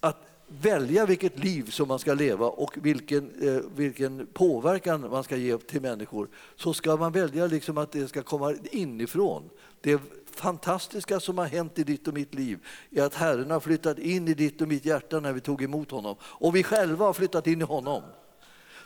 att 0.00 0.26
välja 0.46 1.06
vilket 1.06 1.38
liv 1.38 1.70
som 1.70 1.88
man 1.88 1.98
ska 1.98 2.14
leva 2.14 2.46
och 2.46 2.76
vilken, 2.76 3.48
eh, 3.48 3.62
vilken 3.76 4.26
påverkan 4.26 5.10
man 5.10 5.24
ska 5.24 5.36
ge 5.36 5.58
till 5.58 5.80
människor 5.80 6.28
så 6.56 6.74
ska 6.74 6.96
man 6.96 7.12
välja 7.12 7.46
liksom 7.46 7.78
att 7.78 7.92
det 7.92 8.08
ska 8.08 8.22
komma 8.22 8.54
inifrån. 8.70 9.50
Det 9.80 10.00
fantastiska 10.30 11.20
som 11.20 11.38
har 11.38 11.46
hänt 11.46 11.78
i 11.78 11.84
ditt 11.84 12.08
och 12.08 12.14
mitt 12.14 12.34
liv 12.34 12.58
är 12.90 13.02
att 13.02 13.14
Herren 13.14 13.50
har 13.50 13.60
flyttat 13.60 13.98
in 13.98 14.28
i 14.28 14.34
ditt 14.34 14.60
och 14.60 14.68
mitt 14.68 14.84
hjärta 14.84 15.20
när 15.20 15.32
vi 15.32 15.40
tog 15.40 15.62
emot 15.62 15.90
honom. 15.90 16.16
Och 16.20 16.56
vi 16.56 16.62
själva 16.62 17.04
har 17.04 17.12
flyttat 17.12 17.46
in 17.46 17.60
i 17.60 17.64
honom. 17.64 18.02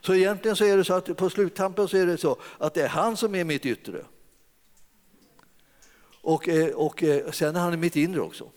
Så 0.01 0.15
egentligen 0.15 0.57
så 0.57 0.65
är 0.65 0.77
det 0.77 0.85
så 0.85 0.95
att 0.95 1.17
på 1.17 1.31
sluttampen 1.31 1.89
så 1.89 1.97
är 1.97 2.07
det 2.07 2.19
så 2.19 2.37
att 2.59 2.75
det 2.75 2.83
är 2.83 2.89
han 2.89 3.17
som 3.17 3.35
är 3.35 3.45
mitt 3.45 3.67
yttre. 3.67 4.05
Och, 6.23 6.49
eh, 6.49 6.75
och 6.75 7.03
eh, 7.03 7.31
sen 7.31 7.57
är 7.57 7.61
han 7.61 7.75
i 7.75 7.77
mitt 7.77 7.97
inre 7.97 8.21
också. 8.21 8.51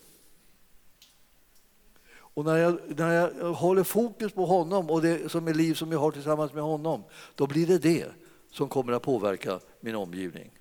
Och 2.34 2.46
när 2.46 2.58
jag, 2.58 2.80
när 2.88 3.14
jag 3.14 3.54
håller 3.54 3.84
fokus 3.84 4.32
på 4.32 4.46
honom 4.46 4.90
och 4.90 5.02
det 5.02 5.32
som 5.32 5.48
är 5.48 5.54
liv 5.54 5.74
som 5.74 5.92
jag 5.92 6.00
har 6.00 6.12
tillsammans 6.12 6.54
med 6.54 6.64
honom, 6.64 7.04
då 7.36 7.48
blir 7.48 7.68
det 7.68 7.78
det 7.78 8.06
som 8.52 8.70
kommer 8.70 8.94
att 8.94 9.02
påverka 9.02 9.60
min 9.80 9.96
omgivning. 9.96 10.52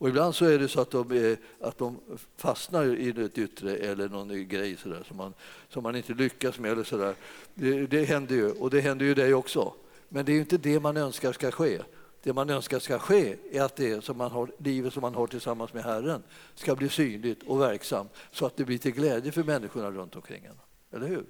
Och 0.00 0.08
ibland 0.08 0.34
så 0.34 0.44
är 0.44 0.58
det 0.58 0.68
så 0.68 0.80
att 0.80 0.90
de, 0.90 1.36
att 1.60 1.78
de 1.78 2.00
fastnar 2.36 2.84
i 2.84 3.08
ett 3.08 3.38
yttre 3.38 3.76
eller 3.76 4.08
någon 4.08 4.48
grej 4.48 4.76
så 4.76 4.88
där, 4.88 5.02
som, 5.08 5.16
man, 5.16 5.34
som 5.68 5.82
man 5.82 5.96
inte 5.96 6.14
lyckas 6.14 6.58
med. 6.58 6.72
Eller 6.72 6.84
så 6.84 6.96
där. 6.96 7.14
Det, 7.54 7.86
det 7.86 8.04
händer 8.04 8.34
ju, 8.34 8.50
och 8.50 8.70
det 8.70 8.80
händer 8.80 9.06
ju 9.06 9.14
dig 9.14 9.34
också. 9.34 9.74
Men 10.08 10.24
det 10.24 10.32
är 10.32 10.38
inte 10.38 10.58
det 10.58 10.80
man 10.80 10.96
önskar 10.96 11.32
ska 11.32 11.50
ske. 11.50 11.78
Det 12.22 12.32
man 12.32 12.50
önskar 12.50 12.78
ska 12.78 12.98
ske 12.98 13.36
är 13.52 13.62
att 13.62 13.76
det 13.76 14.04
som 14.04 14.16
man 14.16 14.30
har, 14.30 14.52
livet 14.58 14.92
som 14.92 15.00
man 15.00 15.14
har 15.14 15.26
tillsammans 15.26 15.72
med 15.72 15.84
Herren 15.84 16.22
ska 16.54 16.76
bli 16.76 16.88
synligt 16.88 17.42
och 17.42 17.60
verksamt 17.60 18.12
så 18.30 18.46
att 18.46 18.56
det 18.56 18.64
blir 18.64 18.78
till 18.78 18.92
glädje 18.92 19.32
för 19.32 19.42
människorna 19.42 19.90
runt 19.90 20.16
omkring 20.16 20.44
en. 20.44 20.58
Eller 20.92 21.08
hur? 21.08 21.26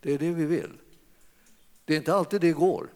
Det 0.00 0.14
är 0.14 0.18
det 0.18 0.30
vi 0.30 0.46
vill. 0.46 0.72
Det 1.84 1.94
är 1.94 1.98
inte 1.98 2.14
alltid 2.14 2.40
det 2.40 2.52
går, 2.52 2.88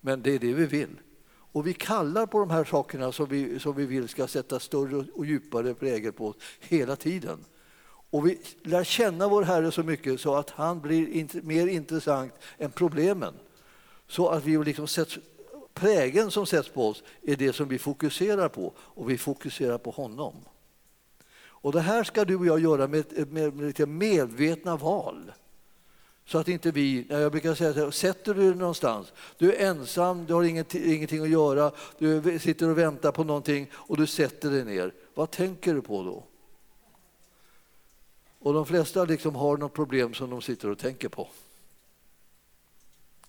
men 0.00 0.22
det 0.22 0.30
är 0.30 0.38
det 0.38 0.52
vi 0.52 0.66
vill. 0.66 1.00
Och 1.26 1.66
vi 1.66 1.74
kallar 1.74 2.26
på 2.26 2.38
de 2.38 2.50
här 2.50 2.64
sakerna 2.64 3.12
som 3.12 3.26
vi, 3.28 3.58
som 3.58 3.76
vi 3.76 3.86
vill 3.86 4.08
ska 4.08 4.26
sätta 4.26 4.60
större 4.60 5.04
och 5.14 5.26
djupare 5.26 5.74
prägel 5.74 6.12
på 6.12 6.28
oss 6.28 6.36
hela 6.60 6.96
tiden. 6.96 7.44
Och 8.10 8.26
vi 8.26 8.40
lär 8.62 8.84
känna 8.84 9.28
vår 9.28 9.42
Herre 9.42 9.72
så 9.72 9.82
mycket 9.82 10.20
så 10.20 10.34
att 10.34 10.50
han 10.50 10.80
blir 10.80 11.42
mer 11.42 11.66
intressant 11.66 12.32
än 12.58 12.70
problemen. 12.70 13.34
Så 14.08 14.28
att 14.28 14.44
vi 14.44 14.64
liksom 14.64 14.86
sätts, 14.86 15.18
prägeln 15.74 16.30
som 16.30 16.46
sätts 16.46 16.68
på 16.68 16.88
oss 16.88 17.02
är 17.22 17.36
det 17.36 17.52
som 17.52 17.68
vi 17.68 17.78
fokuserar 17.78 18.48
på 18.48 18.72
och 18.78 19.10
vi 19.10 19.18
fokuserar 19.18 19.78
på 19.78 19.90
honom. 19.90 20.34
Och 21.64 21.72
det 21.72 21.80
här 21.80 22.04
ska 22.04 22.24
du 22.24 22.36
och 22.36 22.46
jag 22.46 22.60
göra 22.60 22.88
med, 22.88 23.28
med, 23.28 23.54
med 23.54 23.88
medvetna 23.88 24.76
val. 24.76 25.32
Så 26.26 26.38
att 26.38 26.48
inte 26.48 26.70
vi, 26.70 27.06
jag 27.08 27.32
brukar 27.32 27.54
säga 27.54 27.86
att 27.86 27.94
sätter 27.94 28.34
du 28.34 28.40
dig 28.40 28.54
någonstans, 28.54 29.12
du 29.38 29.52
är 29.52 29.70
ensam, 29.70 30.26
du 30.26 30.34
har 30.34 30.42
ingenting 30.42 31.22
att 31.22 31.28
göra, 31.28 31.72
du 31.98 32.38
sitter 32.38 32.68
och 32.68 32.78
väntar 32.78 33.12
på 33.12 33.24
någonting 33.24 33.70
och 33.74 33.96
du 33.96 34.06
sätter 34.06 34.50
dig 34.50 34.64
ner. 34.64 34.92
Vad 35.14 35.30
tänker 35.30 35.74
du 35.74 35.82
på 35.82 36.02
då? 36.02 36.24
Och 38.38 38.54
de 38.54 38.66
flesta 38.66 39.04
liksom 39.04 39.34
har 39.34 39.56
något 39.56 39.72
problem 39.72 40.14
som 40.14 40.30
de 40.30 40.42
sitter 40.42 40.70
och 40.70 40.78
tänker 40.78 41.08
på. 41.08 41.28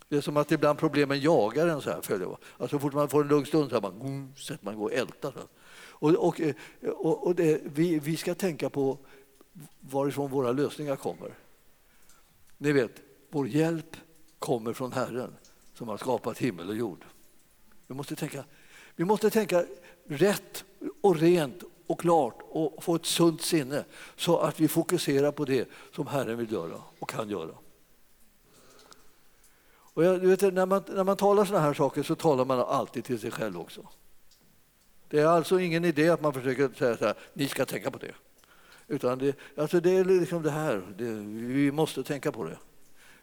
Det 0.09 0.17
är 0.17 0.21
som 0.21 0.37
att 0.37 0.51
ibland 0.51 0.79
problemen 0.79 1.19
jagar 1.19 1.67
en 1.67 1.81
så 1.81 1.89
här. 1.89 2.01
Följer. 2.01 2.37
Alltså, 2.57 2.75
så 2.75 2.79
fort 2.79 2.93
man 2.93 3.09
får 3.09 3.21
en 3.21 3.27
lugn 3.27 3.45
stund 3.45 3.69
så 3.69 3.81
man, 3.81 4.33
sätter 4.37 4.65
man 4.65 4.73
igång 4.73 4.85
och 4.85 4.93
ältar. 4.93 5.33
Och, 5.77 6.09
och, 6.09 6.41
eh, 6.41 6.55
och, 6.89 7.27
och 7.27 7.35
det, 7.35 7.61
vi, 7.63 7.99
vi 7.99 8.17
ska 8.17 8.35
tänka 8.35 8.69
på 8.69 8.97
varifrån 9.79 10.31
våra 10.31 10.51
lösningar 10.51 10.95
kommer. 10.95 11.37
Ni 12.57 12.71
vet, 12.71 12.91
vår 13.29 13.47
hjälp 13.47 13.97
kommer 14.39 14.73
från 14.73 14.91
Herren 14.91 15.35
som 15.73 15.87
har 15.87 15.97
skapat 15.97 16.37
himmel 16.37 16.69
och 16.69 16.75
jord. 16.75 17.05
Vi 17.87 17.95
måste 17.95 18.15
tänka, 18.15 18.43
vi 18.95 19.05
måste 19.05 19.29
tänka 19.29 19.65
rätt 20.07 20.65
och 21.01 21.15
rent 21.15 21.63
och 21.87 21.99
klart 21.99 22.39
och 22.49 22.83
få 22.83 22.95
ett 22.95 23.05
sunt 23.05 23.41
sinne 23.41 23.85
så 24.15 24.37
att 24.37 24.59
vi 24.59 24.67
fokuserar 24.67 25.31
på 25.31 25.45
det 25.45 25.69
som 25.91 26.07
Herren 26.07 26.37
vill 26.37 26.51
göra 26.51 26.81
och 26.99 27.09
kan 27.09 27.29
göra. 27.29 27.51
Och 29.95 30.03
jag, 30.03 30.19
vet, 30.19 30.53
när, 30.53 30.65
man, 30.65 30.83
när 30.87 31.03
man 31.03 31.17
talar 31.17 31.45
sådana 31.45 31.65
här 31.65 31.73
saker 31.73 32.03
så 32.03 32.15
talar 32.15 32.45
man 32.45 32.59
alltid 32.59 33.03
till 33.03 33.19
sig 33.19 33.31
själv 33.31 33.59
också. 33.59 33.87
Det 35.09 35.19
är 35.19 35.25
alltså 35.25 35.59
ingen 35.59 35.85
idé 35.85 36.09
att 36.09 36.21
man 36.21 36.33
försöker 36.33 36.69
säga 36.77 36.97
så 36.97 37.05
här, 37.05 37.15
ni 37.33 37.47
ska 37.47 37.65
tänka 37.65 37.91
på 37.91 37.97
det. 37.97 38.13
Utan 38.87 39.17
det, 39.17 39.35
alltså 39.57 39.79
det 39.79 39.97
är 39.97 40.05
liksom 40.05 40.43
det 40.43 40.51
här, 40.51 40.83
det, 40.97 41.05
vi 41.55 41.71
måste 41.71 42.03
tänka 42.03 42.31
på 42.31 42.43
det. 42.43 42.57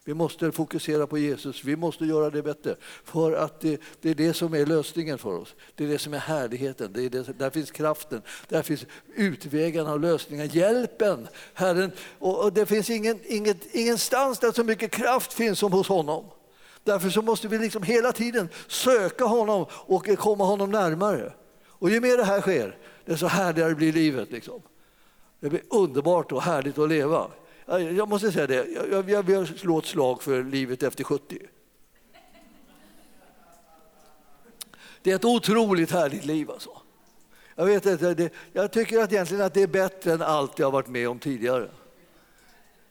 Vi 0.05 0.14
måste 0.14 0.53
fokusera 0.53 1.07
på 1.07 1.18
Jesus, 1.18 1.64
vi 1.64 1.77
måste 1.77 2.05
göra 2.05 2.31
det 2.31 2.43
bättre. 2.43 2.77
För 3.05 3.33
att 3.33 3.61
det, 3.61 3.81
det, 4.01 4.11
är 4.11 4.14
det 4.14 4.35
som 4.35 4.55
är 4.55 4.66
lösningen 4.66 5.18
för 5.18 5.39
oss. 5.39 5.55
Det 5.75 5.85
är 5.85 5.89
det 5.89 5.99
som 5.99 6.14
är 6.14 6.18
härligheten, 6.18 6.93
det 6.93 7.03
är 7.03 7.11
det, 7.11 7.39
där 7.39 7.51
finns 7.51 7.70
kraften, 7.70 8.23
där 8.49 8.62
finns 8.62 8.87
utvägarna 9.14 9.93
och 9.93 10.01
lösningen, 10.01 10.49
hjälpen. 10.49 11.29
Herren, 11.55 11.93
och, 12.18 12.45
och 12.45 12.53
det 12.53 12.66
finns 12.66 12.91
ingen, 12.91 13.18
inget, 13.25 13.75
ingenstans 13.75 14.39
där 14.39 14.53
så 14.53 14.64
mycket 14.64 14.91
kraft 14.91 15.33
finns 15.33 15.59
som 15.59 15.73
hos 15.73 15.89
honom. 15.89 16.25
Därför 16.85 17.11
så 17.11 17.22
måste 17.22 17.49
vi 17.49 17.59
liksom 17.59 17.83
hela 17.83 18.12
tiden 18.12 18.49
söka 18.66 19.24
honom 19.24 19.66
och 19.70 20.18
komma 20.18 20.45
honom 20.45 20.70
närmare. 20.70 21.33
Och 21.66 21.91
ju 21.91 22.01
mer 22.01 22.16
det 22.16 22.24
här 22.24 22.41
sker, 22.41 22.78
desto 23.05 23.26
härligare 23.26 23.74
blir 23.74 23.93
livet. 23.93 24.30
Liksom. 24.30 24.62
Det 25.41 25.49
blir 25.49 25.62
underbart 25.70 26.33
och 26.33 26.43
härligt 26.43 26.78
att 26.78 26.89
leva. 26.89 27.30
Jag 27.66 28.09
måste 28.09 28.33
säga 28.33 28.47
det, 28.47 28.66
jag, 28.91 29.11
jag 29.11 29.22
vill 29.22 29.59
slå 29.59 29.78
ett 29.78 29.87
slag 29.87 30.22
för 30.22 30.43
livet 30.45 30.83
efter 30.83 31.05
70. 31.05 31.39
Det 35.03 35.11
är 35.11 35.16
ett 35.16 35.24
otroligt 35.24 35.91
härligt 35.91 36.24
liv. 36.24 36.51
Alltså. 36.51 36.70
Jag, 37.55 37.66
vet 37.66 37.87
inte, 37.87 38.14
det, 38.14 38.33
jag 38.53 38.72
tycker 38.72 39.03
att 39.03 39.12
egentligen 39.12 39.45
att 39.45 39.55
det 39.55 39.62
är 39.62 39.66
bättre 39.66 40.12
än 40.12 40.22
allt 40.22 40.59
jag 40.59 40.70
varit 40.70 40.89
med 40.89 41.09
om 41.09 41.18
tidigare. 41.18 41.68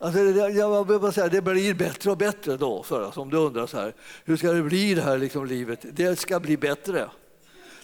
Alltså, 0.01 0.19
jag 0.19 0.87
vill 0.87 0.99
bara 0.99 1.11
säga, 1.11 1.27
det 1.27 1.41
blir 1.41 1.73
bättre 1.73 2.11
och 2.11 2.17
bättre 2.17 2.57
då, 2.57 2.83
för 2.83 3.01
oss, 3.01 3.17
om 3.17 3.29
du 3.29 3.37
undrar 3.37 3.67
så 3.67 3.77
här, 3.77 3.93
hur 4.25 4.37
ska 4.37 4.51
det 4.51 4.63
bli 4.63 4.93
det 4.93 5.01
här 5.01 5.17
liksom, 5.17 5.45
livet? 5.45 5.85
Det 5.91 6.19
ska 6.19 6.39
bli 6.39 6.57
bättre. 6.57 7.09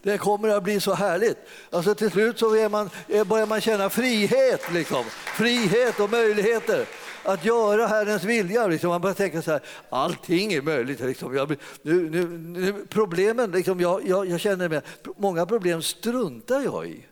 Det 0.02 0.18
kommer 0.18 0.50
att 0.50 0.64
bli 0.64 0.80
så 0.80 0.94
härligt. 0.94 1.38
Alltså 1.70 1.96
till 1.96 2.12
slut 2.12 2.40
så 2.40 2.56
är 2.56 2.70
man, 2.70 2.90
eh, 3.08 3.24
börjar 3.28 3.46
man 3.46 3.62
känna 3.62 3.90
frihet, 3.90 4.62
liksom. 4.74 5.06
frihet 5.38 6.00
och 6.00 6.10
möjligheter 6.10 6.86
att 7.24 7.46
göra 7.46 7.88
Herrens 7.88 8.24
vilja. 8.24 8.68
Liksom. 8.68 8.90
Man 8.90 9.02
börjar 9.02 9.16
tänka 9.16 9.42
så 9.42 9.52
här, 9.52 9.62
allting 9.90 10.54
är 10.54 10.62
möjligt. 10.62 11.00
Liksom. 11.00 11.36
Jag, 11.36 11.56
nu, 11.82 12.10
nu, 12.10 12.28
nu, 12.28 12.86
problemen, 12.90 13.52
liksom, 13.52 13.80
jag, 13.80 14.08
jag, 14.08 14.30
jag 14.30 14.40
känner 14.40 14.70
med, 14.70 14.82
många 15.18 15.46
problem 15.46 15.82
struntar 15.82 16.62
jag 16.62 16.88
i. 16.88 17.06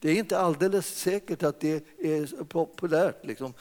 Det 0.00 0.10
är 0.10 0.14
inte 0.14 0.38
alldeles 0.38 0.86
säkert 0.86 1.42
att 1.42 1.60
det 1.60 1.84
är 1.98 2.44
populärt 2.44 3.26
liksom, 3.26 3.54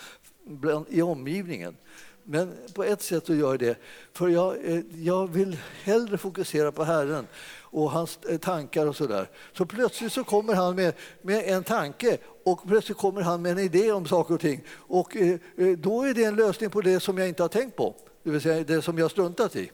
i 0.90 1.02
omgivningen. 1.02 1.76
Men 2.24 2.54
på 2.74 2.84
ett 2.84 3.02
sätt 3.02 3.26
så 3.26 3.34
gör 3.34 3.50
jag 3.50 3.60
det, 3.60 3.78
för 4.14 4.28
jag, 4.28 4.66
eh, 4.66 4.82
jag 4.96 5.28
vill 5.28 5.58
hellre 5.84 6.18
fokusera 6.18 6.72
på 6.72 6.84
Herren 6.84 7.28
och 7.62 7.92
hans 7.92 8.20
eh, 8.30 8.38
tankar 8.38 8.88
och 8.88 8.96
sådär. 8.96 9.30
Så 9.54 9.66
plötsligt 9.66 10.12
så 10.12 10.24
kommer 10.24 10.54
han 10.54 10.76
med, 10.76 10.94
med 11.22 11.44
en 11.46 11.64
tanke 11.64 12.18
och 12.44 12.68
plötsligt 12.68 12.98
kommer 12.98 13.22
han 13.22 13.42
med 13.42 13.52
en 13.52 13.60
idé 13.60 13.92
om 13.92 14.06
saker 14.06 14.34
och 14.34 14.40
ting. 14.40 14.64
Och 14.72 15.16
eh, 15.18 15.40
eh 15.58 15.78
då 15.78 16.04
är 16.04 16.14
det 16.14 16.24
en 16.24 16.36
lösning 16.36 16.70
på 16.70 16.82
det 16.82 17.00
som 17.00 17.18
jag 17.18 17.28
inte 17.28 17.44
har 17.44 17.50
tänkt 17.50 17.76
på, 17.76 17.96
det 18.24 18.30
vill 18.30 18.42
säga 18.42 18.64
det 18.64 18.82
som 18.82 18.98
jag 18.98 19.12
struntat 19.12 19.56
i. 19.56 19.72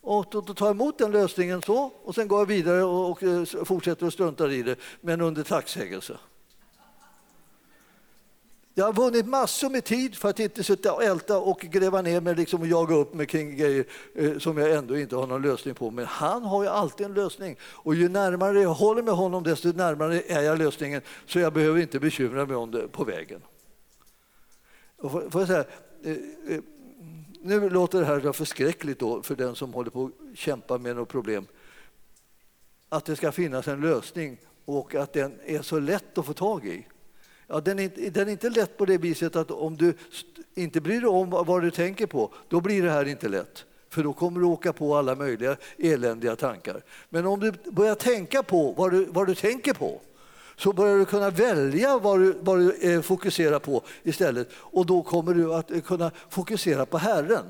Och 0.00 0.26
då, 0.30 0.40
då 0.40 0.54
tar 0.54 0.66
jag 0.66 0.74
emot 0.74 0.98
den 0.98 1.12
lösningen 1.12 1.62
så 1.62 1.92
och 2.04 2.14
sen 2.14 2.28
går 2.28 2.38
jag 2.38 2.46
vidare 2.46 2.82
och, 2.84 3.10
och 3.10 3.68
fortsätter 3.68 4.06
att 4.06 4.12
strunta 4.12 4.52
i 4.52 4.62
det, 4.62 4.76
men 5.00 5.20
under 5.20 5.42
tacksägelse. 5.42 6.18
Jag 8.74 8.84
har 8.84 8.92
vunnit 8.92 9.26
massor 9.26 9.70
med 9.70 9.84
tid 9.84 10.16
för 10.16 10.28
att 10.28 10.40
inte 10.40 10.64
sitta 10.64 10.92
och 10.92 11.04
älta 11.04 11.38
och 11.38 11.60
gräva 11.60 12.02
ner 12.02 12.20
mig 12.20 12.34
liksom 12.34 12.60
och 12.60 12.66
jaga 12.66 12.94
upp 12.94 13.14
mig 13.14 13.26
kring 13.26 13.56
grejer 13.56 13.84
eh, 14.14 14.38
som 14.38 14.58
jag 14.58 14.70
ändå 14.70 14.98
inte 14.98 15.16
har 15.16 15.26
någon 15.26 15.42
lösning 15.42 15.74
på. 15.74 15.90
Men 15.90 16.06
han 16.06 16.42
har 16.42 16.62
ju 16.62 16.68
alltid 16.68 17.06
en 17.06 17.14
lösning. 17.14 17.56
Och 17.62 17.94
ju 17.94 18.08
närmare 18.08 18.60
jag 18.60 18.74
håller 18.74 19.02
med 19.02 19.14
honom 19.14 19.42
desto 19.42 19.72
närmare 19.72 20.22
är 20.26 20.42
jag 20.42 20.58
lösningen. 20.58 21.02
Så 21.26 21.38
jag 21.38 21.52
behöver 21.52 21.80
inte 21.80 22.00
bekymra 22.00 22.46
mig 22.46 22.56
om 22.56 22.70
det 22.70 22.88
på 22.88 23.04
vägen. 23.04 23.42
Och 24.96 25.12
får, 25.12 25.30
får 25.30 25.40
jag 25.40 25.48
säga, 25.48 25.64
eh, 26.04 26.54
eh, 26.54 26.60
nu 27.40 27.70
låter 27.70 28.00
det 28.00 28.06
här 28.06 28.32
förskräckligt 28.32 28.98
då 28.98 29.22
för 29.22 29.36
den 29.36 29.54
som 29.54 29.74
håller 29.74 29.90
på 29.90 30.04
att 30.04 30.38
kämpa 30.38 30.78
med 30.78 30.96
något 30.96 31.08
problem. 31.08 31.46
Att 32.88 33.04
det 33.04 33.16
ska 33.16 33.32
finnas 33.32 33.68
en 33.68 33.80
lösning 33.80 34.38
och 34.64 34.94
att 34.94 35.12
den 35.12 35.38
är 35.44 35.62
så 35.62 35.78
lätt 35.78 36.18
att 36.18 36.26
få 36.26 36.32
tag 36.32 36.66
i. 36.66 36.86
Ja, 37.52 37.60
den, 37.60 37.78
är, 37.78 38.10
den 38.10 38.28
är 38.28 38.32
inte 38.32 38.50
lätt 38.50 38.76
på 38.76 38.84
det 38.84 38.98
viset 38.98 39.36
att 39.36 39.50
om 39.50 39.76
du 39.76 39.94
inte 40.54 40.80
bryr 40.80 41.00
dig 41.00 41.08
om 41.08 41.30
vad 41.30 41.62
du 41.62 41.70
tänker 41.70 42.06
på, 42.06 42.30
då 42.48 42.60
blir 42.60 42.82
det 42.82 42.90
här 42.90 43.08
inte 43.08 43.28
lätt. 43.28 43.64
För 43.88 44.02
då 44.02 44.12
kommer 44.12 44.40
du 44.40 44.46
åka 44.46 44.72
på 44.72 44.96
alla 44.96 45.14
möjliga 45.14 45.56
eländiga 45.78 46.36
tankar. 46.36 46.82
Men 47.08 47.26
om 47.26 47.40
du 47.40 47.52
börjar 47.70 47.94
tänka 47.94 48.42
på 48.42 48.72
vad 48.72 48.90
du, 48.90 49.04
vad 49.04 49.26
du 49.26 49.34
tänker 49.34 49.72
på 49.72 50.00
så 50.56 50.72
börjar 50.72 50.98
du 50.98 51.04
kunna 51.04 51.30
välja 51.30 51.98
vad 51.98 52.20
du, 52.20 52.34
vad 52.40 52.58
du 52.58 52.72
eh, 52.72 53.00
fokuserar 53.00 53.58
på 53.58 53.82
istället. 54.02 54.48
Och 54.54 54.86
då 54.86 55.02
kommer 55.02 55.34
du 55.34 55.54
att 55.54 55.70
eh, 55.70 55.80
kunna 55.80 56.10
fokusera 56.28 56.86
på 56.86 56.98
Herren. 56.98 57.44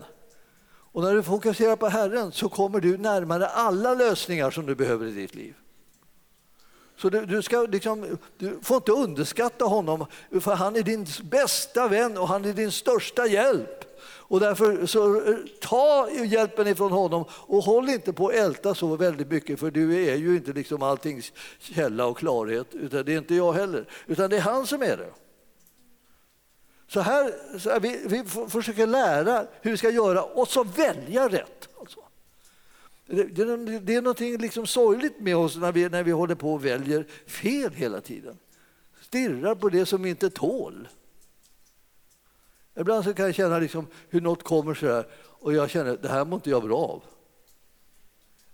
Och 0.92 1.02
när 1.02 1.14
du 1.14 1.22
fokuserar 1.22 1.76
på 1.76 1.88
Herren 1.88 2.32
så 2.32 2.48
kommer 2.48 2.80
du 2.80 2.98
närmare 2.98 3.46
alla 3.46 3.94
lösningar 3.94 4.50
som 4.50 4.66
du 4.66 4.74
behöver 4.74 5.06
i 5.06 5.10
ditt 5.10 5.34
liv. 5.34 5.54
Så 7.00 7.08
du, 7.08 7.26
du, 7.26 7.42
ska 7.42 7.62
liksom, 7.62 8.18
du 8.38 8.58
får 8.62 8.76
inte 8.76 8.92
underskatta 8.92 9.64
honom, 9.64 10.06
för 10.40 10.54
han 10.54 10.76
är 10.76 10.82
din 10.82 11.06
bästa 11.22 11.88
vän 11.88 12.18
och 12.18 12.28
han 12.28 12.44
är 12.44 12.52
din 12.52 12.72
största 12.72 13.26
hjälp. 13.26 13.84
Och 14.02 14.40
därför 14.40 14.86
så 14.86 15.22
ta 15.60 16.08
hjälpen 16.10 16.66
ifrån 16.66 16.92
honom 16.92 17.24
och 17.30 17.62
håll 17.62 17.88
inte 17.88 18.12
på 18.12 18.28
att 18.28 18.34
älta 18.34 18.74
så 18.74 18.96
väldigt 18.96 19.30
mycket 19.30 19.60
för 19.60 19.70
du 19.70 20.06
är 20.06 20.16
ju 20.16 20.36
inte 20.36 20.52
liksom 20.52 20.82
alltings 20.82 21.32
källa 21.58 22.06
och 22.06 22.18
klarhet, 22.18 22.74
utan 22.74 23.04
det 23.04 23.12
är 23.12 23.18
inte 23.18 23.34
jag 23.34 23.52
heller, 23.52 23.84
utan 24.06 24.30
det 24.30 24.36
är 24.36 24.40
han 24.40 24.66
som 24.66 24.82
är 24.82 24.96
det. 24.96 25.10
Så 26.86 27.00
här, 27.00 27.58
så 27.58 27.70
här 27.70 27.80
vi, 27.80 28.00
vi 28.06 28.24
försöker 28.48 28.86
lära 28.86 29.46
hur 29.60 29.70
vi 29.70 29.76
ska 29.76 29.90
göra 29.90 30.22
och 30.22 30.48
så 30.48 30.64
välja 30.64 31.28
rätt. 31.28 31.68
Alltså. 31.80 32.00
Det, 33.10 33.24
det, 33.24 33.78
det, 33.78 33.94
är 33.94 34.02
något 34.02 34.20
liksom 34.20 34.66
sorgligt 34.66 35.20
med 35.20 35.36
oss 35.36 35.56
när 35.56 35.72
vi, 35.72 35.88
när 35.88 36.02
vi 36.02 36.10
håller 36.10 36.34
på 36.34 36.52
och 36.52 36.64
väljer 36.64 37.06
fel 37.26 37.72
hela 37.72 38.00
tiden. 38.00 38.38
Stirrar 39.00 39.54
på 39.54 39.68
det 39.68 39.86
som 39.86 40.02
vi 40.02 40.10
inte 40.10 40.30
tål. 40.30 40.88
Ibland 42.76 43.04
så 43.04 43.14
kan 43.14 43.24
jag 43.24 43.34
känna 43.34 43.58
liksom 43.58 43.86
hur 44.08 44.20
något 44.20 44.42
kommer 44.42 44.74
så 44.74 44.86
här 44.86 45.06
och 45.14 45.52
jag 45.54 45.70
känner 45.70 45.92
att 45.92 46.02
det 46.02 46.08
här 46.08 46.24
mår 46.24 46.36
inte 46.36 46.50
jag 46.50 46.62
bra 46.62 46.78
av. 46.78 47.02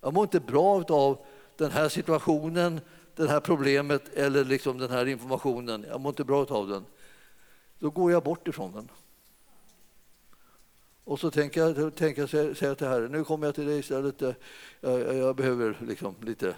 Jag 0.01 0.15
mår 0.15 0.23
inte 0.23 0.41
bra 0.41 0.85
av 0.89 1.19
den 1.57 1.71
här 1.71 1.89
situationen, 1.89 2.81
det 3.15 3.29
här 3.29 3.41
problemet 3.41 4.09
eller 4.15 4.45
liksom 4.45 4.79
den 4.79 4.91
här 4.91 5.07
informationen. 5.07 5.87
Jag 5.89 6.01
mår 6.01 6.11
inte 6.11 6.25
bra 6.25 6.45
av 6.45 6.69
den. 6.69 6.85
Då 7.79 7.91
går 7.91 8.13
jag 8.13 8.23
bort 8.23 8.49
ifrån 8.49 8.73
den. 8.73 8.89
Och 11.07 11.21
så 11.21 11.31
tänker 11.31 11.61
jag, 11.61 11.95
tänker 11.95 12.21
jag 12.33 12.57
säga 12.57 12.75
till 12.75 12.87
Herren, 12.87 13.13
nu 13.13 13.25
kommer 13.25 13.47
jag 13.47 13.55
till 13.55 13.67
dig 13.67 13.79
istället. 13.79 14.21
Jag, 14.81 15.17
jag 15.17 15.37
behöver 15.37 15.77
liksom 15.87 16.15
lite, 16.21 16.55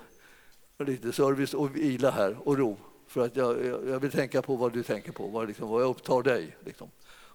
lite 0.78 1.12
service 1.12 1.54
och 1.54 1.76
vila 1.76 2.10
här 2.10 2.36
och 2.44 2.58
ro. 2.58 2.76
För 3.06 3.24
att 3.24 3.36
jag, 3.36 3.66
jag 3.66 4.00
vill 4.00 4.10
tänka 4.10 4.42
på 4.42 4.56
vad 4.56 4.72
du 4.72 4.82
tänker 4.82 5.12
på, 5.12 5.26
vad, 5.26 5.48
liksom, 5.48 5.68
vad 5.68 5.82
jag 5.82 5.90
upptar 5.90 6.22
dig. 6.22 6.56
Liksom. 6.64 6.90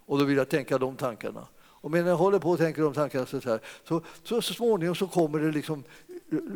Och 0.05 0.19
då 0.19 0.25
vill 0.25 0.37
jag 0.37 0.49
tänka 0.49 0.77
de 0.77 0.95
tankarna. 0.95 1.47
Och 1.61 1.91
medan 1.91 2.07
jag 2.07 2.17
håller 2.17 2.39
på 2.39 2.49
och 2.49 2.57
tänker 2.57 2.81
de 2.81 2.93
tankarna 2.93 3.25
så, 3.25 3.39
här, 3.39 3.59
så, 3.87 4.01
så, 4.23 4.41
så 4.41 4.53
småningom 4.53 4.95
så 4.95 5.07
kommer 5.07 5.39
det 5.39 5.51
liksom 5.51 5.83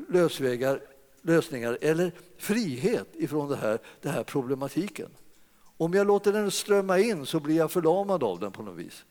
lösvägar, 0.09 0.81
lösningar 1.21 1.77
eller 1.81 2.11
frihet 2.37 3.07
ifrån 3.13 3.49
det 3.49 3.55
här, 3.55 3.79
det 4.01 4.09
här 4.09 4.23
problematiken. 4.23 5.09
Om 5.77 5.93
jag 5.93 6.07
låter 6.07 6.33
den 6.33 6.51
strömma 6.51 6.99
in 6.99 7.25
så 7.25 7.39
blir 7.39 7.55
jag 7.55 7.71
förlamad 7.71 8.23
av 8.23 8.39
den 8.39 8.51
på 8.51 8.63
något 8.63 8.77
vis. 8.77 9.05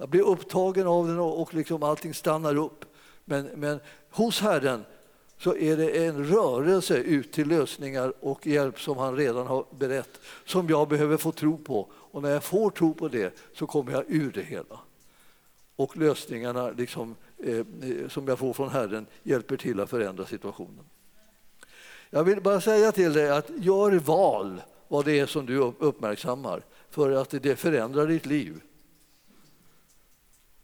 Jag 0.00 0.08
blir 0.08 0.22
upptagen 0.22 0.86
av 0.86 1.08
den 1.08 1.18
och, 1.18 1.54
liksom 1.54 1.82
allting 1.82 2.14
stannar 2.14 2.56
upp. 2.56 2.84
Men, 3.24 3.46
men 3.46 3.80
hos 4.10 4.40
Herren 4.40 4.84
så 5.38 5.56
är 5.56 5.76
det 5.76 6.06
en 6.06 6.24
rörelse 6.24 6.96
ut 6.96 7.32
till 7.32 7.48
lösningar 7.48 8.12
och 8.20 8.46
hjälp 8.46 8.80
som 8.80 8.98
han 8.98 9.16
redan 9.16 9.46
har 9.46 9.64
berett, 9.78 10.20
som 10.44 10.68
jag 10.68 10.88
behöver 10.88 11.16
få 11.16 11.32
tro 11.32 11.58
på. 11.58 11.88
Och 11.92 12.22
när 12.22 12.30
jag 12.30 12.44
får 12.44 12.70
tro 12.70 12.94
på 12.94 13.08
det 13.08 13.34
så 13.54 13.66
kommer 13.66 13.92
jag 13.92 14.04
ur 14.08 14.32
det 14.32 14.42
hela. 14.42 14.80
Och 15.76 15.96
lösningarna 15.96 16.70
liksom, 16.70 17.16
eh, 17.38 17.56
eh 17.58 17.64
som 18.08 18.28
jag 18.28 18.38
får 18.38 18.52
från 18.52 18.68
Herren 18.68 19.06
hjälper 19.22 19.56
till 19.56 19.80
att 19.80 19.90
förändra 19.90 20.26
situationen. 20.26 20.84
Jag 22.10 22.24
vill 22.24 22.40
bara 22.42 22.60
säga 22.60 22.92
till 22.92 23.12
dig 23.12 23.30
att 23.30 23.50
gör 23.56 23.92
val 23.92 24.62
vad 24.88 25.04
det 25.04 25.18
är 25.18 25.26
som 25.26 25.46
du 25.46 25.56
uppmärksammar 25.58 26.62
för 26.90 27.10
att 27.10 27.30
det 27.30 27.56
förändrar 27.56 28.06
ditt 28.06 28.26
liv. 28.26 28.60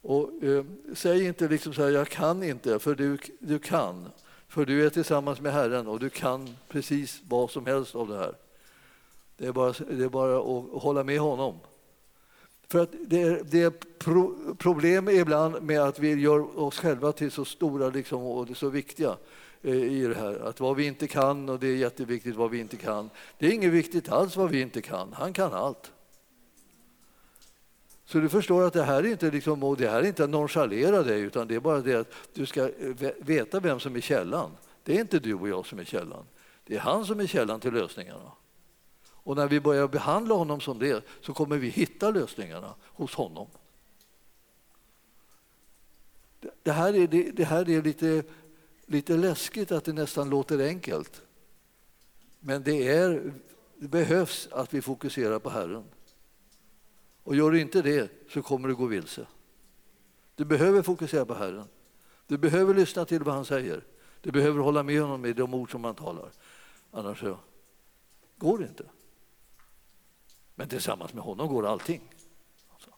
Och, 0.06 0.44
eh, 0.44 0.64
säg 0.94 1.26
inte 1.26 1.48
liksom 1.48 1.74
så 1.74 1.82
här, 1.82 1.90
jag 1.90 2.08
kan 2.08 2.42
inte, 2.42 2.78
för 2.78 2.94
du, 2.94 3.18
du 3.38 3.58
kan. 3.58 4.08
För 4.48 4.64
du 4.64 4.86
är 4.86 4.90
tillsammans 4.90 5.40
med 5.40 5.52
Herren 5.52 5.86
och 5.86 6.00
du 6.00 6.10
kan 6.10 6.56
precis 6.68 7.22
vad 7.28 7.50
som 7.50 7.66
helst 7.66 7.94
av 7.94 8.08
det 8.08 8.16
här. 8.16 8.34
Det 9.36 9.46
är 9.46 9.52
bara, 9.52 9.74
det 9.90 10.04
är 10.04 10.08
bara 10.08 10.38
att 10.38 10.82
hålla 10.82 11.04
med 11.04 11.20
honom. 11.20 11.54
För 12.68 12.82
att 12.82 12.90
det 13.06 13.22
är, 13.22 13.42
det 13.44 13.62
är 13.62 13.70
pro, 13.98 14.54
problem 14.54 15.08
ibland 15.08 15.62
med 15.62 15.80
att 15.80 15.98
vi 15.98 16.14
gör 16.14 16.58
oss 16.58 16.78
själva 16.78 17.12
till 17.12 17.30
så 17.30 17.44
stora 17.44 17.88
liksom, 17.88 18.22
och 18.22 18.56
så 18.56 18.68
viktiga 18.68 19.16
eh, 19.62 19.74
i 19.74 20.06
det 20.06 20.14
här. 20.14 20.48
Att 20.48 20.60
vad 20.60 20.76
vi 20.76 20.86
inte 20.86 21.06
kan, 21.06 21.48
och 21.48 21.58
det 21.58 21.66
är 21.66 21.76
jätteviktigt 21.76 22.36
vad 22.36 22.50
vi 22.50 22.58
inte 22.58 22.76
kan. 22.76 23.10
Det 23.38 23.46
är 23.46 23.50
inget 23.50 23.72
viktigt 23.72 24.08
alls 24.08 24.36
vad 24.36 24.50
vi 24.50 24.60
inte 24.60 24.82
kan. 24.82 25.12
Han 25.12 25.32
kan 25.32 25.52
allt. 25.52 25.92
Så 28.06 28.18
du 28.18 28.28
förstår 28.28 28.62
att 28.62 28.72
det 28.72 28.82
här 28.82 29.02
är 29.02 29.10
inte, 29.10 29.30
liksom, 29.30 29.62
och 29.62 29.76
det 29.76 29.88
här 29.88 30.02
är 30.02 30.06
inte 30.06 30.24
att 30.24 30.30
nonchalera 30.30 31.02
dig 31.02 31.20
utan 31.20 31.48
det 31.48 31.54
är 31.54 31.60
bara 31.60 31.80
det 31.80 31.94
att 31.94 32.12
du 32.34 32.46
ska 32.46 32.62
eh, 32.62 33.12
veta 33.18 33.60
vem 33.60 33.80
som 33.80 33.96
är 33.96 34.00
källan. 34.00 34.50
Det 34.82 34.96
är 34.96 35.00
inte 35.00 35.18
du 35.18 35.34
och 35.34 35.48
jag 35.48 35.66
som 35.66 35.78
är 35.78 35.84
källan. 35.84 36.24
Det 36.64 36.76
är 36.76 36.80
han 36.80 37.06
som 37.06 37.20
är 37.20 37.26
källan 37.26 37.60
till 37.60 37.72
lösningarna. 37.72 38.32
Och 39.08 39.36
när 39.36 39.48
vi 39.48 39.60
börjar 39.60 39.88
behandla 39.88 40.34
honom 40.34 40.60
som 40.60 40.78
det 40.78 41.04
så 41.20 41.34
kommer 41.34 41.56
vi 41.56 41.68
hitta 41.68 42.10
lösningarna 42.10 42.74
hos 42.82 43.14
honom. 43.14 43.46
Det 46.62 46.72
här 46.72 46.96
är, 46.96 47.06
det, 47.06 47.30
det 47.30 47.44
här 47.44 47.70
är 47.70 47.82
lite, 47.82 48.22
lite 48.86 49.16
läskigt 49.16 49.72
att 49.72 49.84
det 49.84 49.92
nästan 49.92 50.30
låter 50.30 50.66
enkelt. 50.66 51.22
Men 52.40 52.62
det, 52.62 52.88
är, 52.88 53.32
det 53.76 53.88
behövs 53.88 54.48
att 54.52 54.74
vi 54.74 54.82
fokuserar 54.82 55.38
på 55.38 55.50
Herren. 55.50 55.84
Och 57.26 57.36
gör 57.36 57.50
du 57.50 57.60
inte 57.60 57.82
det 57.82 58.10
så 58.30 58.42
kommer 58.42 58.68
du 58.68 58.74
gå 58.76 58.86
vilse. 58.86 59.26
Du 60.34 60.44
behöver 60.44 60.82
fokusera 60.82 61.26
på 61.26 61.34
Herren. 61.34 61.68
Du 62.26 62.38
behöver 62.38 62.74
lyssna 62.74 63.04
till 63.04 63.22
vad 63.22 63.34
han 63.34 63.44
säger. 63.44 63.84
Du 64.20 64.30
behöver 64.30 64.60
hålla 64.60 64.82
med 64.82 65.00
honom 65.00 65.24
i 65.24 65.32
de 65.32 65.54
ord 65.54 65.70
som 65.70 65.84
han 65.84 65.94
talar. 65.94 66.30
Annars 66.90 67.20
så 67.20 67.38
går 68.36 68.58
det 68.58 68.64
inte. 68.64 68.84
Men 70.54 70.68
tillsammans 70.68 71.14
med 71.14 71.24
honom 71.24 71.48
går 71.48 71.66
allting. 71.66 72.00
Alltså, 72.68 72.90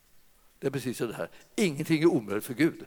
det 0.59 0.66
är 0.66 0.70
precis 0.70 0.99
det 0.99 1.14
här. 1.14 1.31
Ingenting 1.57 2.03
är 2.03 2.07
omöjligt 2.07 2.45
för 2.45 2.55
Gud. 2.55 2.85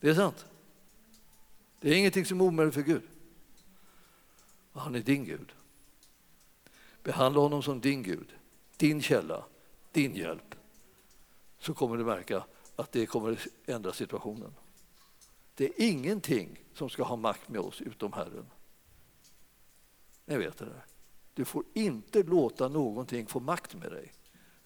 Det 0.00 0.08
är 0.08 0.14
sant. 0.14 0.46
Det 1.80 1.90
är 1.90 1.94
ingenting 1.94 2.24
som 2.24 2.40
är 2.40 2.44
omöjligt 2.44 2.74
för 2.74 2.82
Gud. 2.82 3.02
Han 4.72 4.94
är 4.94 5.00
din 5.00 5.24
Gud. 5.24 5.52
Behandla 7.02 7.40
honom 7.40 7.62
som 7.62 7.80
din 7.80 8.02
Gud, 8.02 8.34
din 8.76 9.02
källa, 9.02 9.44
din 9.94 10.14
hjälp. 10.14 10.54
Så 11.58 11.74
kommer 11.74 11.96
du 11.96 12.04
märka 12.04 12.44
att 12.76 12.92
det 12.92 13.06
kommer 13.06 13.38
ändra 13.66 13.92
situationen. 13.92 14.54
Det 15.54 15.64
är 15.64 15.72
ingenting 15.76 16.64
som 16.74 16.90
ska 16.90 17.02
ha 17.02 17.16
makt 17.16 17.48
med 17.48 17.60
oss 17.60 17.80
utom 17.80 18.12
Herren. 18.12 18.46
Ni 20.26 20.36
vet 20.36 20.58
det 20.58 20.64
där. 20.64 20.84
Du 21.34 21.44
får 21.44 21.64
inte 21.72 22.22
låta 22.22 22.68
någonting 22.68 23.26
få 23.26 23.40
makt 23.40 23.74
med 23.74 23.92
dig. 23.92 24.12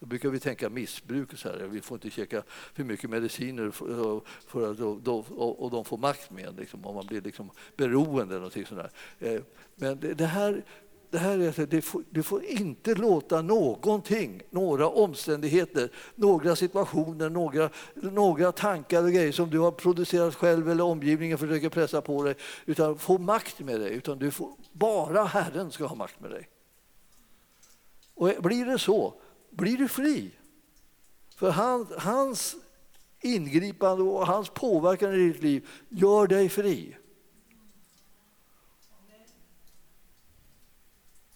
Då 0.01 0.07
brukar 0.07 0.29
vi 0.29 0.41
tänka 0.41 0.71
missbruk. 0.71 1.39
Så 1.39 1.49
här. 1.49 1.67
Vi 1.67 1.81
får 1.81 1.97
inte 1.97 2.11
käka 2.11 2.43
för 2.49 2.85
mycket 2.85 3.11
mediciner 3.11 3.71
för, 3.71 4.21
för 4.47 4.73
att, 4.73 5.09
och, 5.31 5.63
och 5.63 5.71
de 5.71 5.85
får 5.85 5.99
makt 5.99 6.31
med 6.31 6.47
en, 6.47 6.57
liksom, 6.57 6.87
om 6.87 6.95
man 6.95 7.07
blir 7.07 7.23
liksom 7.23 7.51
beroende. 7.77 8.23
Eller 8.23 8.35
någonting 8.35 8.67
sånt 8.67 8.81
där. 8.81 9.35
Eh, 9.35 9.43
men 9.75 10.01
det, 10.01 10.15
det 10.15 10.27
här, 10.27 10.65
det 11.11 11.19
här 11.19 11.39
är, 11.39 11.67
du, 11.67 11.81
får, 11.81 12.03
du 12.11 12.23
får 12.23 12.45
inte 12.45 12.95
låta 12.95 13.43
någonting, 13.43 14.43
några 14.51 14.89
omständigheter, 14.89 15.91
några 16.15 16.57
situationer, 16.57 17.31
några, 17.31 17.71
några 17.95 18.53
tankar 18.53 19.03
och 19.03 19.13
grejer 19.13 19.33
som 19.33 19.51
du 19.51 19.59
har 19.59 19.71
producerat 19.71 20.35
själv 20.35 20.71
eller 20.71 20.85
omgivningen 20.85 21.39
försöker 21.39 21.69
pressa 21.69 22.01
på 22.01 22.25
dig, 22.25 22.35
utan 22.67 22.99
få 22.99 23.19
makt 23.19 23.61
med 23.61 23.81
dig. 23.81 23.93
Utan 23.93 24.19
du 24.19 24.31
får, 24.31 24.53
bara 24.73 25.25
Herren 25.25 25.71
ska 25.71 25.87
ha 25.87 25.97
makt 25.97 26.21
med 26.21 26.31
dig. 26.31 26.49
Och 28.15 28.43
blir 28.43 28.67
det 28.67 28.79
så, 28.79 29.15
blir 29.51 29.77
du 29.77 29.89
fri. 29.89 30.31
För 31.37 31.51
han, 31.51 31.87
hans 31.99 32.57
ingripande 33.21 34.03
och 34.03 34.27
hans 34.27 34.49
påverkan 34.49 35.15
i 35.15 35.17
ditt 35.17 35.43
liv 35.43 35.69
gör 35.89 36.27
dig 36.27 36.49
fri. 36.49 36.97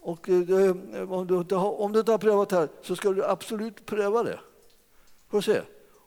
Och 0.05 0.29
eh, 0.29 0.69
eh, 0.95 1.13
om, 1.13 1.27
du 1.27 1.37
inte 1.39 1.55
har, 1.55 1.81
om 1.81 1.93
du 1.93 1.99
inte 1.99 2.11
har 2.11 2.19
prövat 2.19 2.49
det 2.49 2.57
här 2.57 2.69
så 2.83 2.97
ska 2.97 3.11
du 3.11 3.25
absolut 3.25 3.87
pröva 3.87 4.23
det. 4.23 4.41
Får 5.31 5.41
se 5.41 5.61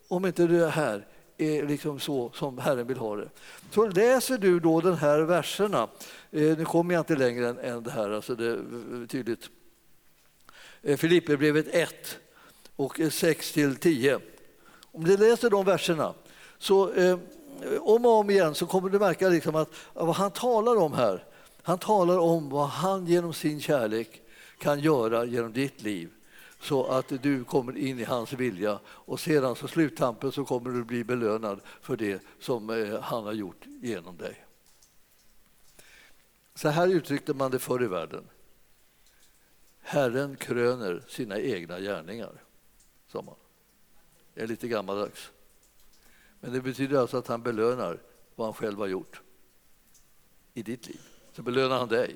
om 0.08 0.26
inte 0.26 0.48
det 0.48 0.68
här 0.68 1.08
är 1.38 1.68
liksom 1.68 2.00
så 2.00 2.32
som 2.34 2.58
Herren 2.58 2.88
vill 2.88 2.98
ha 2.98 3.16
det. 3.16 3.30
Så 3.72 3.88
läser 3.88 4.38
du 4.38 4.60
då 4.60 4.82
de 4.82 4.98
här 4.98 5.20
verserna, 5.20 5.88
eh, 6.32 6.58
nu 6.58 6.66
kommer 6.66 6.94
jag 6.94 7.02
inte 7.02 7.16
längre 7.16 7.50
än, 7.50 7.60
än 7.60 7.84
det 7.84 7.92
här, 7.92 8.10
alltså 8.10 8.36
det 8.36 8.46
är 8.46 9.08
tydligt. 9.08 9.50
Eh, 10.82 10.98
Filipperbrevet 10.98 11.68
1 11.70 12.18
och 12.76 13.00
eh, 13.00 13.10
6 13.10 13.52
till 13.52 13.76
10. 13.76 14.20
Om 14.82 15.04
du 15.04 15.18
läser 15.18 15.50
de 15.50 15.66
verserna 15.66 16.14
så 16.58 16.94
eh, 16.94 17.20
om 17.80 18.06
och 18.06 18.12
om 18.12 18.30
igen 18.30 18.56
så 18.56 18.66
kommer 18.66 18.90
du 18.90 19.00
märka 19.00 19.30
liksom 19.30 19.56
att 19.56 19.70
vad 19.94 20.16
han 20.16 20.32
talar 20.32 20.76
om 20.76 20.94
här, 20.94 21.24
han 21.66 21.80
talar 21.80 22.18
om 22.18 22.50
vad 22.50 22.68
han 22.68 23.06
genom 23.06 23.34
sin 23.34 23.62
kärlek 23.62 24.22
kan 24.58 24.80
göra 24.80 25.26
genom 25.26 25.54
ditt 25.54 25.82
liv 25.82 26.12
så 26.60 26.86
att 26.86 27.24
du 27.24 27.44
kommer 27.44 27.78
in 27.78 28.00
i 28.00 28.04
hans 28.04 28.34
vilja 28.34 28.80
och 28.86 29.20
sedan 29.20 29.56
så 29.56 29.68
sluttampen 29.68 30.32
så 30.32 30.46
kommer 30.46 30.70
du 30.70 30.84
bli 30.84 31.04
belönad 31.04 31.62
för 31.82 31.98
det 31.98 32.24
som 32.40 32.70
eh, 32.70 33.00
han 33.00 33.24
har 33.24 33.34
gjort 33.34 33.66
genom 33.66 34.18
dig. 34.18 34.46
Så 36.56 36.70
här 36.70 36.88
uttryckte 36.88 37.34
man 37.34 37.52
det 37.52 37.60
förr 37.60 37.84
i 37.84 37.88
världen. 37.88 38.30
Herren 39.80 40.36
kröner 40.36 41.04
sina 41.08 41.40
egna 41.40 41.80
gärningar, 41.80 42.44
sa 43.08 43.22
man. 43.22 43.36
Det 44.34 44.42
är 44.42 44.48
lite 44.48 44.68
gammaldags. 44.68 45.32
Men 46.40 46.54
det 46.54 46.62
betyder 46.62 46.98
alltså 46.98 47.18
att 47.18 47.28
han 47.28 47.42
belönar 47.42 48.00
vad 48.36 48.48
han 48.48 48.54
själv 48.54 48.80
har 48.80 48.88
gjort 48.88 49.22
i 50.54 50.64
ditt 50.64 50.88
liv. 50.88 51.02
Så 51.36 51.42
belönar 51.42 51.78
han 51.78 51.88
dig. 51.88 52.16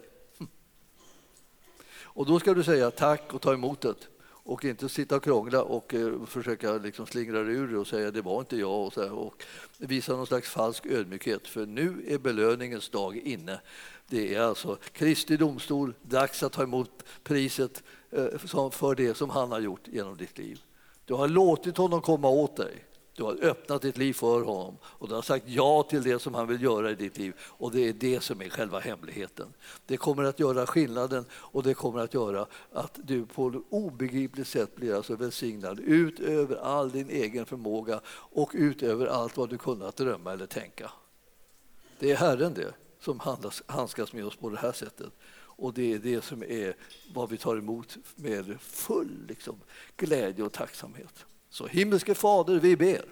Och 2.01 2.25
då 2.25 2.39
ska 2.39 2.53
du 2.53 2.63
säga 2.63 2.91
tack 2.91 3.33
och 3.33 3.41
ta 3.41 3.53
emot 3.53 3.81
det 3.81 3.95
och 4.21 4.65
inte 4.65 4.89
sitta 4.89 5.15
och 5.15 5.23
krångla 5.23 5.63
och 5.63 5.93
eh, 5.93 6.25
försöka 6.25 6.73
liksom 6.73 7.07
slingra 7.07 7.43
dig 7.43 7.55
ur 7.55 7.67
det 7.67 7.77
och 7.77 7.87
säga 7.87 8.11
det 8.11 8.21
var 8.21 8.39
inte 8.39 8.57
jag 8.57 8.85
och, 8.85 8.93
så 8.93 9.01
här, 9.01 9.11
och 9.11 9.43
visa 9.77 10.15
någon 10.15 10.27
slags 10.27 10.49
falsk 10.49 10.85
ödmjukhet. 10.85 11.47
För 11.47 11.65
nu 11.65 12.03
är 12.07 12.17
belöningens 12.17 12.89
dag 12.89 13.17
inne. 13.17 13.61
Det 14.07 14.35
är 14.35 14.41
alltså 14.41 14.77
Kristi 14.91 15.37
domstol, 15.37 15.93
dags 16.01 16.43
att 16.43 16.53
ta 16.53 16.63
emot 16.63 17.03
priset 17.23 17.83
eh, 18.11 18.37
för 18.71 18.95
det 18.95 19.17
som 19.17 19.29
han 19.29 19.51
har 19.51 19.59
gjort 19.59 19.87
genom 19.87 20.17
ditt 20.17 20.37
liv. 20.37 20.61
Du 21.05 21.13
har 21.13 21.27
låtit 21.27 21.77
honom 21.77 22.01
komma 22.01 22.29
åt 22.29 22.55
dig. 22.55 22.85
Du 23.19 23.25
har 23.25 23.43
öppnat 23.43 23.81
ditt 23.81 23.97
liv 23.97 24.13
för 24.13 24.41
honom 24.41 24.77
och 24.83 25.07
du 25.07 25.15
har 25.15 25.21
sagt 25.21 25.45
ja 25.47 25.83
till 25.83 26.03
det 26.03 26.19
som 26.19 26.33
han 26.33 26.47
vill 26.47 26.63
göra 26.63 26.91
i 26.91 26.95
ditt 26.95 27.17
liv. 27.17 27.33
Och 27.41 27.71
det 27.71 27.87
är 27.87 27.93
det 27.93 28.23
som 28.23 28.41
är 28.41 28.49
själva 28.49 28.79
hemligheten. 28.79 29.53
Det 29.85 29.97
kommer 29.97 30.23
att 30.23 30.39
göra 30.39 30.65
skillnaden 30.65 31.25
och 31.31 31.63
det 31.63 31.73
kommer 31.73 31.99
att 31.99 32.13
göra 32.13 32.47
att 32.73 32.99
du 33.03 33.25
på 33.25 33.47
ett 33.47 33.55
obegripligt 33.69 34.47
sätt 34.47 34.75
blir 34.75 34.95
alltså 34.95 35.15
välsignad 35.15 35.79
utöver 35.79 36.55
all 36.55 36.91
din 36.91 37.09
egen 37.09 37.45
förmåga 37.45 38.01
och 38.09 38.51
utöver 38.53 39.07
allt 39.07 39.37
vad 39.37 39.49
du 39.49 39.57
kunnat 39.57 39.95
drömma 39.95 40.33
eller 40.33 40.45
tänka. 40.45 40.91
Det 41.99 42.11
är 42.11 42.15
Herren 42.15 42.53
det 42.53 42.73
som 42.99 43.19
handskas 43.65 44.13
med 44.13 44.25
oss 44.25 44.35
på 44.35 44.49
det 44.49 44.57
här 44.57 44.71
sättet. 44.71 45.11
Och 45.41 45.73
det 45.73 45.93
är 45.93 45.99
det 45.99 46.23
som 46.23 46.43
är 46.43 46.75
vad 47.13 47.29
vi 47.29 47.37
tar 47.37 47.57
emot 47.57 47.97
med 48.15 48.61
full 48.61 49.25
liksom, 49.27 49.59
glädje 49.97 50.43
och 50.43 50.53
tacksamhet. 50.53 51.25
Så 51.49 51.67
himmelske 51.67 52.15
Fader, 52.15 52.59
vi 52.59 52.75
ber 52.75 53.05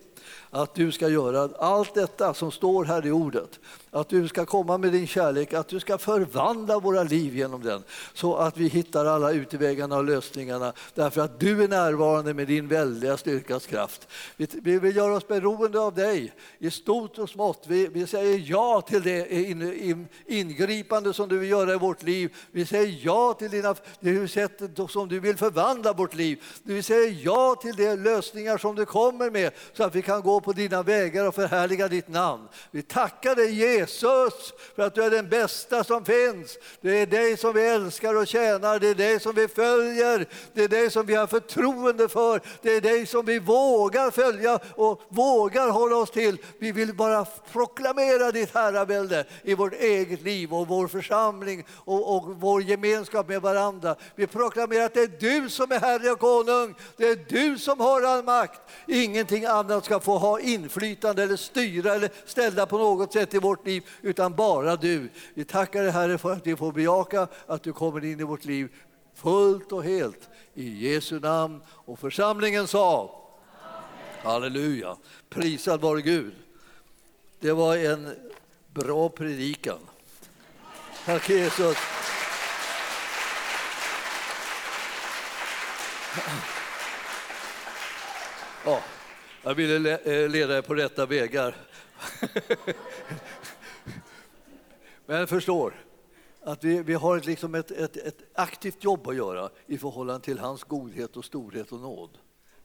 att 0.50 0.76
du 0.76 0.92
ska 0.92 1.10
göra 1.10 1.50
allt 1.60 1.94
detta 1.94 2.34
som 2.34 2.52
står 2.52 2.86
här 2.86 3.06
i 3.06 3.12
ordet. 3.12 3.60
Att 3.92 4.10
du 4.10 4.28
ska 4.28 4.46
komma 4.46 4.78
med 4.78 4.92
din 4.92 5.08
kärlek, 5.08 5.54
att 5.54 5.68
du 5.68 5.80
ska 5.80 5.98
förvandla 5.98 6.80
våra 6.80 7.04
liv 7.04 7.36
genom 7.36 7.64
den 7.64 7.84
så 8.14 8.36
att 8.36 8.58
vi 8.58 8.68
hittar 8.68 9.06
alla 9.06 9.32
utvägarna 9.32 9.98
och 9.98 10.04
lösningarna 10.04 10.74
därför 10.94 11.22
att 11.22 11.40
du 11.40 11.64
är 11.64 11.68
närvarande 11.68 12.34
med 12.34 12.48
din 12.48 12.68
väldiga 12.68 13.18
styrkas 13.18 13.66
kraft. 13.66 14.08
Vi, 14.38 14.80
vill 14.80 14.96
göra 14.96 15.16
oss 15.16 15.28
beroende 15.28 15.80
av 15.80 15.94
dig 15.94 16.34
i 16.60 16.72
stort 16.72 17.18
och 17.18 17.30
smått. 17.30 17.64
Vi, 17.68 17.88
vi 17.88 18.08
säger 18.08 18.44
ja 18.46 18.82
till 18.82 19.02
det 19.02 19.34
in, 19.34 19.74
in, 19.74 20.08
ingripande 20.26 21.14
som 21.14 21.30
du 21.30 21.38
vill 21.38 21.50
göra 21.50 21.74
i 21.74 21.78
vårt 21.78 22.04
liv. 22.04 22.36
Vi 22.52 22.66
säger 22.66 23.00
ja 23.04 23.34
till 23.34 23.50
dina, 23.52 23.76
det 24.00 24.28
sättet 24.28 24.92
som 24.92 25.08
du 25.08 25.20
vill 25.20 25.38
förvandla 25.38 25.94
vårt 25.94 26.16
liv. 26.16 26.44
Vi 26.64 26.84
säger 26.84 27.20
ja 27.24 27.56
till 27.62 27.76
det 27.76 27.96
lösningar 27.96 28.27
som 28.60 28.76
du 28.76 28.86
kommer 28.86 29.30
med 29.30 29.52
så 29.74 29.84
att 29.84 29.96
vi 29.96 30.02
kan 30.02 30.22
gå 30.22 30.42
på 30.42 30.54
dina 30.54 30.84
vägar 30.84 31.28
och 31.28 31.36
förhärliga 31.36 31.88
ditt 31.88 32.08
namn. 32.08 32.48
Vi 32.72 32.82
tackar 32.82 33.36
dig 33.36 33.52
Jesus 33.54 34.54
för 34.76 34.84
att 34.84 34.96
du 34.96 35.04
är 35.04 35.10
den 35.10 35.30
bästa 35.30 35.84
som 35.84 36.06
finns. 36.06 36.58
Det 36.82 37.02
är 37.02 37.06
dig 37.06 37.38
som 37.38 37.54
vi 37.54 37.68
älskar 37.68 38.16
och 38.16 38.28
tjänar, 38.28 38.80
det 38.80 38.88
är 38.88 38.96
dig 38.96 39.20
som 39.20 39.36
vi 39.36 39.48
följer, 39.48 40.26
det 40.54 40.64
är 40.64 40.68
dig 40.68 40.92
som 40.92 41.06
vi 41.06 41.16
har 41.16 41.28
förtroende 41.28 42.10
för, 42.10 42.42
det 42.62 42.76
är 42.76 42.82
dig 42.82 43.06
som 43.06 43.26
vi 43.26 43.40
vågar 43.40 44.12
följa 44.12 44.60
och 44.76 45.02
vågar 45.10 45.70
hålla 45.70 45.96
oss 45.96 46.12
till. 46.12 46.38
Vi 46.60 46.72
vill 46.72 46.96
bara 46.96 47.26
proklamera 47.52 48.32
ditt 48.32 48.54
herravälde 48.54 49.26
i 49.44 49.54
vårt 49.54 49.74
eget 49.74 50.22
liv 50.22 50.54
och 50.54 50.68
vår 50.68 50.88
församling 50.88 51.66
och, 51.86 52.16
och 52.16 52.36
vår 52.40 52.62
gemenskap 52.62 53.28
med 53.28 53.42
varandra. 53.42 53.96
Vi 54.16 54.28
proklamerar 54.28 54.86
att 54.86 54.94
det 54.94 55.02
är 55.02 55.42
du 55.42 55.50
som 55.50 55.72
är 55.72 55.80
Herre 55.80 56.12
och 56.12 56.20
konung, 56.20 56.76
det 56.98 57.10
är 57.10 57.26
du 57.28 57.58
som 57.58 57.80
har 57.80 58.02
all 58.18 58.24
makt. 58.24 58.62
Ingenting 58.88 59.46
annat 59.46 59.86
ska 59.86 60.00
få 60.00 60.18
ha 60.18 60.40
inflytande 60.40 61.24
eller 61.24 61.36
styra 61.36 61.96
eller 61.96 62.10
ställa 62.26 62.66
på 62.66 62.78
något 62.78 63.14
sätt 63.14 63.34
i 63.34 63.40
vårt 63.40 63.66
liv, 63.66 63.84
utan 64.02 64.36
bara 64.36 64.76
du. 64.76 65.10
Vi 65.34 65.46
tackar 65.46 65.84
dig 65.84 65.92
Herre 65.92 66.18
för 66.18 66.34
att 66.34 66.48
vi 66.48 66.56
får 66.56 66.72
bejaka 66.72 67.28
att 67.48 67.64
du 67.64 67.74
kommer 67.74 68.06
in 68.06 68.20
i 68.20 68.24
vårt 68.24 68.46
liv 68.46 68.70
fullt 69.16 69.72
och 69.72 69.84
helt. 69.84 70.30
I 70.54 70.94
Jesu 70.94 71.20
namn. 71.20 71.62
Och 71.70 72.00
församlingen 72.00 72.68
sa 72.68 73.02
Amen. 73.62 73.84
Halleluja. 74.24 74.96
Prisad 75.30 75.82
vare 75.82 76.02
Gud. 76.02 76.34
Det 77.40 77.52
var 77.52 77.78
en 77.78 78.16
bra 78.74 79.10
predikan. 79.10 79.80
Tack 81.06 81.30
Jesus. 81.30 81.78
Ja. 88.68 88.82
Jag 89.44 89.56
ville 89.56 89.98
eh, 89.98 90.30
leda 90.30 90.58
er 90.58 90.62
på 90.62 90.76
rätta 90.76 91.06
vägar. 91.06 91.56
Men 95.06 95.20
jag 95.20 95.30
förstår 95.30 95.86
att 96.42 96.64
vi, 96.64 96.84
vi 96.84 96.94
har 96.94 97.18
ett, 97.18 97.26
liksom 97.26 97.56
ett, 97.56 97.72
ett, 97.72 97.98
ett, 97.98 98.18
aktivt 98.34 98.84
jobb 98.84 99.08
att 99.08 99.16
göra 99.16 99.50
i 99.66 99.78
förhållande 99.78 100.26
till 100.26 100.40
hans 100.40 100.64
godhet 100.64 101.18
och 101.18 101.26
storhet 101.26 101.72
och 101.72 101.80
nåd. 101.80 102.18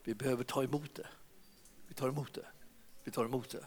Vi 0.03 0.13
behöver 0.13 0.43
ta 0.43 0.63
emot 0.63 0.95
det. 0.95 1.07
Vi 1.87 1.93
tar 1.93 2.07
emot 2.07 2.33
det. 2.33 2.45
Vi 3.03 3.11
tar 3.11 3.25
emot 3.25 3.49
det. 3.49 3.65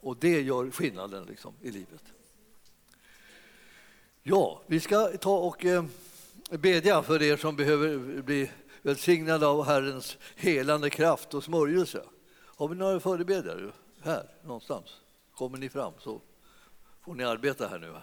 Och 0.00 0.16
det 0.16 0.40
gör 0.40 0.70
skillnaden 0.70 1.24
liksom, 1.24 1.54
i 1.60 1.70
livet. 1.70 2.04
Ja, 4.22 4.62
vi 4.66 4.80
ska 4.80 5.08
ta 5.08 5.38
och 5.38 5.64
eh, 5.64 5.84
bedja 6.50 7.02
för 7.02 7.22
er 7.22 7.36
som 7.36 7.56
behöver 7.56 8.22
bli 8.22 8.50
välsignade 8.82 9.46
av 9.46 9.64
Herrens 9.64 10.18
helande 10.36 10.90
kraft 10.90 11.34
och 11.34 11.44
smörjelse. 11.44 12.04
Har 12.60 12.68
vi 12.68 12.76
några 12.76 13.00
förebedjare 13.00 13.72
här 14.02 14.28
någonstans? 14.44 15.00
Kommer 15.34 15.58
ni 15.58 15.68
fram 15.68 15.92
så 15.98 16.20
får 17.04 17.14
ni 17.14 17.24
arbeta 17.24 17.68
här 17.68 17.78
nu. 17.78 17.96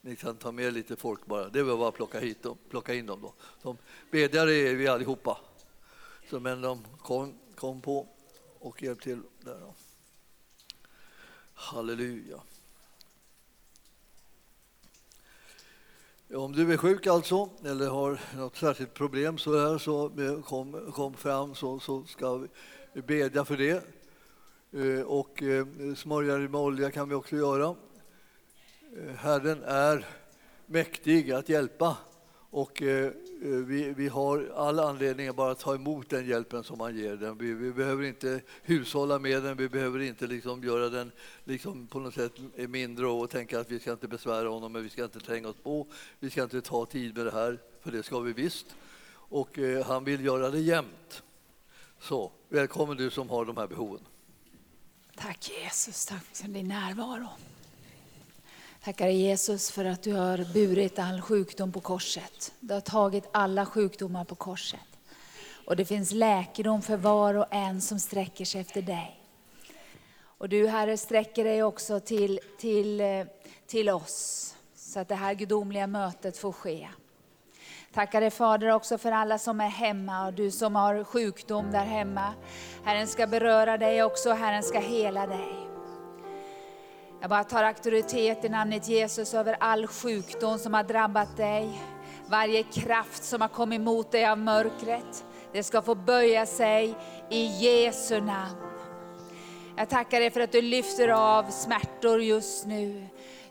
Ni 0.00 0.16
kan 0.16 0.36
ta 0.36 0.52
med 0.52 0.72
lite 0.72 0.96
folk 0.96 1.26
bara. 1.26 1.48
Det 1.48 1.60
är 1.60 1.64
bara 1.64 1.88
att 1.88 1.94
plocka, 1.94 2.20
hit 2.20 2.42
dem, 2.42 2.58
plocka 2.70 2.94
in 2.94 3.06
dem. 3.06 3.20
Då. 3.22 3.34
Som 3.62 3.78
bedjare 4.10 4.52
är 4.52 4.74
vi 4.74 4.88
allihopa. 4.88 5.40
Så, 6.30 6.40
men 6.40 6.60
de 6.60 6.84
kom, 7.02 7.38
kom 7.54 7.80
på 7.80 8.08
och 8.58 8.82
hjälp 8.82 9.00
till 9.00 9.22
där. 9.40 9.60
Då. 9.60 9.74
Halleluja. 11.54 12.40
Om 16.34 16.52
du 16.52 16.72
är 16.72 16.76
sjuk 16.76 17.06
alltså, 17.06 17.50
eller 17.64 17.88
har 17.88 18.20
något 18.36 18.56
särskilt 18.56 18.94
problem 18.94 19.38
så, 19.38 19.58
här, 19.58 19.78
så 19.78 20.10
kom, 20.44 20.92
kom 20.94 21.14
fram 21.14 21.54
så, 21.54 21.80
så 21.80 22.04
ska 22.04 22.36
vi 22.92 23.02
bedja 23.02 23.44
för 23.44 23.56
det. 23.56 23.84
Eh, 24.72 25.06
och 25.06 25.42
eh, 25.42 25.66
smörja 25.96 26.36
dig 26.36 26.48
med 26.48 26.60
olja 26.60 26.90
kan 26.90 27.08
vi 27.08 27.14
också 27.14 27.36
göra. 27.36 27.76
Eh, 28.96 29.14
Herren 29.14 29.62
är 29.62 30.06
mäktig 30.66 31.32
att 31.32 31.48
hjälpa 31.48 31.96
och 32.56 32.82
eh, 32.82 33.06
eh, 33.06 33.12
vi, 33.42 33.92
vi 33.96 34.08
har 34.08 34.52
all 34.56 34.78
anledning 34.78 35.28
att 35.28 35.36
bara 35.36 35.54
ta 35.54 35.74
emot 35.74 36.10
den 36.10 36.26
hjälpen 36.26 36.64
som 36.64 36.80
han 36.80 36.96
ger 36.96 37.16
den. 37.16 37.38
Vi, 37.38 37.54
vi 37.54 37.72
behöver 37.72 38.04
inte 38.04 38.40
hushålla 38.62 39.18
med 39.18 39.42
den, 39.42 39.56
vi 39.56 39.68
behöver 39.68 40.00
inte 40.00 40.26
liksom 40.26 40.64
göra 40.64 40.88
den 40.88 41.12
liksom 41.44 41.86
på 41.86 41.98
något 41.98 42.14
sätt 42.14 42.32
mindre 42.56 43.06
och 43.06 43.30
tänka 43.30 43.60
att 43.60 43.70
vi 43.70 43.80
ska 43.80 43.92
inte 43.92 44.08
besvära 44.08 44.48
honom, 44.48 44.72
men 44.72 44.82
vi 44.82 44.90
ska 44.90 45.04
inte 45.04 45.20
tränga 45.20 45.48
oss 45.48 45.56
på. 45.62 45.86
Vi 46.20 46.30
ska 46.30 46.42
inte 46.42 46.60
ta 46.60 46.86
tid 46.86 47.16
med 47.16 47.26
det 47.26 47.32
här, 47.32 47.58
för 47.82 47.92
det 47.92 48.02
ska 48.02 48.20
vi 48.20 48.32
visst. 48.32 48.66
Och 49.12 49.58
eh, 49.58 49.86
han 49.86 50.04
vill 50.04 50.24
göra 50.24 50.50
det 50.50 50.60
jämt. 50.60 51.22
Så, 52.00 52.32
välkommen 52.48 52.96
du 52.96 53.10
som 53.10 53.30
har 53.30 53.44
de 53.44 53.56
här 53.56 53.66
behoven. 53.66 54.00
Tack 55.16 55.50
Jesus, 55.62 56.06
tack 56.06 56.24
för 56.32 56.48
din 56.48 56.68
närvaro. 56.68 57.28
Tackar 58.86 59.08
Jesus 59.08 59.70
för 59.70 59.84
att 59.84 60.02
du 60.02 60.12
har 60.12 60.52
burit 60.52 60.98
all 60.98 61.20
sjukdom 61.20 61.72
på 61.72 61.80
korset. 61.80 62.54
Du 62.60 62.74
har 62.74 62.80
tagit 62.80 63.24
alla 63.32 63.66
sjukdomar 63.66 64.24
på 64.24 64.34
korset. 64.34 64.80
Och 65.66 65.76
det 65.76 65.84
finns 65.84 66.12
läkedom 66.12 66.82
för 66.82 66.96
var 66.96 67.34
och 67.34 67.46
en 67.50 67.80
som 67.80 67.98
sträcker 68.00 68.44
sig 68.44 68.60
efter 68.60 68.82
dig. 68.82 69.20
Och 70.38 70.48
du 70.48 70.68
Herre 70.68 70.96
sträcker 70.96 71.44
dig 71.44 71.62
också 71.62 72.00
till, 72.00 72.40
till, 72.58 73.00
eh, 73.00 73.24
till 73.66 73.90
oss, 73.90 74.54
så 74.74 75.00
att 75.00 75.08
det 75.08 75.14
här 75.14 75.34
gudomliga 75.34 75.86
mötet 75.86 76.38
får 76.38 76.52
ske. 76.52 76.88
Tackar 77.94 78.20
dig 78.20 78.30
Fader 78.30 78.68
också 78.68 78.98
för 78.98 79.12
alla 79.12 79.38
som 79.38 79.60
är 79.60 79.68
hemma 79.68 80.26
och 80.26 80.32
du 80.32 80.50
som 80.50 80.74
har 80.74 81.04
sjukdom 81.04 81.70
där 81.70 81.84
hemma. 81.84 82.34
Herren 82.84 83.06
ska 83.06 83.26
beröra 83.26 83.78
dig 83.78 84.02
också, 84.02 84.32
Herren 84.32 84.62
ska 84.62 84.78
hela 84.78 85.26
dig. 85.26 85.75
Jag 87.20 87.30
bara 87.30 87.44
tar 87.44 87.64
auktoritet 87.64 88.44
i 88.44 88.48
namnet 88.48 88.88
Jesus 88.88 89.34
över 89.34 89.56
all 89.60 89.86
sjukdom 89.86 90.58
som 90.58 90.74
har 90.74 90.84
drabbat 90.84 91.36
dig. 91.36 91.82
Varje 92.26 92.62
kraft 92.62 93.24
som 93.24 93.40
har 93.40 93.48
kommit 93.48 93.80
emot 93.80 94.12
dig 94.12 94.26
av 94.26 94.38
mörkret, 94.38 95.24
det 95.52 95.62
ska 95.62 95.82
få 95.82 95.94
böja 95.94 96.46
sig 96.46 96.94
i 97.30 97.46
Jesu 97.46 98.20
namn. 98.20 98.56
Jag 99.76 99.88
tackar 99.88 100.20
dig 100.20 100.30
för 100.30 100.40
att 100.40 100.52
du 100.52 100.62
lyfter 100.62 101.08
av 101.08 101.50
smärtor 101.50 102.22
just 102.22 102.66
nu. 102.66 103.06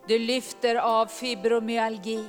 Du 0.08 0.20
lyfter 0.20 0.76
av 0.76 1.06
fibromyalgi. 1.06 2.26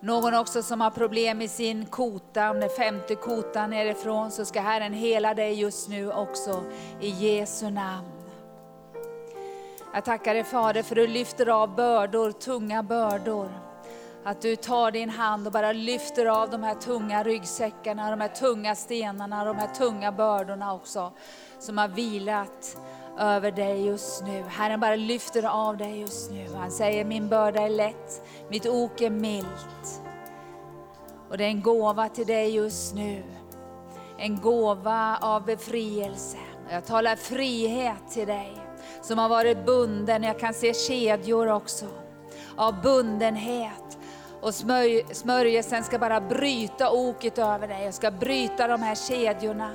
Någon 0.00 0.34
också 0.34 0.62
som 0.62 0.80
har 0.80 0.90
problem 0.90 1.38
med 1.38 1.50
sin 1.50 1.86
kota, 1.86 2.50
om 2.50 2.60
det 2.60 2.66
är 2.66 2.76
femte 2.76 3.14
kotan 3.14 3.70
nerifrån, 3.70 4.30
så 4.30 4.44
ska 4.44 4.60
Herren 4.60 4.92
hela 4.92 5.34
dig 5.34 5.60
just 5.60 5.88
nu 5.88 6.12
också 6.12 6.64
i 7.00 7.08
Jesu 7.08 7.70
namn. 7.70 8.15
Jag 9.96 10.04
tackar 10.04 10.34
dig 10.34 10.44
Fader 10.44 10.82
för 10.82 10.96
att 10.96 11.06
du 11.06 11.12
lyfter 11.12 11.48
av 11.48 11.74
bördor, 11.74 12.32
tunga 12.32 12.82
bördor. 12.82 13.48
Att 14.24 14.42
du 14.42 14.56
tar 14.56 14.90
din 14.90 15.10
hand 15.10 15.46
och 15.46 15.52
bara 15.52 15.72
lyfter 15.72 16.26
av 16.26 16.50
de 16.50 16.62
här 16.62 16.74
tunga 16.74 17.22
ryggsäckarna, 17.22 18.10
de 18.10 18.20
här 18.20 18.28
tunga 18.28 18.74
stenarna, 18.74 19.44
de 19.44 19.56
här 19.56 19.74
tunga 19.74 20.12
bördorna 20.12 20.74
också, 20.74 21.12
som 21.58 21.78
har 21.78 21.88
vilat 21.88 22.76
över 23.18 23.50
dig 23.50 23.86
just 23.86 24.24
nu. 24.24 24.44
Herren 24.48 24.80
bara 24.80 24.96
lyfter 24.96 25.42
av 25.44 25.76
dig 25.76 26.00
just 26.00 26.30
nu. 26.30 26.46
Han 26.54 26.70
säger, 26.70 27.04
min 27.04 27.28
börda 27.28 27.60
är 27.60 27.70
lätt, 27.70 28.26
mitt 28.50 28.66
ok 28.66 29.00
är 29.00 29.10
milt. 29.10 30.02
Och 31.30 31.38
det 31.38 31.44
är 31.44 31.48
en 31.48 31.62
gåva 31.62 32.08
till 32.08 32.26
dig 32.26 32.54
just 32.54 32.94
nu. 32.94 33.22
En 34.18 34.40
gåva 34.40 35.18
av 35.22 35.44
befrielse. 35.44 36.38
Jag 36.70 36.84
talar 36.84 37.16
frihet 37.16 38.10
till 38.10 38.26
dig 38.26 38.65
som 39.06 39.18
har 39.18 39.28
varit 39.28 39.66
bunden. 39.66 40.22
Jag 40.22 40.38
kan 40.38 40.54
se 40.54 40.74
kedjor 40.74 41.46
också 41.46 41.86
av 42.56 42.82
bundenhet. 42.82 43.98
Och 44.40 44.54
smörjelsen 45.12 45.84
ska 45.84 45.98
bara 45.98 46.20
bryta 46.20 46.90
oket 46.90 47.38
över 47.38 47.68
dig. 47.68 47.84
Jag 47.84 47.94
ska 47.94 48.10
bryta 48.10 48.66
de 48.66 48.82
här 48.82 48.94
kedjorna. 48.94 49.70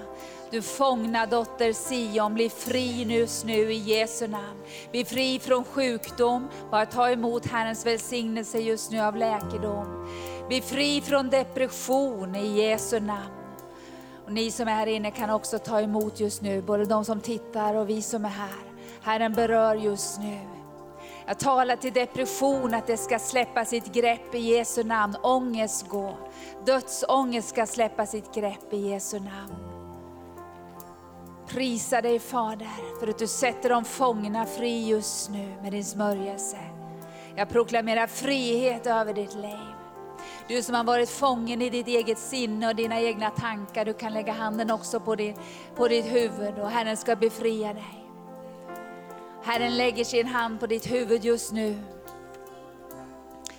Du 0.51 0.61
fångna 0.61 1.25
dotter 1.25 1.73
Sion, 1.73 2.33
bli 2.33 2.49
fri 2.49 3.03
just 3.03 3.45
nu 3.45 3.73
i 3.73 3.77
Jesu 3.77 4.27
namn. 4.27 4.59
Bli 4.91 5.05
fri 5.05 5.39
från 5.39 5.63
sjukdom, 5.63 6.47
bara 6.71 6.85
ta 6.85 7.09
emot 7.09 7.45
Herrens 7.45 7.85
välsignelse 7.85 8.57
just 8.57 8.91
nu 8.91 8.99
av 8.99 9.15
läkedom. 9.15 10.07
Bli 10.47 10.61
fri 10.61 11.01
från 11.01 11.29
depression 11.29 12.35
i 12.35 12.61
Jesu 12.61 12.99
namn. 12.99 13.31
Och 14.25 14.31
ni 14.31 14.51
som 14.51 14.67
är 14.67 14.71
här 14.71 14.87
inne 14.87 15.11
kan 15.11 15.29
också 15.29 15.59
ta 15.59 15.81
emot 15.81 16.19
just 16.19 16.41
nu, 16.41 16.61
både 16.61 16.85
de 16.85 17.05
som 17.05 17.19
tittar 17.19 17.75
och 17.75 17.89
vi 17.89 18.01
som 18.01 18.25
är 18.25 18.29
här. 18.29 18.70
Herren 19.03 19.33
berör 19.33 19.75
just 19.75 20.19
nu. 20.19 20.39
Jag 21.25 21.39
talar 21.39 21.75
till 21.75 21.93
depression 21.93 22.73
att 22.73 22.87
det 22.87 22.97
ska 22.97 23.19
släppa 23.19 23.65
sitt 23.65 23.93
grepp 23.93 24.35
i 24.35 24.39
Jesu 24.39 24.83
namn. 24.83 25.15
Ångest 25.23 25.87
gå. 25.87 26.17
Dödsångest 26.65 27.49
ska 27.49 27.65
släppa 27.65 28.05
sitt 28.05 28.33
grepp 28.33 28.73
i 28.73 28.89
Jesu 28.89 29.19
namn. 29.19 29.55
Prisa 31.47 32.01
dig 32.01 32.19
Fader 32.19 32.99
för 32.99 33.07
att 33.07 33.19
du 33.19 33.27
sätter 33.27 33.69
de 33.69 33.85
fångna 33.85 34.45
fri 34.45 34.87
just 34.87 35.29
nu 35.29 35.53
med 35.61 35.71
din 35.71 35.85
smörjelse. 35.85 36.57
Jag 37.35 37.49
proklamerar 37.49 38.07
frihet 38.07 38.87
över 38.87 39.13
ditt 39.13 39.35
liv. 39.35 39.75
Du 40.47 40.61
som 40.61 40.75
har 40.75 40.83
varit 40.83 41.09
fången 41.09 41.61
i 41.61 41.69
ditt 41.69 41.87
eget 41.87 42.17
sinne 42.17 42.67
och 42.67 42.75
dina 42.75 43.01
egna 43.01 43.29
tankar, 43.29 43.85
du 43.85 43.93
kan 43.93 44.13
lägga 44.13 44.33
handen 44.33 44.71
också 44.71 44.99
på, 44.99 45.15
din, 45.15 45.35
på 45.75 45.87
ditt 45.87 46.05
huvud 46.05 46.59
och 46.59 46.69
Herren 46.69 46.97
ska 46.97 47.15
befria 47.15 47.73
dig. 47.73 48.00
Herren 49.43 49.77
lägger 49.77 50.03
sin 50.03 50.27
hand 50.27 50.59
på 50.59 50.67
ditt 50.67 50.91
huvud 50.91 51.25
just 51.25 51.51
nu. 51.51 51.79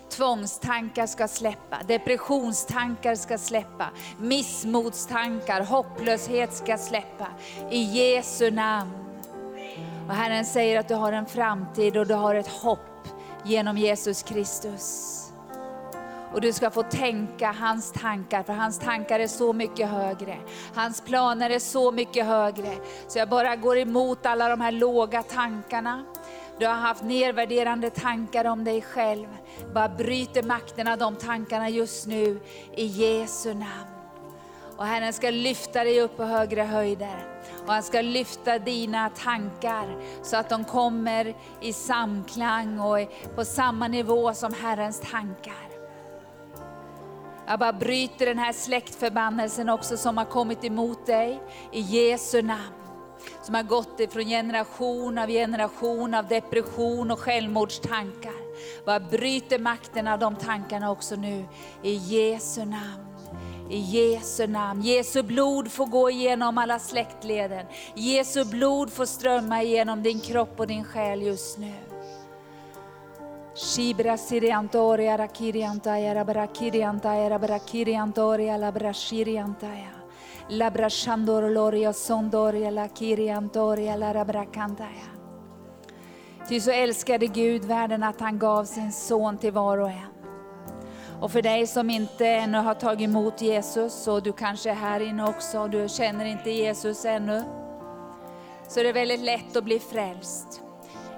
Tvångstankar 0.08 1.06
ska 1.06 1.28
släppa, 1.28 1.80
depressionstankar 1.88 3.14
ska 3.14 3.38
släppa, 3.38 3.90
missmodstankar, 4.18 5.60
hopplöshet 5.60 6.54
ska 6.54 6.78
släppa. 6.78 7.28
I 7.70 7.82
Jesu 7.82 8.50
namn. 8.50 8.92
Och 10.08 10.14
Herren 10.14 10.44
säger 10.44 10.80
att 10.80 10.88
du 10.88 10.94
har 10.94 11.12
en 11.12 11.26
framtid 11.26 11.96
och 11.96 12.06
du 12.06 12.14
har 12.14 12.34
ett 12.34 12.48
hopp 12.48 13.08
genom 13.44 13.78
Jesus 13.78 14.22
Kristus. 14.22 15.18
Och 16.32 16.40
du 16.40 16.52
ska 16.52 16.70
få 16.70 16.82
tänka 16.82 17.52
hans 17.52 17.92
tankar, 17.92 18.42
för 18.42 18.52
hans 18.52 18.78
tankar 18.78 19.20
är 19.20 19.26
så 19.26 19.52
mycket 19.52 19.88
högre. 19.88 20.36
Hans 20.74 21.00
planer 21.00 21.50
är 21.50 21.58
så 21.58 21.92
mycket 21.92 22.26
högre. 22.26 22.74
Så 23.08 23.18
jag 23.18 23.28
bara 23.28 23.56
går 23.56 23.78
emot 23.78 24.26
alla 24.26 24.48
de 24.48 24.60
här 24.60 24.72
låga 24.72 25.22
tankarna. 25.22 26.04
Du 26.58 26.66
har 26.66 26.74
haft 26.74 27.02
nedvärderande 27.02 27.90
tankar 27.90 28.44
om 28.44 28.64
dig 28.64 28.82
själv. 28.82 29.26
Bara 29.74 29.88
bryter 29.88 30.42
makten 30.42 30.88
av 30.88 30.98
de 30.98 31.16
tankarna 31.16 31.68
just 31.68 32.06
nu 32.06 32.40
i 32.76 32.84
Jesu 32.84 33.54
namn. 33.54 33.92
Och 34.76 34.86
Herren 34.86 35.12
ska 35.12 35.30
lyfta 35.30 35.84
dig 35.84 36.00
upp 36.00 36.16
på 36.16 36.24
högre 36.24 36.62
höjder. 36.62 37.26
Och 37.66 37.72
han 37.72 37.82
ska 37.82 38.00
lyfta 38.00 38.58
dina 38.58 39.10
tankar 39.10 40.02
så 40.22 40.36
att 40.36 40.48
de 40.48 40.64
kommer 40.64 41.34
i 41.60 41.72
samklang 41.72 42.80
och 42.80 42.98
på 43.34 43.44
samma 43.44 43.88
nivå 43.88 44.34
som 44.34 44.54
Herrens 44.54 45.00
tankar. 45.00 45.71
Jag 47.46 47.58
bara 47.58 47.72
bryter 47.72 48.26
den 48.26 48.38
här 48.38 48.52
släktförbannelsen 48.52 49.68
också 49.68 49.96
som 49.96 50.16
har 50.16 50.24
kommit 50.24 50.64
emot 50.64 51.06
dig 51.06 51.42
i 51.72 51.80
Jesu 51.80 52.42
namn. 52.42 52.74
Som 53.42 53.54
har 53.54 53.62
gått 53.62 54.00
ifrån 54.00 54.24
generation 54.24 55.18
av 55.18 55.28
generation 55.28 56.14
av 56.14 56.28
depression 56.28 57.10
och 57.10 57.18
självmordstankar. 57.18 58.32
Bara 58.86 59.00
bryter 59.00 59.58
makten 59.58 60.08
av 60.08 60.18
de 60.18 60.36
tankarna 60.36 60.90
också 60.90 61.16
nu 61.16 61.44
i 61.82 61.94
Jesu 61.94 62.64
namn. 62.64 63.06
I 63.70 63.78
Jesu 63.78 64.46
namn. 64.46 64.82
Jesu 64.82 65.22
blod 65.22 65.72
får 65.72 65.86
gå 65.86 66.10
igenom 66.10 66.58
alla 66.58 66.78
släktleden. 66.78 67.66
Jesu 67.94 68.44
blod 68.44 68.92
får 68.92 69.06
strömma 69.06 69.62
igenom 69.62 70.02
din 70.02 70.20
kropp 70.20 70.60
och 70.60 70.66
din 70.66 70.84
själ 70.84 71.22
just 71.22 71.58
nu. 71.58 71.91
Shibra 73.54 74.16
siriantoria 74.16 75.16
rakiriantaya 75.16 76.14
rabarakiriantaya 76.14 77.28
rabarakiriantoria 77.28 78.56
labrashiriantaya. 78.56 79.90
Labrashandoroloria 80.48 81.92
sondoria 81.92 82.70
lakiriantoria 82.70 83.96
larabrakantaya. 83.96 85.08
Ty 86.48 86.60
så 86.60 86.70
älskade 86.70 87.26
Gud 87.26 87.64
världen 87.64 88.02
att 88.02 88.20
han 88.20 88.38
gav 88.38 88.64
sin 88.64 88.92
son 88.92 89.38
till 89.38 89.52
var 89.52 89.78
och 89.78 89.90
en. 89.90 90.12
Och 91.20 91.32
för 91.32 91.42
dig 91.42 91.66
som 91.66 91.90
inte 91.90 92.26
ännu 92.26 92.58
har 92.58 92.74
tagit 92.74 93.08
emot 93.08 93.42
Jesus, 93.42 94.08
och 94.08 94.22
du 94.22 94.32
kanske 94.32 94.70
är 94.70 94.74
här 94.74 95.00
inne 95.00 95.28
också 95.28 95.60
och 95.60 95.70
du 95.70 95.88
känner 95.88 96.24
inte 96.24 96.50
Jesus 96.50 97.04
ännu, 97.04 97.42
så 98.68 98.74
det 98.74 98.80
är 98.80 98.84
det 98.84 98.92
väldigt 98.92 99.20
lätt 99.20 99.56
att 99.56 99.64
bli 99.64 99.78
frälst. 99.78 100.61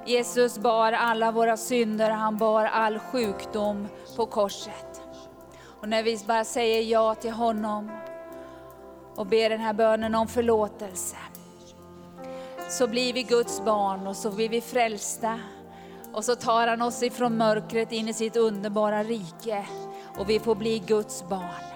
Jesus 0.07 0.59
bar 0.59 0.93
alla 0.93 1.33
våra 1.33 1.57
synder, 1.57 2.11
han 2.11 2.37
bar 2.39 2.65
all 2.65 2.99
sjukdom 2.99 3.89
på 4.17 4.27
korset. 4.27 5.03
Och 5.81 5.89
när 5.89 6.03
vi 6.03 6.19
bara 6.27 6.45
säger 6.45 6.83
ja 6.83 7.15
till 7.15 7.31
honom 7.31 7.91
och 9.17 9.27
ber 9.27 9.51
den 9.51 9.61
här 9.61 9.73
bönen 9.73 10.15
om 10.15 10.29
förlåtelse, 10.29 11.17
så 12.71 12.87
blir 12.87 13.13
vi 13.13 13.23
Guds 13.23 13.65
barn 13.65 14.07
och 14.07 14.17
så 14.17 14.31
blir 14.31 14.49
vi 14.49 14.61
frälsta. 14.61 15.41
Och 16.13 16.25
så 16.25 16.37
tar 16.37 16.67
han 16.67 16.83
oss 16.83 17.03
ifrån 17.03 17.37
mörkret 17.37 17.93
in 17.93 18.09
i 18.09 18.15
sitt 18.15 18.37
underbara 18.37 19.03
rike 19.03 19.67
och 20.19 20.31
vi 20.31 20.41
får 20.41 20.55
bli 20.55 20.79
Guds 20.79 21.29
barn. 21.29 21.74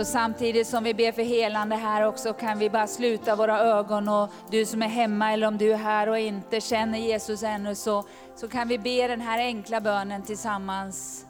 Så 0.00 0.04
samtidigt 0.04 0.66
som 0.66 0.84
vi 0.84 0.94
ber 0.94 1.12
för 1.12 1.22
helande 1.22 1.76
här 1.76 2.06
också 2.06 2.32
kan 2.32 2.58
vi 2.58 2.70
bara 2.70 2.86
sluta 2.86 3.36
våra 3.36 3.60
ögon 3.60 4.08
och 4.08 4.30
du 4.50 4.66
som 4.66 4.82
är 4.82 4.88
hemma 4.88 5.32
eller 5.32 5.46
om 5.46 5.58
du 5.58 5.72
är 5.72 5.76
här 5.76 6.08
och 6.08 6.18
inte 6.18 6.60
känner 6.60 6.98
Jesus 6.98 7.42
ännu 7.42 7.74
så, 7.74 8.04
så 8.36 8.48
kan 8.48 8.68
vi 8.68 8.78
be 8.78 9.08
den 9.08 9.20
här 9.20 9.38
enkla 9.38 9.80
bönen 9.80 10.22
tillsammans. 10.22 11.26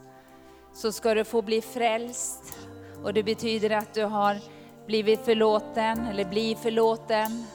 Så 0.74 0.92
ska 0.92 1.14
du 1.14 1.24
få 1.24 1.42
bli 1.42 1.62
frälst 1.62 2.58
och 3.04 3.14
det 3.14 3.22
betyder 3.22 3.70
att 3.70 3.94
du 3.94 4.04
har 4.04 4.36
blivit 4.86 5.24
förlåten 5.24 6.06
eller 6.06 6.24
blir 6.24 6.56
förlåten 6.56 7.46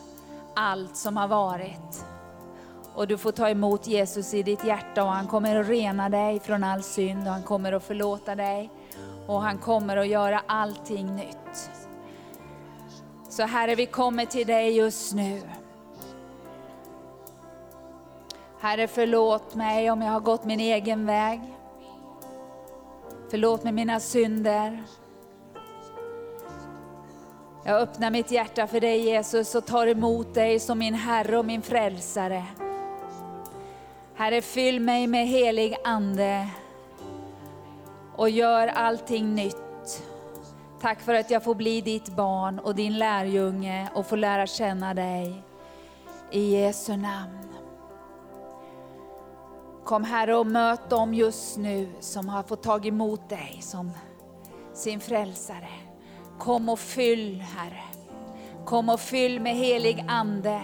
allt 0.55 0.97
som 0.97 1.17
har 1.17 1.27
varit. 1.27 2.05
Och 2.95 3.07
du 3.07 3.17
får 3.17 3.31
ta 3.31 3.49
emot 3.49 3.87
Jesus 3.87 4.33
i 4.33 4.43
ditt 4.43 4.65
hjärta 4.65 5.03
och 5.03 5.11
han 5.11 5.27
kommer 5.27 5.55
att 5.55 5.67
rena 5.67 6.09
dig 6.09 6.39
från 6.39 6.63
all 6.63 6.83
synd 6.83 7.27
och 7.27 7.33
han 7.33 7.43
kommer 7.43 7.71
att 7.71 7.83
förlåta 7.83 8.35
dig 8.35 8.69
och 9.27 9.41
han 9.41 9.57
kommer 9.57 9.97
att 9.97 10.07
göra 10.07 10.41
allting 10.47 11.15
nytt. 11.15 11.69
Så 13.29 13.43
Herre, 13.43 13.75
vi 13.75 13.85
kommer 13.85 14.25
till 14.25 14.47
dig 14.47 14.77
just 14.77 15.13
nu. 15.13 15.41
Herre, 18.59 18.87
förlåt 18.87 19.55
mig 19.55 19.91
om 19.91 20.01
jag 20.01 20.11
har 20.11 20.19
gått 20.19 20.45
min 20.45 20.59
egen 20.59 21.05
väg. 21.05 21.41
Förlåt 23.29 23.63
mig 23.63 23.73
mina 23.73 23.99
synder. 23.99 24.83
Jag 27.65 27.81
öppnar 27.81 28.11
mitt 28.11 28.31
hjärta 28.31 28.67
för 28.67 28.79
dig 28.79 28.99
Jesus 28.99 29.55
och 29.55 29.65
tar 29.65 29.87
emot 29.87 30.33
dig 30.33 30.59
som 30.59 30.79
min 30.79 30.93
Herre 30.93 31.37
och 31.37 31.45
min 31.45 31.61
Frälsare. 31.61 32.45
Herre, 34.15 34.41
fyll 34.41 34.79
mig 34.79 35.07
med 35.07 35.27
helig 35.27 35.75
Ande 35.83 36.47
och 38.17 38.29
gör 38.29 38.67
allting 38.67 39.35
nytt. 39.35 40.03
Tack 40.81 41.01
för 41.01 41.13
att 41.13 41.31
jag 41.31 41.43
får 41.43 41.55
bli 41.55 41.81
ditt 41.81 42.15
barn 42.15 42.59
och 42.59 42.75
din 42.75 42.97
lärjunge 42.97 43.89
och 43.93 44.05
få 44.05 44.15
lära 44.15 44.47
känna 44.47 44.93
dig. 44.93 45.43
I 46.31 46.61
Jesu 46.61 46.97
namn. 46.97 47.45
Kom 49.83 50.03
Herre 50.03 50.35
och 50.35 50.47
möt 50.47 50.89
dem 50.89 51.13
just 51.13 51.57
nu 51.57 51.89
som 51.99 52.29
har 52.29 52.43
fått 52.43 52.63
tag 52.63 52.85
emot 52.85 53.29
dig 53.29 53.59
som 53.61 53.91
sin 54.73 54.99
frälsare. 54.99 55.69
Kom 56.39 56.69
och 56.69 56.79
fyll 56.79 57.41
Herre. 57.41 57.83
Kom 58.65 58.89
och 58.89 58.99
fyll 58.99 59.39
med 59.39 59.55
helig 59.55 60.05
Ande. 60.07 60.61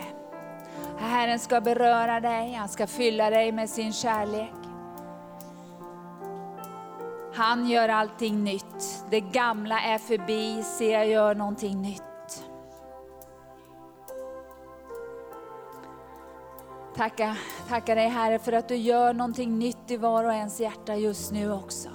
Herren 0.98 1.40
ska 1.40 1.62
beröra 1.62 2.20
dig, 2.20 2.54
han 2.54 2.70
ska 2.70 2.88
fylla 2.88 3.30
dig 3.30 3.52
med 3.52 3.70
sin 3.70 3.94
kärlek. 3.94 4.61
Han 7.34 7.70
gör 7.70 7.90
allting 7.90 8.44
nytt. 8.44 9.06
Det 9.10 9.20
gamla 9.20 9.80
är 9.82 9.98
förbi, 9.98 10.64
se 10.64 10.92
jag 10.92 11.08
gör 11.08 11.36
någonting 11.36 11.82
nytt. 11.82 12.04
Tacka, 16.96 17.38
tacka 17.70 17.96
dig 17.96 18.08
Herre 18.08 18.40
för 18.40 18.52
att 18.52 18.68
du 18.68 18.76
gör 18.76 19.14
någonting 19.14 19.60
nytt 19.60 19.92
i 19.92 19.98
var 19.98 20.24
och 20.24 20.34
ens 20.34 20.60
hjärta 20.60 20.96
just 20.96 21.32
nu 21.32 21.54
också. 21.54 21.90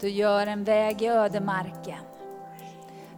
Du 0.00 0.08
gör 0.08 0.46
en 0.46 0.64
väg 0.64 1.02
i 1.02 1.06
ödemarken. 1.06 1.98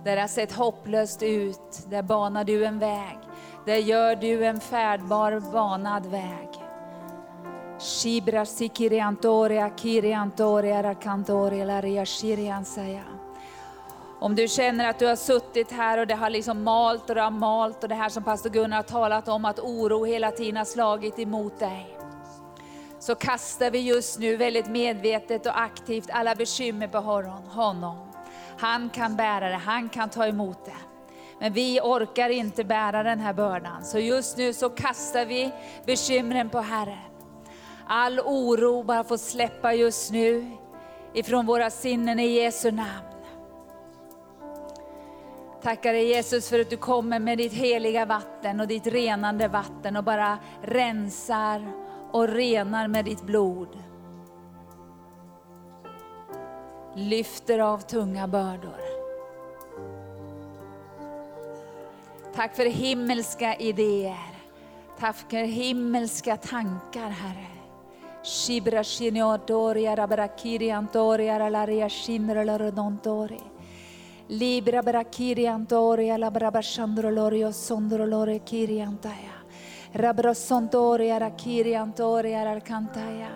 Där 0.05 0.17
det 0.17 0.21
har 0.21 0.29
sett 0.29 0.53
hopplöst 0.53 1.23
ut, 1.23 1.87
där 1.91 2.03
banar 2.03 2.45
du 2.45 2.65
en 2.65 2.79
väg. 2.79 3.19
Där 3.67 3.77
gör 3.77 4.17
du 4.17 4.45
en 4.45 4.61
färdbar, 4.61 5.53
banad 5.53 6.07
väg. 6.07 6.48
Shibra 7.79 8.45
sikiriantoria, 8.45 9.71
kiriantoria, 9.77 10.83
rakantoria, 10.83 11.65
laria 11.65 12.07
shiriansaya. 12.07 13.05
Om 14.21 14.35
du 14.35 14.49
känner 14.49 14.91
att 14.91 14.99
du 14.99 15.07
har 15.07 15.17
suttit 15.17 15.73
här 15.73 15.99
och 15.99 16.07
det 16.07 16.15
har 16.15 16.31
liksom 16.31 16.63
malt 16.63 17.09
och 17.09 17.15
det 17.15 17.23
har 17.23 17.31
malt 17.31 17.83
och 17.83 17.89
det 17.89 17.95
här 17.95 18.09
som 18.09 18.23
pastor 18.23 18.51
Gunnar 18.51 18.77
har 18.77 18.83
talat 18.83 19.29
om, 19.29 19.45
att 19.45 19.59
oro 19.59 20.05
hela 20.05 20.31
tiden 20.31 20.57
har 20.57 20.65
slagit 20.65 21.19
emot 21.19 21.59
dig. 21.59 21.99
Så 22.99 23.15
kastar 23.15 23.71
vi 23.71 23.79
just 23.79 24.19
nu 24.19 24.37
väldigt 24.37 24.69
medvetet 24.69 25.47
och 25.47 25.61
aktivt 25.61 26.11
alla 26.13 26.35
bekymmer 26.35 26.89
på 26.89 26.99
honom. 27.49 28.09
Han 28.59 28.91
kan 28.91 29.17
bära 29.17 29.49
det, 29.49 29.57
han 29.57 29.89
kan 29.89 30.09
ta 30.09 30.27
emot 30.27 30.65
det. 30.65 30.73
Men 31.41 31.53
vi 31.53 31.81
orkar 31.81 32.29
inte 32.31 32.65
bära 32.65 33.03
den 33.03 33.21
här 33.21 33.33
bördan. 33.33 33.85
Så 33.85 33.99
just 33.99 34.37
nu 34.37 34.53
så 34.53 34.71
kastar 34.71 35.25
vi 35.25 35.51
bekymren 35.87 36.51
på 36.51 36.59
Herren. 36.59 37.08
All 37.91 38.21
oro 38.21 38.83
bara 38.83 39.05
får 39.05 39.17
släppa 39.17 39.75
just 39.75 40.13
nu 40.13 40.57
ifrån 41.15 41.47
våra 41.47 41.71
sinnen 41.71 42.19
i 42.21 42.27
Jesu 42.27 42.71
namn. 42.71 43.09
Tackar 45.63 45.93
dig 45.93 46.09
Jesus 46.09 46.49
för 46.49 46.61
att 46.61 46.71
du 46.71 46.77
kommer 46.77 47.19
med 47.19 47.39
ditt 47.39 47.53
heliga 47.53 48.07
vatten 48.07 48.61
och 48.61 48.69
ditt 48.69 48.87
renande 48.87 49.49
vatten 49.49 49.97
och 49.97 50.05
bara 50.05 50.39
rensar 50.63 51.73
och 52.13 52.29
renar 52.29 52.89
med 52.89 53.05
ditt 53.05 53.23
blod. 53.23 53.69
Lyfter 56.95 57.59
av 57.59 57.79
tunga 57.79 58.29
bördor. 58.29 58.81
Tack 62.35 62.57
för 62.57 62.65
himmelska 62.65 63.55
idéer. 63.57 64.35
Tack 64.99 65.17
för 65.17 65.45
himmelska 65.45 66.37
tankar 66.37 67.11
Herre. 67.11 67.58
Shibra 68.23 68.83
shiniotoria 68.83 69.95
rabarakiri 69.97 70.71
antoria 70.71 71.39
ralaria 71.39 71.87
shinra 71.89 72.45
larodontori. 72.45 73.41
Libra 74.31 74.83
barakiri 74.83 75.47
antoria 75.47 76.19
labrabashandro 76.19 77.11
lorio 77.11 77.51
sondro 77.53 78.07
lore 78.07 78.41
kiri 78.45 78.81
antaya. 78.81 79.39
Rabrosontoria 79.95 81.19
rakiri 81.19 81.75
antoria 81.75 82.45
ralcantaya. 82.45 83.31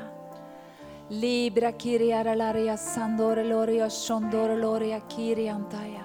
Libra 1.11 1.73
kiri 1.73 2.13
aralaria 2.13 2.77
sandore 2.77 3.45
lorio 3.45 3.89
sondore 3.89 4.61
loria 4.61 5.01
kiri 5.09 5.49
antaya. 5.49 6.05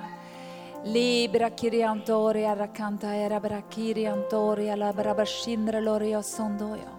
Libra 0.86 1.50
kiriantoria 1.50 2.56
rakanta 2.56 3.14
era 3.14 3.40
brakiriantoria 3.40 4.78
la 4.78 4.94
brabashindra 4.94 5.82
loria 5.84 6.22
sondoyo. 6.22 6.97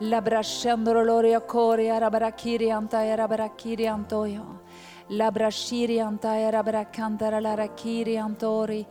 La 0.00 0.20
loria 0.20 1.40
coria 1.40 1.98
rabrakirianta 1.98 3.04
era 3.04 3.26
brakiriantoyo. 3.26 4.60
La 5.08 5.30
brashirianta 5.30 6.38
era 6.38 6.62
brakantara 6.62 7.40
la 7.40 7.54
rakiriantori. 7.54 8.86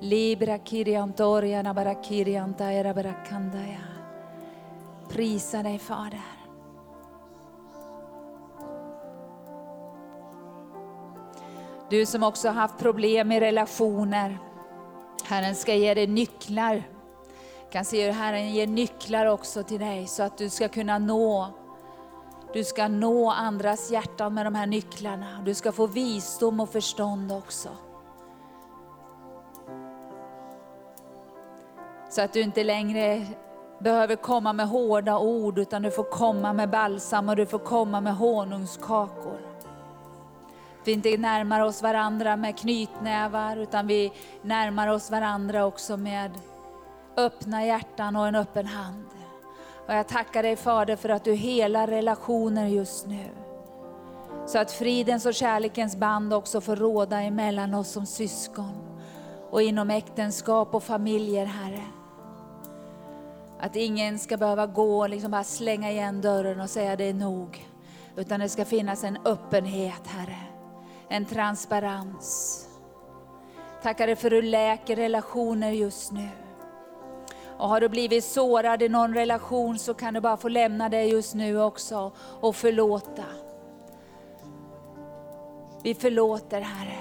Libra 0.00 0.58
kiriantoria 0.58 1.62
na 1.62 1.72
brakirianta 1.72 2.72
era 2.72 2.92
brakandaya. 2.92 3.86
Prisa 5.08 5.62
dig 5.62 5.78
Fader. 5.78 6.38
Du 11.90 12.06
som 12.06 12.22
också 12.22 12.48
har 12.48 12.54
haft 12.54 12.78
problem 12.78 13.32
i 13.32 13.40
relationer. 13.40 14.38
Herren 15.24 15.54
ska 15.54 15.74
ge 15.74 15.94
dig 15.94 16.06
nycklar. 16.06 16.97
Kan 17.70 17.84
se 17.84 18.06
hur 18.06 18.12
Herren 18.12 18.50
ger 18.50 18.66
nycklar 18.66 19.26
också 19.26 19.62
till 19.62 19.80
dig 19.80 20.06
så 20.06 20.22
att 20.22 20.38
du 20.38 20.50
ska 20.50 20.68
kunna 20.68 20.98
nå 20.98 21.48
du 22.52 22.64
ska 22.64 22.88
nå 22.88 23.30
andras 23.30 23.90
hjärtan 23.90 24.34
med 24.34 24.46
de 24.46 24.54
här 24.54 24.66
nycklarna. 24.66 25.42
Du 25.44 25.54
ska 25.54 25.72
få 25.72 25.86
visdom 25.86 26.60
och 26.60 26.68
förstånd 26.68 27.32
också. 27.32 27.68
Så 32.10 32.22
att 32.22 32.32
du 32.32 32.40
inte 32.40 32.64
längre 32.64 33.26
behöver 33.78 34.16
komma 34.16 34.52
med 34.52 34.68
hårda 34.68 35.18
ord 35.18 35.58
utan 35.58 35.82
du 35.82 35.90
får 35.90 36.04
komma 36.04 36.52
med 36.52 36.70
balsam 36.70 37.28
och 37.28 37.36
du 37.36 37.46
får 37.46 37.58
komma 37.58 38.00
med 38.00 38.16
honungskakor 38.16 39.48
vi 40.88 40.92
inte 40.92 41.16
närmar 41.16 41.60
oss 41.60 41.82
varandra 41.82 42.36
med 42.36 42.58
knytnävar, 42.58 43.56
utan 43.56 43.86
vi 43.86 44.12
närmar 44.42 44.88
oss 44.88 45.10
varandra 45.10 45.64
också 45.66 45.96
med 45.96 46.30
öppna 47.18 47.66
hjärtan 47.66 48.16
och 48.16 48.28
en 48.28 48.34
öppen 48.34 48.66
hand. 48.66 49.04
Och 49.86 49.94
jag 49.94 50.08
tackar 50.08 50.42
dig 50.42 50.56
Fader 50.56 50.96
för 50.96 51.08
att 51.08 51.24
du 51.24 51.34
helar 51.34 51.86
relationer 51.86 52.66
just 52.66 53.06
nu. 53.06 53.24
Så 54.46 54.58
att 54.58 54.72
fridens 54.72 55.26
och 55.26 55.34
kärlekens 55.34 55.96
band 55.96 56.34
också 56.34 56.60
får 56.60 56.76
råda 56.76 57.20
emellan 57.20 57.74
oss 57.74 57.90
som 57.90 58.06
syskon 58.06 58.98
och 59.50 59.62
inom 59.62 59.90
äktenskap 59.90 60.74
och 60.74 60.82
familjer, 60.82 61.46
Herre. 61.46 61.84
Att 63.60 63.76
ingen 63.76 64.18
ska 64.18 64.36
behöva 64.36 64.66
gå 64.66 64.98
och 64.98 65.08
liksom 65.08 65.30
bara 65.30 65.44
slänga 65.44 65.90
igen 65.90 66.20
dörren 66.20 66.60
och 66.60 66.70
säga 66.70 66.96
det 66.96 67.04
är 67.04 67.14
nog. 67.14 67.66
Utan 68.16 68.40
det 68.40 68.48
ska 68.48 68.64
finnas 68.64 69.04
en 69.04 69.18
öppenhet, 69.24 70.06
Herre 70.06 70.48
en 71.08 71.24
transparens. 71.24 72.64
Tackar 73.82 74.06
dig 74.06 74.16
för 74.16 74.26
att 74.26 74.30
du 74.30 74.42
läker 74.42 74.96
relationer 74.96 75.70
just 75.70 76.12
nu. 76.12 76.28
Och 77.58 77.68
har 77.68 77.80
du 77.80 77.88
blivit 77.88 78.24
sårad 78.24 78.82
i 78.82 78.88
någon 78.88 79.14
relation 79.14 79.78
så 79.78 79.94
kan 79.94 80.14
du 80.14 80.20
bara 80.20 80.36
få 80.36 80.48
lämna 80.48 80.88
det 80.88 81.04
just 81.04 81.34
nu 81.34 81.62
också 81.62 82.12
och 82.40 82.56
förlåta. 82.56 83.24
Vi 85.82 85.94
förlåter 85.94 86.60
Herre. 86.60 86.98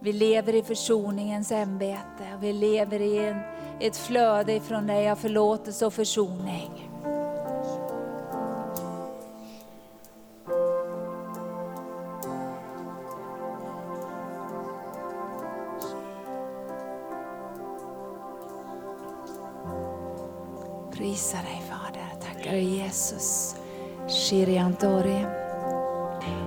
Vi 0.00 0.12
lever 0.12 0.54
i 0.54 0.62
försoningens 0.62 1.52
ämbete. 1.52 2.38
Vi 2.40 2.52
lever 2.52 3.00
i 3.00 3.18
en, 3.18 3.40
ett 3.80 3.96
flöde 3.96 4.52
ifrån 4.52 4.86
dig 4.86 5.10
av 5.10 5.16
förlåtelse 5.16 5.86
och 5.86 5.94
försoning. 5.94 6.89
Prisa 21.10 21.36
dig 21.36 21.62
Fader, 21.68 22.20
tackar 22.20 22.50
dig 22.50 22.64
Jesus. 22.64 23.56
Shiriantori. 24.08 25.26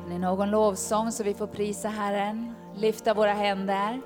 Det 0.07 0.15
är 0.15 0.19
någon 0.19 0.49
lovsång 0.49 1.11
så 1.11 1.23
vi 1.23 1.33
får 1.33 1.47
prisa 1.47 1.89
Herren, 1.89 2.55
lyfta 2.75 3.13
våra 3.13 3.33
händer. 3.33 4.01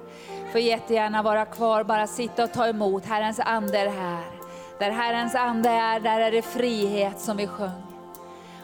Får 0.51 0.62
jättegärna 0.62 1.22
vara 1.22 1.45
kvar, 1.45 1.84
bara 1.84 2.08
sitta 2.08 2.43
och 2.43 2.53
ta 2.53 2.68
emot. 2.68 3.05
Herrens 3.05 3.39
ande 3.39 3.80
är 3.80 3.89
här. 3.89 4.26
Där 4.80 4.91
Herrens 4.91 5.36
ande 5.36 5.70
är, 5.70 5.99
där 5.99 6.20
är 6.20 6.32
det 6.32 6.41
frihet 6.41 7.20
som 7.20 7.38
vi 7.38 7.47
sjöng. 7.47 7.84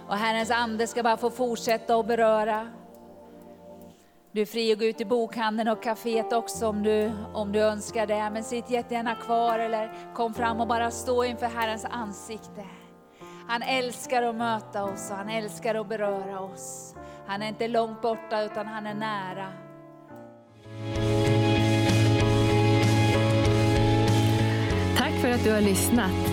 Och 0.08 0.18
Herrens 0.18 0.52
ande 0.52 0.88
ska 0.88 1.04
bara 1.04 1.18
få 1.18 1.30
fortsätta 1.30 1.96
att 1.96 2.08
beröra. 2.08 2.68
Du 4.34 4.41
är 4.41 4.45
fri 4.45 4.71
att 4.73 4.79
gå 4.79 4.86
ut 4.86 5.01
i 5.01 5.05
bokhandeln 5.05 5.69
och 5.69 5.84
kaféet 5.84 6.34
också 6.34 6.67
om 6.67 6.84
du, 6.84 7.11
om 7.34 7.51
du 7.51 7.59
önskar 7.59 8.07
det. 8.07 8.29
Men 8.29 8.43
sitt 8.43 8.69
jättegärna 8.69 9.15
kvar 9.15 9.59
eller 9.59 10.13
kom 10.15 10.34
fram 10.34 10.61
och 10.61 10.67
bara 10.67 10.91
stå 10.91 11.23
inför 11.23 11.45
Herrens 11.45 11.86
ansikte. 11.86 12.65
Han 13.47 13.61
älskar 13.61 14.23
att 14.23 14.36
möta 14.36 14.84
oss 14.84 15.11
och 15.11 15.17
han 15.17 15.29
älskar 15.29 15.75
att 15.75 15.89
beröra 15.89 16.39
oss. 16.39 16.95
Han 17.27 17.41
är 17.41 17.47
inte 17.47 17.67
långt 17.67 18.01
borta 18.01 18.43
utan 18.43 18.67
han 18.67 18.88
är 18.88 18.93
nära. 18.93 19.51
Tack 24.97 25.13
för 25.21 25.29
att 25.29 25.43
du 25.43 25.51
har 25.51 25.61
lyssnat. 25.61 26.32